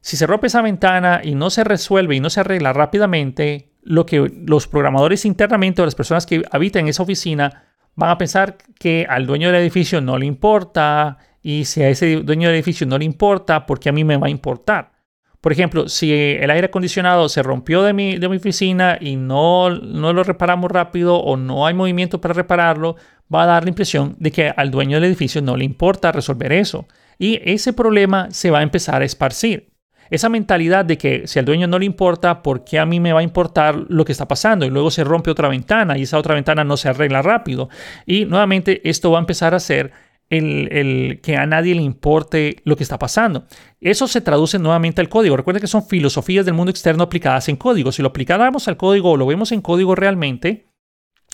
Si 0.00 0.16
se 0.16 0.26
rompe 0.26 0.46
esa 0.48 0.62
ventana 0.62 1.22
y 1.24 1.34
no 1.34 1.50
se 1.50 1.64
resuelve 1.64 2.14
y 2.14 2.20
no 2.20 2.30
se 2.30 2.40
arregla 2.40 2.72
rápidamente, 2.72 3.72
lo 3.82 4.04
que 4.04 4.30
los 4.46 4.68
programadores 4.68 5.24
internamente 5.24 5.80
o 5.80 5.84
las 5.84 5.94
personas 5.94 6.26
que 6.26 6.44
habitan 6.50 6.88
esa 6.88 7.02
oficina 7.02 7.64
van 7.94 8.10
a 8.10 8.18
pensar 8.18 8.58
que 8.78 9.06
al 9.08 9.26
dueño 9.26 9.48
del 9.48 9.62
edificio 9.62 10.00
no 10.00 10.18
le 10.18 10.26
importa 10.26 11.18
y 11.42 11.64
si 11.64 11.82
a 11.82 11.88
ese 11.88 12.16
dueño 12.16 12.48
del 12.48 12.56
edificio 12.56 12.86
no 12.86 12.98
le 12.98 13.06
importa, 13.06 13.64
¿por 13.64 13.80
qué 13.80 13.88
a 13.88 13.92
mí 13.92 14.04
me 14.04 14.16
va 14.16 14.26
a 14.26 14.30
importar? 14.30 14.92
Por 15.40 15.52
ejemplo, 15.52 15.88
si 15.88 16.12
el 16.12 16.50
aire 16.50 16.66
acondicionado 16.66 17.28
se 17.28 17.42
rompió 17.42 17.82
de 17.82 17.92
mi, 17.92 18.18
de 18.18 18.28
mi 18.28 18.36
oficina 18.36 18.98
y 19.00 19.16
no, 19.16 19.70
no 19.70 20.12
lo 20.12 20.24
reparamos 20.24 20.70
rápido 20.70 21.16
o 21.16 21.36
no 21.36 21.66
hay 21.66 21.74
movimiento 21.74 22.20
para 22.20 22.34
repararlo, 22.34 22.96
va 23.32 23.44
a 23.44 23.46
dar 23.46 23.62
la 23.62 23.68
impresión 23.68 24.16
de 24.18 24.32
que 24.32 24.52
al 24.56 24.70
dueño 24.70 24.96
del 24.96 25.04
edificio 25.04 25.40
no 25.40 25.56
le 25.56 25.64
importa 25.64 26.10
resolver 26.10 26.52
eso. 26.52 26.88
Y 27.18 27.40
ese 27.44 27.72
problema 27.72 28.28
se 28.30 28.50
va 28.50 28.58
a 28.58 28.62
empezar 28.62 29.02
a 29.02 29.04
esparcir. 29.04 29.70
Esa 30.10 30.28
mentalidad 30.28 30.84
de 30.84 30.96
que 30.96 31.26
si 31.26 31.38
al 31.38 31.44
dueño 31.44 31.66
no 31.66 31.78
le 31.78 31.84
importa, 31.84 32.42
¿por 32.42 32.64
qué 32.64 32.78
a 32.78 32.86
mí 32.86 32.98
me 32.98 33.12
va 33.12 33.20
a 33.20 33.24
importar 33.24 33.84
lo 33.88 34.04
que 34.04 34.12
está 34.12 34.26
pasando? 34.26 34.64
Y 34.64 34.70
luego 34.70 34.90
se 34.90 35.04
rompe 35.04 35.30
otra 35.30 35.48
ventana 35.48 35.98
y 35.98 36.02
esa 36.02 36.18
otra 36.18 36.34
ventana 36.34 36.64
no 36.64 36.76
se 36.76 36.88
arregla 36.88 37.20
rápido. 37.20 37.68
Y 38.06 38.24
nuevamente 38.24 38.80
esto 38.88 39.10
va 39.10 39.18
a 39.18 39.20
empezar 39.20 39.54
a 39.54 39.60
ser 39.60 39.92
el, 40.30 41.20
que 41.22 41.36
a 41.36 41.46
nadie 41.46 41.74
le 41.74 41.82
importe 41.82 42.56
lo 42.64 42.76
que 42.76 42.82
está 42.82 42.98
pasando. 42.98 43.46
Eso 43.80 44.06
se 44.06 44.20
traduce 44.20 44.58
nuevamente 44.58 45.00
al 45.00 45.08
código. 45.08 45.36
Recuerden 45.36 45.60
que 45.60 45.66
son 45.66 45.86
filosofías 45.86 46.44
del 46.44 46.54
mundo 46.54 46.70
externo 46.70 47.04
aplicadas 47.04 47.48
en 47.48 47.56
código. 47.56 47.92
Si 47.92 48.02
lo 48.02 48.08
aplicáramos 48.08 48.68
al 48.68 48.76
código 48.76 49.12
o 49.12 49.16
lo 49.16 49.26
vemos 49.26 49.52
en 49.52 49.60
código 49.60 49.94
realmente, 49.94 50.68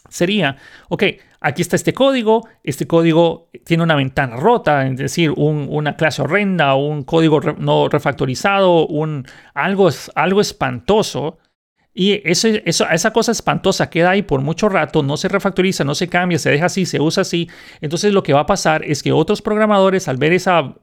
sería, 0.09 0.57
ok, 0.89 1.05
aquí 1.41 1.63
está 1.63 1.77
este 1.77 1.95
código, 1.95 2.49
este 2.63 2.87
código 2.87 3.51
tiene 3.65 3.83
una 3.83 3.97
ventana 3.97 4.37
rota, 4.37 4.87
es 4.87 4.97
decir, 4.97 5.33
una 5.37 5.97
clase 5.97 6.23
horrenda, 6.23 6.75
un 6.75 7.05
código 7.05 7.41
no 7.59 7.89
refactorizado, 7.89 8.87
un, 8.87 9.27
algo, 9.55 9.89
algo 10.15 10.41
espantoso. 10.41 11.39
Y 11.97 12.21
esa 12.25 13.13
cosa 13.13 13.31
espantosa 13.31 13.89
queda 13.89 14.11
ahí 14.11 14.23
por 14.23 14.41
mucho 14.41 14.69
rato, 14.69 15.05
no 15.05 15.17
se 15.17 15.29
refactoriza, 15.29 15.85
no 15.85 15.95
se 15.95 16.09
cambia, 16.09 16.41
se 16.41 16.51
deja 16.51 16.67
así, 16.67 16.87
se 16.87 17.01
usa 17.01 17.21
así. 17.21 17.49
Entonces 17.81 18.13
lo 18.13 18.25
que 18.25 18.33
va 18.33 18.41
a 18.41 18.47
pasar 18.47 18.85
es 18.85 19.01
que 19.01 19.13
otros 19.13 19.41
programadores 19.41 20.09
al 20.09 20.17
ver 20.17 20.33
esa, 20.33 20.75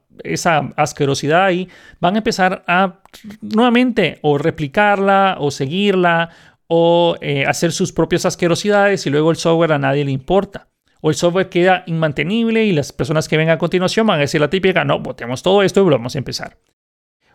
asquerosidad 0.76 1.44
ahí 1.44 1.68
van 2.00 2.14
a 2.14 2.18
empezar 2.18 2.64
a 2.66 3.00
nuevamente 3.42 4.20
o 4.22 4.38
replicarla 4.38 5.36
o 5.38 5.50
seguirla 5.50 6.30
o 6.66 7.16
eh, 7.20 7.44
hacer 7.44 7.72
sus 7.72 7.92
propias 7.92 8.24
asquerosidades 8.24 9.06
y 9.06 9.10
luego 9.10 9.30
el 9.30 9.36
software 9.36 9.72
a 9.72 9.78
nadie 9.78 10.06
le 10.06 10.12
importa. 10.12 10.68
O 11.02 11.10
el 11.10 11.16
software 11.16 11.50
queda 11.50 11.82
inmantenible 11.86 12.64
y 12.64 12.72
las 12.72 12.92
personas 12.92 13.28
que 13.28 13.36
vengan 13.36 13.56
a 13.56 13.58
continuación 13.58 14.06
van 14.06 14.16
a 14.16 14.20
decir 14.20 14.40
la 14.40 14.48
típica, 14.48 14.82
no, 14.84 15.00
botemos 15.00 15.42
todo 15.42 15.62
esto 15.62 15.80
y 15.80 15.82
volvemos 15.82 16.14
a 16.14 16.18
empezar. 16.18 16.56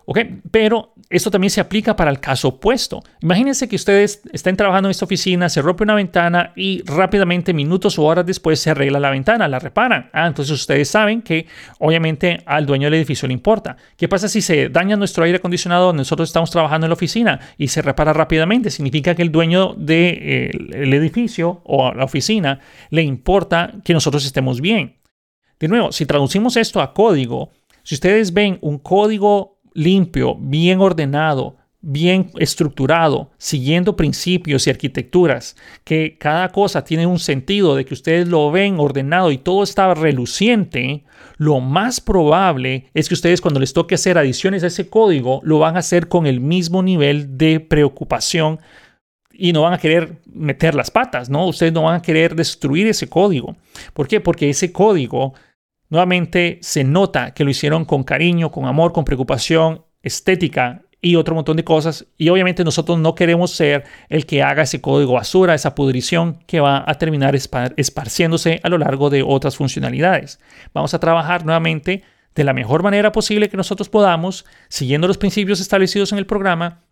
¿Ok? 0.09 0.19
Pero 0.51 0.93
esto 1.09 1.29
también 1.29 1.51
se 1.51 1.59
aplica 1.59 1.97
para 1.97 2.09
el 2.09 2.21
caso 2.21 2.47
opuesto. 2.47 3.03
Imagínense 3.21 3.67
que 3.67 3.75
ustedes 3.75 4.21
estén 4.31 4.55
trabajando 4.55 4.87
en 4.87 4.91
esta 4.91 5.03
oficina, 5.03 5.49
se 5.49 5.61
rompe 5.61 5.83
una 5.83 5.95
ventana 5.95 6.53
y 6.55 6.81
rápidamente, 6.85 7.53
minutos 7.53 7.99
o 7.99 8.03
horas 8.03 8.25
después, 8.25 8.57
se 8.57 8.69
arregla 8.69 9.01
la 9.01 9.09
ventana, 9.09 9.49
la 9.49 9.59
reparan. 9.59 10.09
Ah, 10.13 10.25
entonces 10.25 10.53
ustedes 10.53 10.87
saben 10.87 11.21
que 11.21 11.47
obviamente 11.79 12.41
al 12.45 12.65
dueño 12.65 12.85
del 12.85 12.93
edificio 12.93 13.27
le 13.27 13.33
importa. 13.33 13.75
¿Qué 13.97 14.07
pasa 14.07 14.29
si 14.29 14.39
se 14.39 14.69
daña 14.69 14.95
nuestro 14.95 15.25
aire 15.25 15.39
acondicionado 15.39 15.91
nosotros 15.91 16.29
estamos 16.29 16.51
trabajando 16.51 16.85
en 16.85 16.89
la 16.91 16.95
oficina 16.95 17.41
y 17.57 17.67
se 17.67 17.81
repara 17.81 18.13
rápidamente? 18.13 18.69
Significa 18.69 19.13
que 19.13 19.23
el 19.23 19.31
dueño 19.33 19.73
del 19.77 20.93
edificio 20.93 21.59
o 21.65 21.93
la 21.93 22.05
oficina 22.05 22.61
le 22.91 23.01
importa 23.01 23.73
que 23.83 23.91
nosotros 23.91 24.25
estemos 24.25 24.61
bien. 24.61 25.01
De 25.59 25.67
nuevo, 25.67 25.91
si 25.91 26.05
traducimos 26.05 26.55
esto 26.55 26.81
a 26.81 26.93
código, 26.93 27.51
si 27.87 27.95
ustedes 27.95 28.33
ven 28.33 28.57
un 28.61 28.79
código 28.79 29.56
limpio, 29.77 30.35
bien 30.39 30.81
ordenado, 30.81 31.55
bien 31.81 32.31
estructurado, 32.39 33.29
siguiendo 33.37 33.95
principios 33.95 34.65
y 34.65 34.71
arquitecturas, 34.71 35.55
que 35.83 36.17
cada 36.17 36.49
cosa 36.49 36.83
tiene 36.83 37.05
un 37.05 37.19
sentido, 37.19 37.75
de 37.75 37.85
que 37.85 37.93
ustedes 37.93 38.27
lo 38.27 38.49
ven 38.49 38.79
ordenado 38.79 39.31
y 39.31 39.37
todo 39.37 39.61
está 39.61 39.93
reluciente, 39.93 41.03
lo 41.37 41.59
más 41.59 42.01
probable 42.01 42.89
es 42.95 43.07
que 43.07 43.13
ustedes 43.13 43.39
cuando 43.39 43.59
les 43.59 43.71
toque 43.71 43.93
hacer 43.93 44.17
adiciones 44.17 44.63
a 44.63 44.67
ese 44.67 44.89
código, 44.89 45.41
lo 45.43 45.59
van 45.59 45.75
a 45.75 45.79
hacer 45.79 46.07
con 46.07 46.25
el 46.25 46.41
mismo 46.41 46.81
nivel 46.81 47.37
de 47.37 47.59
preocupación 47.59 48.59
y 49.31 49.53
no 49.53 49.61
van 49.61 49.73
a 49.73 49.77
querer 49.77 50.17
meter 50.25 50.73
las 50.73 50.89
patas, 50.89 51.29
¿no? 51.29 51.45
Ustedes 51.45 51.71
no 51.71 51.83
van 51.83 51.97
a 51.97 52.01
querer 52.01 52.35
destruir 52.35 52.87
ese 52.87 53.07
código. 53.07 53.55
¿Por 53.93 54.07
qué? 54.07 54.19
Porque 54.19 54.49
ese 54.49 54.71
código 54.71 55.35
nuevamente 55.89 56.59
se 56.61 56.83
nota 56.83 57.33
que 57.33 57.43
lo 57.43 57.49
hicieron 57.49 57.85
con 57.85 58.03
cariño, 58.03 58.51
con 58.51 58.65
amor, 58.65 58.93
con 58.93 59.05
preocupación 59.05 59.85
estética 60.01 60.83
y 61.01 61.15
otro 61.15 61.35
montón 61.35 61.57
de 61.57 61.63
cosas. 61.63 62.07
Y 62.17 62.29
obviamente 62.29 62.63
nosotros 62.63 62.99
no 62.99 63.15
queremos 63.15 63.51
ser 63.51 63.83
el 64.09 64.25
que 64.25 64.43
haga 64.43 64.63
ese 64.63 64.81
código 64.81 65.13
basura, 65.13 65.53
esa 65.53 65.75
pudrición 65.75 66.39
que 66.47 66.59
va 66.59 66.83
a 66.85 66.95
terminar 66.95 67.35
esparciéndose 67.35 68.59
a 68.63 68.69
lo 68.69 68.77
largo 68.77 69.09
de 69.09 69.23
otras 69.23 69.55
funcionalidades. 69.55 70.39
Vamos 70.73 70.93
a 70.93 70.99
trabajar 70.99 71.45
nuevamente 71.45 72.03
de 72.35 72.43
la 72.43 72.53
mejor 72.53 72.83
manera 72.83 73.11
posible 73.11 73.49
que 73.49 73.57
nosotros 73.57 73.89
podamos, 73.89 74.45
siguiendo 74.69 75.07
los 75.07 75.17
principios 75.17 75.59
establecidos 75.59 76.11
en 76.11 76.19
el 76.19 76.25
programa 76.25 76.83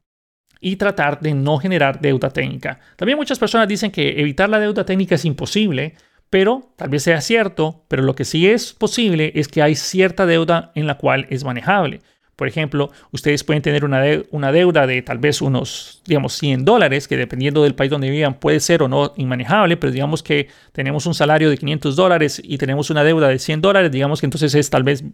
y 0.60 0.78
tratar 0.78 1.20
de 1.20 1.34
no 1.34 1.58
generar 1.58 2.02
deuda 2.02 2.30
técnica. 2.30 2.80
También 2.96 3.18
muchas 3.18 3.38
personas 3.38 3.68
dicen 3.68 3.92
que 3.92 4.20
evitar 4.20 4.50
la 4.50 4.60
deuda 4.60 4.86
técnica 4.86 5.16
es 5.16 5.26
imposible, 5.26 5.94
pero 6.36 6.74
tal 6.76 6.90
vez 6.90 7.04
sea 7.04 7.22
cierto, 7.22 7.86
pero 7.88 8.04
lo 8.04 8.14
que 8.14 8.26
sí 8.26 8.46
es 8.46 8.74
posible 8.74 9.32
es 9.36 9.48
que 9.48 9.62
hay 9.62 9.74
cierta 9.74 10.26
deuda 10.26 10.74
en 10.76 10.86
la 10.86 10.98
cual 10.98 11.28
es 11.30 11.46
manejable. 11.46 12.02
Por 12.36 12.50
ejemplo, 12.50 12.92
ustedes 13.12 13.46
pueden 13.46 13.62
tener 13.62 13.86
una, 13.86 14.04
una 14.32 14.52
deuda 14.52 14.86
de 14.86 15.02
tal 15.02 15.18
vez 15.18 15.42
unos, 15.42 16.02
digamos, 16.06 16.34
100 16.34 16.66
dólares, 16.66 17.08
que 17.08 17.16
dependiendo 17.16 17.64
del 17.64 17.74
país 17.74 17.90
donde 17.90 18.10
vivan 18.10 18.34
puede 18.34 18.60
ser 18.60 18.84
o 18.84 18.90
no 18.90 19.14
inmanejable, 19.16 19.78
pero 19.78 19.94
digamos 19.94 20.22
que 20.24 20.50
tenemos 20.74 21.06
un 21.06 21.14
salario 21.14 21.50
de 21.50 21.58
500 21.58 21.96
dólares 21.96 22.42
y 22.44 22.58
tenemos 22.58 22.90
una 22.90 23.06
deuda 23.06 23.30
de 23.30 23.40
100 23.40 23.62
dólares, 23.62 23.90
digamos 23.90 24.20
que 24.20 24.26
entonces 24.26 24.54
es 24.56 24.70
tal 24.70 24.84
vez 24.84 25.06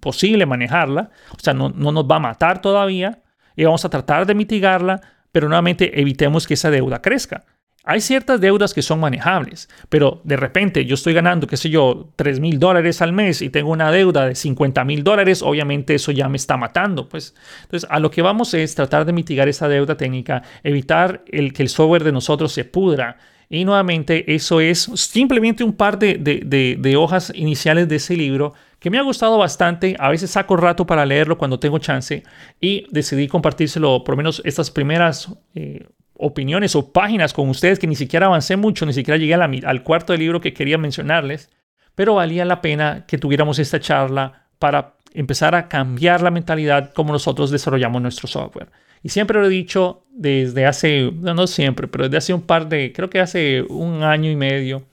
posible 0.00 0.46
manejarla, 0.46 1.10
o 1.32 1.38
sea, 1.38 1.52
no, 1.52 1.68
no 1.68 1.92
nos 1.92 2.04
va 2.04 2.16
a 2.16 2.20
matar 2.20 2.62
todavía 2.62 3.20
y 3.56 3.64
vamos 3.64 3.84
a 3.84 3.90
tratar 3.90 4.24
de 4.24 4.34
mitigarla, 4.34 5.02
pero 5.32 5.48
nuevamente 5.48 6.00
evitemos 6.00 6.46
que 6.46 6.54
esa 6.54 6.70
deuda 6.70 7.02
crezca. 7.02 7.44
Hay 7.84 8.00
ciertas 8.00 8.40
deudas 8.40 8.74
que 8.74 8.82
son 8.82 9.00
manejables, 9.00 9.68
pero 9.88 10.20
de 10.22 10.36
repente 10.36 10.84
yo 10.84 10.94
estoy 10.94 11.14
ganando, 11.14 11.48
qué 11.48 11.56
sé 11.56 11.68
yo, 11.68 12.10
3 12.14 12.38
mil 12.38 12.60
dólares 12.60 13.02
al 13.02 13.12
mes 13.12 13.42
y 13.42 13.50
tengo 13.50 13.72
una 13.72 13.90
deuda 13.90 14.26
de 14.26 14.36
50 14.36 14.84
mil 14.84 15.02
dólares, 15.02 15.42
obviamente 15.42 15.96
eso 15.96 16.12
ya 16.12 16.28
me 16.28 16.36
está 16.36 16.56
matando. 16.56 17.08
Pues. 17.08 17.34
Entonces, 17.62 17.88
a 17.90 17.98
lo 17.98 18.12
que 18.12 18.22
vamos 18.22 18.54
es 18.54 18.76
tratar 18.76 19.04
de 19.04 19.12
mitigar 19.12 19.48
esa 19.48 19.68
deuda 19.68 19.96
técnica, 19.96 20.42
evitar 20.62 21.24
el, 21.26 21.52
que 21.52 21.64
el 21.64 21.68
software 21.68 22.04
de 22.04 22.12
nosotros 22.12 22.52
se 22.52 22.64
pudra. 22.64 23.18
Y 23.50 23.64
nuevamente, 23.64 24.32
eso 24.32 24.60
es 24.60 24.88
simplemente 24.94 25.64
un 25.64 25.72
par 25.72 25.98
de, 25.98 26.94
hojas 26.96 27.32
iniciales 27.34 27.88
de 27.88 27.96
ese 27.96 28.16
libro 28.16 28.54
que 28.78 28.90
me 28.90 28.98
ha 28.98 29.02
gustado 29.02 29.38
bastante. 29.38 29.96
A 29.98 30.08
veces 30.08 30.30
saco 30.30 30.56
rato 30.56 30.86
para 30.86 31.04
leerlo 31.04 31.36
cuando 31.36 31.58
tengo 31.58 31.78
chance 31.78 32.22
y 32.60 32.86
decidí 32.90 33.26
compartírselo, 33.26 34.04
por 34.04 34.12
lo 34.12 34.18
menos 34.18 34.40
estas 34.44 34.70
primeras 34.70 35.34
eh, 35.54 35.84
opiniones 36.14 36.76
o 36.76 36.92
páginas 36.92 37.32
con 37.32 37.48
ustedes 37.48 37.78
que 37.78 37.86
ni 37.86 37.96
siquiera 37.96 38.26
avancé 38.26 38.56
mucho, 38.56 38.86
ni 38.86 38.92
siquiera 38.92 39.18
llegué 39.18 39.34
al 39.34 39.82
cuarto 39.82 40.12
del 40.12 40.20
libro 40.20 40.40
que 40.40 40.54
quería 40.54 40.78
mencionarles, 40.78 41.50
pero 41.94 42.14
valía 42.14 42.44
la 42.44 42.60
pena 42.60 43.04
que 43.06 43.18
tuviéramos 43.18 43.58
esta 43.58 43.80
charla 43.80 44.46
para 44.58 44.94
empezar 45.14 45.54
a 45.54 45.68
cambiar 45.68 46.22
la 46.22 46.30
mentalidad 46.30 46.92
como 46.92 47.12
nosotros 47.12 47.50
desarrollamos 47.50 48.00
nuestro 48.00 48.28
software. 48.28 48.68
Y 49.02 49.08
siempre 49.08 49.40
lo 49.40 49.46
he 49.46 49.50
dicho 49.50 50.04
desde 50.10 50.64
hace, 50.64 51.10
no, 51.12 51.46
siempre, 51.46 51.88
pero 51.88 52.04
desde 52.04 52.18
hace 52.18 52.34
un 52.34 52.42
par 52.42 52.68
de, 52.68 52.92
creo 52.92 53.10
que 53.10 53.20
hace 53.20 53.62
un 53.62 54.02
año 54.04 54.30
y 54.30 54.36
medio, 54.36 54.84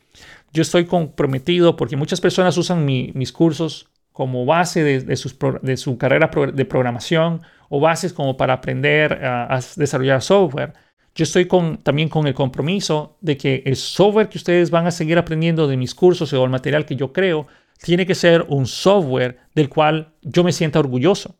yo 0.52 0.64
estoy 0.64 0.86
comprometido 0.86 1.76
porque 1.76 1.96
muchas 1.96 2.20
personas 2.20 2.58
usan 2.58 2.86
mis 2.86 3.32
cursos 3.32 3.88
como 4.12 4.46
base 4.46 4.84
de, 4.84 5.02
de 5.02 5.78
su 5.78 5.98
carrera 5.98 6.32
de 6.54 6.66
programación 6.66 7.42
o 7.70 7.80
bases 7.80 8.14
como 8.14 8.36
para 8.36 8.54
aprender 8.54 9.24
a 9.24 9.60
desarrollar 9.76 10.24
software 10.24 10.74
yo 11.20 11.24
estoy 11.24 11.48
con, 11.48 11.80
también 11.80 12.08
con 12.08 12.28
el 12.28 12.34
compromiso 12.34 13.18
de 13.20 13.36
que 13.36 13.62
el 13.66 13.76
software 13.76 14.30
que 14.30 14.38
ustedes 14.38 14.72
van 14.72 14.88
a 14.88 14.92
seguir 14.92 15.18
aprendiendo 15.18 15.68
de 15.68 15.76
mis 15.76 15.94
cursos 15.94 16.32
o 16.32 16.46
el 16.46 16.50
material 16.50 16.86
que 16.86 16.96
yo 16.96 17.12
creo 17.12 17.46
tiene 17.84 18.06
que 18.06 18.16
ser 18.16 18.46
un 18.48 18.66
software 18.66 19.38
del 19.54 19.68
cual 19.68 20.14
yo 20.22 20.46
me 20.46 20.54
sienta 20.54 20.80
orgulloso. 20.80 21.36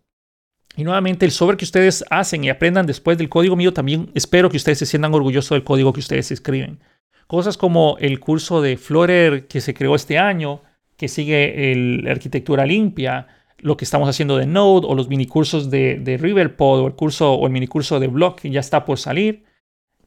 Y 0.76 0.84
nuevamente, 0.84 1.26
el 1.26 1.32
software 1.32 1.56
que 1.56 1.64
ustedes 1.64 2.04
hacen 2.10 2.44
y 2.44 2.50
aprendan 2.50 2.88
después 2.88 3.18
del 3.18 3.30
código 3.30 3.56
mío, 3.56 3.72
también 3.72 4.12
espero 4.16 4.50
que 4.50 4.58
ustedes 4.58 4.80
se 4.80 4.86
sientan 4.86 5.14
orgullosos 5.14 5.52
del 5.52 5.64
código 5.64 5.94
que 5.94 6.02
ustedes 6.02 6.30
escriben. 6.30 6.82
Cosas 7.28 7.56
como 7.56 7.96
el 8.02 8.20
curso 8.20 8.62
de 8.62 8.76
Flutter 8.76 9.48
que 9.48 9.62
se 9.62 9.74
creó 9.74 9.96
este 9.96 10.18
año, 10.18 10.62
que 10.98 11.08
sigue 11.08 11.74
la 12.04 12.12
arquitectura 12.12 12.66
limpia, 12.66 13.28
lo 13.60 13.78
que 13.78 13.86
estamos 13.86 14.10
haciendo 14.10 14.36
de 14.36 14.46
Node 14.46 14.88
o 14.90 14.94
los 14.94 15.08
minicursos 15.08 15.70
de, 15.70 16.00
de 16.00 16.18
Riverpod 16.18 16.82
o 16.82 16.88
el 16.88 16.96
curso 16.96 17.34
o 17.34 17.48
el 17.48 17.54
minicurso 17.54 18.02
de 18.02 18.08
Block 18.08 18.42
que 18.42 18.50
ya 18.50 18.60
está 18.60 18.84
por 18.84 19.00
salir 19.00 19.48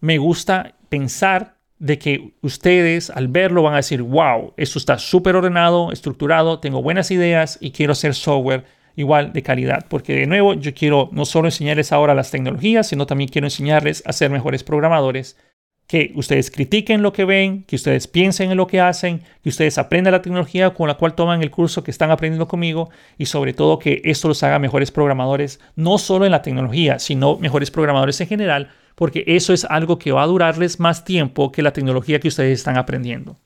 me 0.02 0.18
gusta 0.18 0.74
pensar 0.88 1.54
de 1.78 1.98
que 1.98 2.34
ustedes 2.42 3.08
al 3.08 3.28
verlo 3.28 3.62
van 3.62 3.74
a 3.74 3.78
decir, 3.78 4.02
wow, 4.02 4.52
esto 4.56 4.78
está 4.78 4.98
súper 4.98 5.36
ordenado, 5.36 5.92
estructurado, 5.92 6.58
tengo 6.58 6.82
buenas 6.82 7.10
ideas 7.12 7.56
y 7.60 7.70
quiero 7.70 7.92
hacer 7.92 8.14
software 8.14 8.64
igual 8.96 9.32
de 9.32 9.42
calidad. 9.42 9.86
Porque 9.88 10.14
de 10.14 10.26
nuevo, 10.26 10.54
yo 10.54 10.74
quiero 10.74 11.08
no 11.12 11.24
solo 11.24 11.46
enseñarles 11.46 11.92
ahora 11.92 12.16
las 12.16 12.32
tecnologías, 12.32 12.88
sino 12.88 13.06
también 13.06 13.28
quiero 13.28 13.46
enseñarles 13.46 14.02
a 14.04 14.12
ser 14.12 14.30
mejores 14.30 14.64
programadores. 14.64 15.38
Que 15.86 16.12
ustedes 16.16 16.50
critiquen 16.50 17.02
lo 17.02 17.12
que 17.12 17.24
ven, 17.24 17.62
que 17.62 17.76
ustedes 17.76 18.08
piensen 18.08 18.50
en 18.50 18.56
lo 18.56 18.66
que 18.66 18.80
hacen, 18.80 19.22
que 19.42 19.50
ustedes 19.50 19.78
aprendan 19.78 20.12
la 20.12 20.22
tecnología 20.22 20.70
con 20.70 20.88
la 20.88 20.94
cual 20.94 21.14
toman 21.14 21.42
el 21.42 21.50
curso 21.50 21.84
que 21.84 21.92
están 21.92 22.10
aprendiendo 22.10 22.48
conmigo 22.48 22.90
y 23.18 23.26
sobre 23.26 23.52
todo 23.54 23.78
que 23.78 24.02
esto 24.04 24.26
los 24.26 24.42
haga 24.42 24.58
mejores 24.58 24.90
programadores, 24.90 25.60
no 25.76 25.98
solo 25.98 26.24
en 26.24 26.32
la 26.32 26.42
tecnología, 26.42 26.98
sino 26.98 27.36
mejores 27.38 27.70
programadores 27.70 28.20
en 28.20 28.28
general, 28.28 28.70
porque 28.94 29.24
eso 29.26 29.52
es 29.52 29.64
algo 29.64 29.98
que 29.98 30.12
va 30.12 30.22
a 30.22 30.26
durarles 30.26 30.80
más 30.80 31.04
tiempo 31.04 31.52
que 31.52 31.62
la 31.62 31.72
tecnología 31.72 32.20
que 32.20 32.28
ustedes 32.28 32.58
están 32.58 32.76
aprendiendo. 32.76 33.36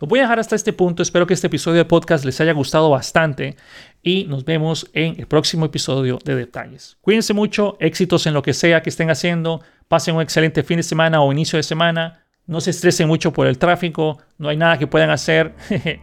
Lo 0.00 0.06
voy 0.06 0.20
a 0.20 0.22
dejar 0.22 0.38
hasta 0.38 0.56
este 0.56 0.72
punto. 0.72 1.02
Espero 1.02 1.26
que 1.26 1.34
este 1.34 1.46
episodio 1.48 1.78
de 1.78 1.84
podcast 1.84 2.24
les 2.24 2.40
haya 2.40 2.52
gustado 2.52 2.90
bastante 2.90 3.56
y 4.02 4.24
nos 4.24 4.44
vemos 4.44 4.88
en 4.92 5.18
el 5.18 5.26
próximo 5.26 5.66
episodio 5.66 6.18
de 6.24 6.34
Detalles. 6.34 6.98
Cuídense 7.00 7.34
mucho, 7.34 7.76
éxitos 7.80 8.26
en 8.26 8.34
lo 8.34 8.42
que 8.42 8.52
sea 8.52 8.82
que 8.82 8.90
estén 8.90 9.10
haciendo, 9.10 9.60
pasen 9.88 10.14
un 10.14 10.22
excelente 10.22 10.62
fin 10.62 10.76
de 10.76 10.82
semana 10.82 11.22
o 11.22 11.32
inicio 11.32 11.56
de 11.56 11.62
semana, 11.62 12.24
no 12.46 12.60
se 12.60 12.70
estresen 12.70 13.08
mucho 13.08 13.32
por 13.32 13.46
el 13.46 13.58
tráfico, 13.58 14.18
no 14.38 14.48
hay 14.48 14.56
nada 14.56 14.78
que 14.78 14.86
puedan 14.86 15.10
hacer. 15.10 15.54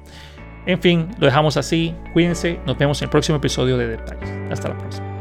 en 0.66 0.82
fin, 0.82 1.10
lo 1.18 1.26
dejamos 1.26 1.58
así. 1.58 1.96
Cuídense, 2.14 2.60
nos 2.66 2.78
vemos 2.78 3.02
en 3.02 3.06
el 3.06 3.10
próximo 3.10 3.38
episodio 3.38 3.78
de 3.78 3.88
Detalles. 3.88 4.30
Hasta 4.52 4.70
la 4.70 4.78
próxima. 4.78 5.15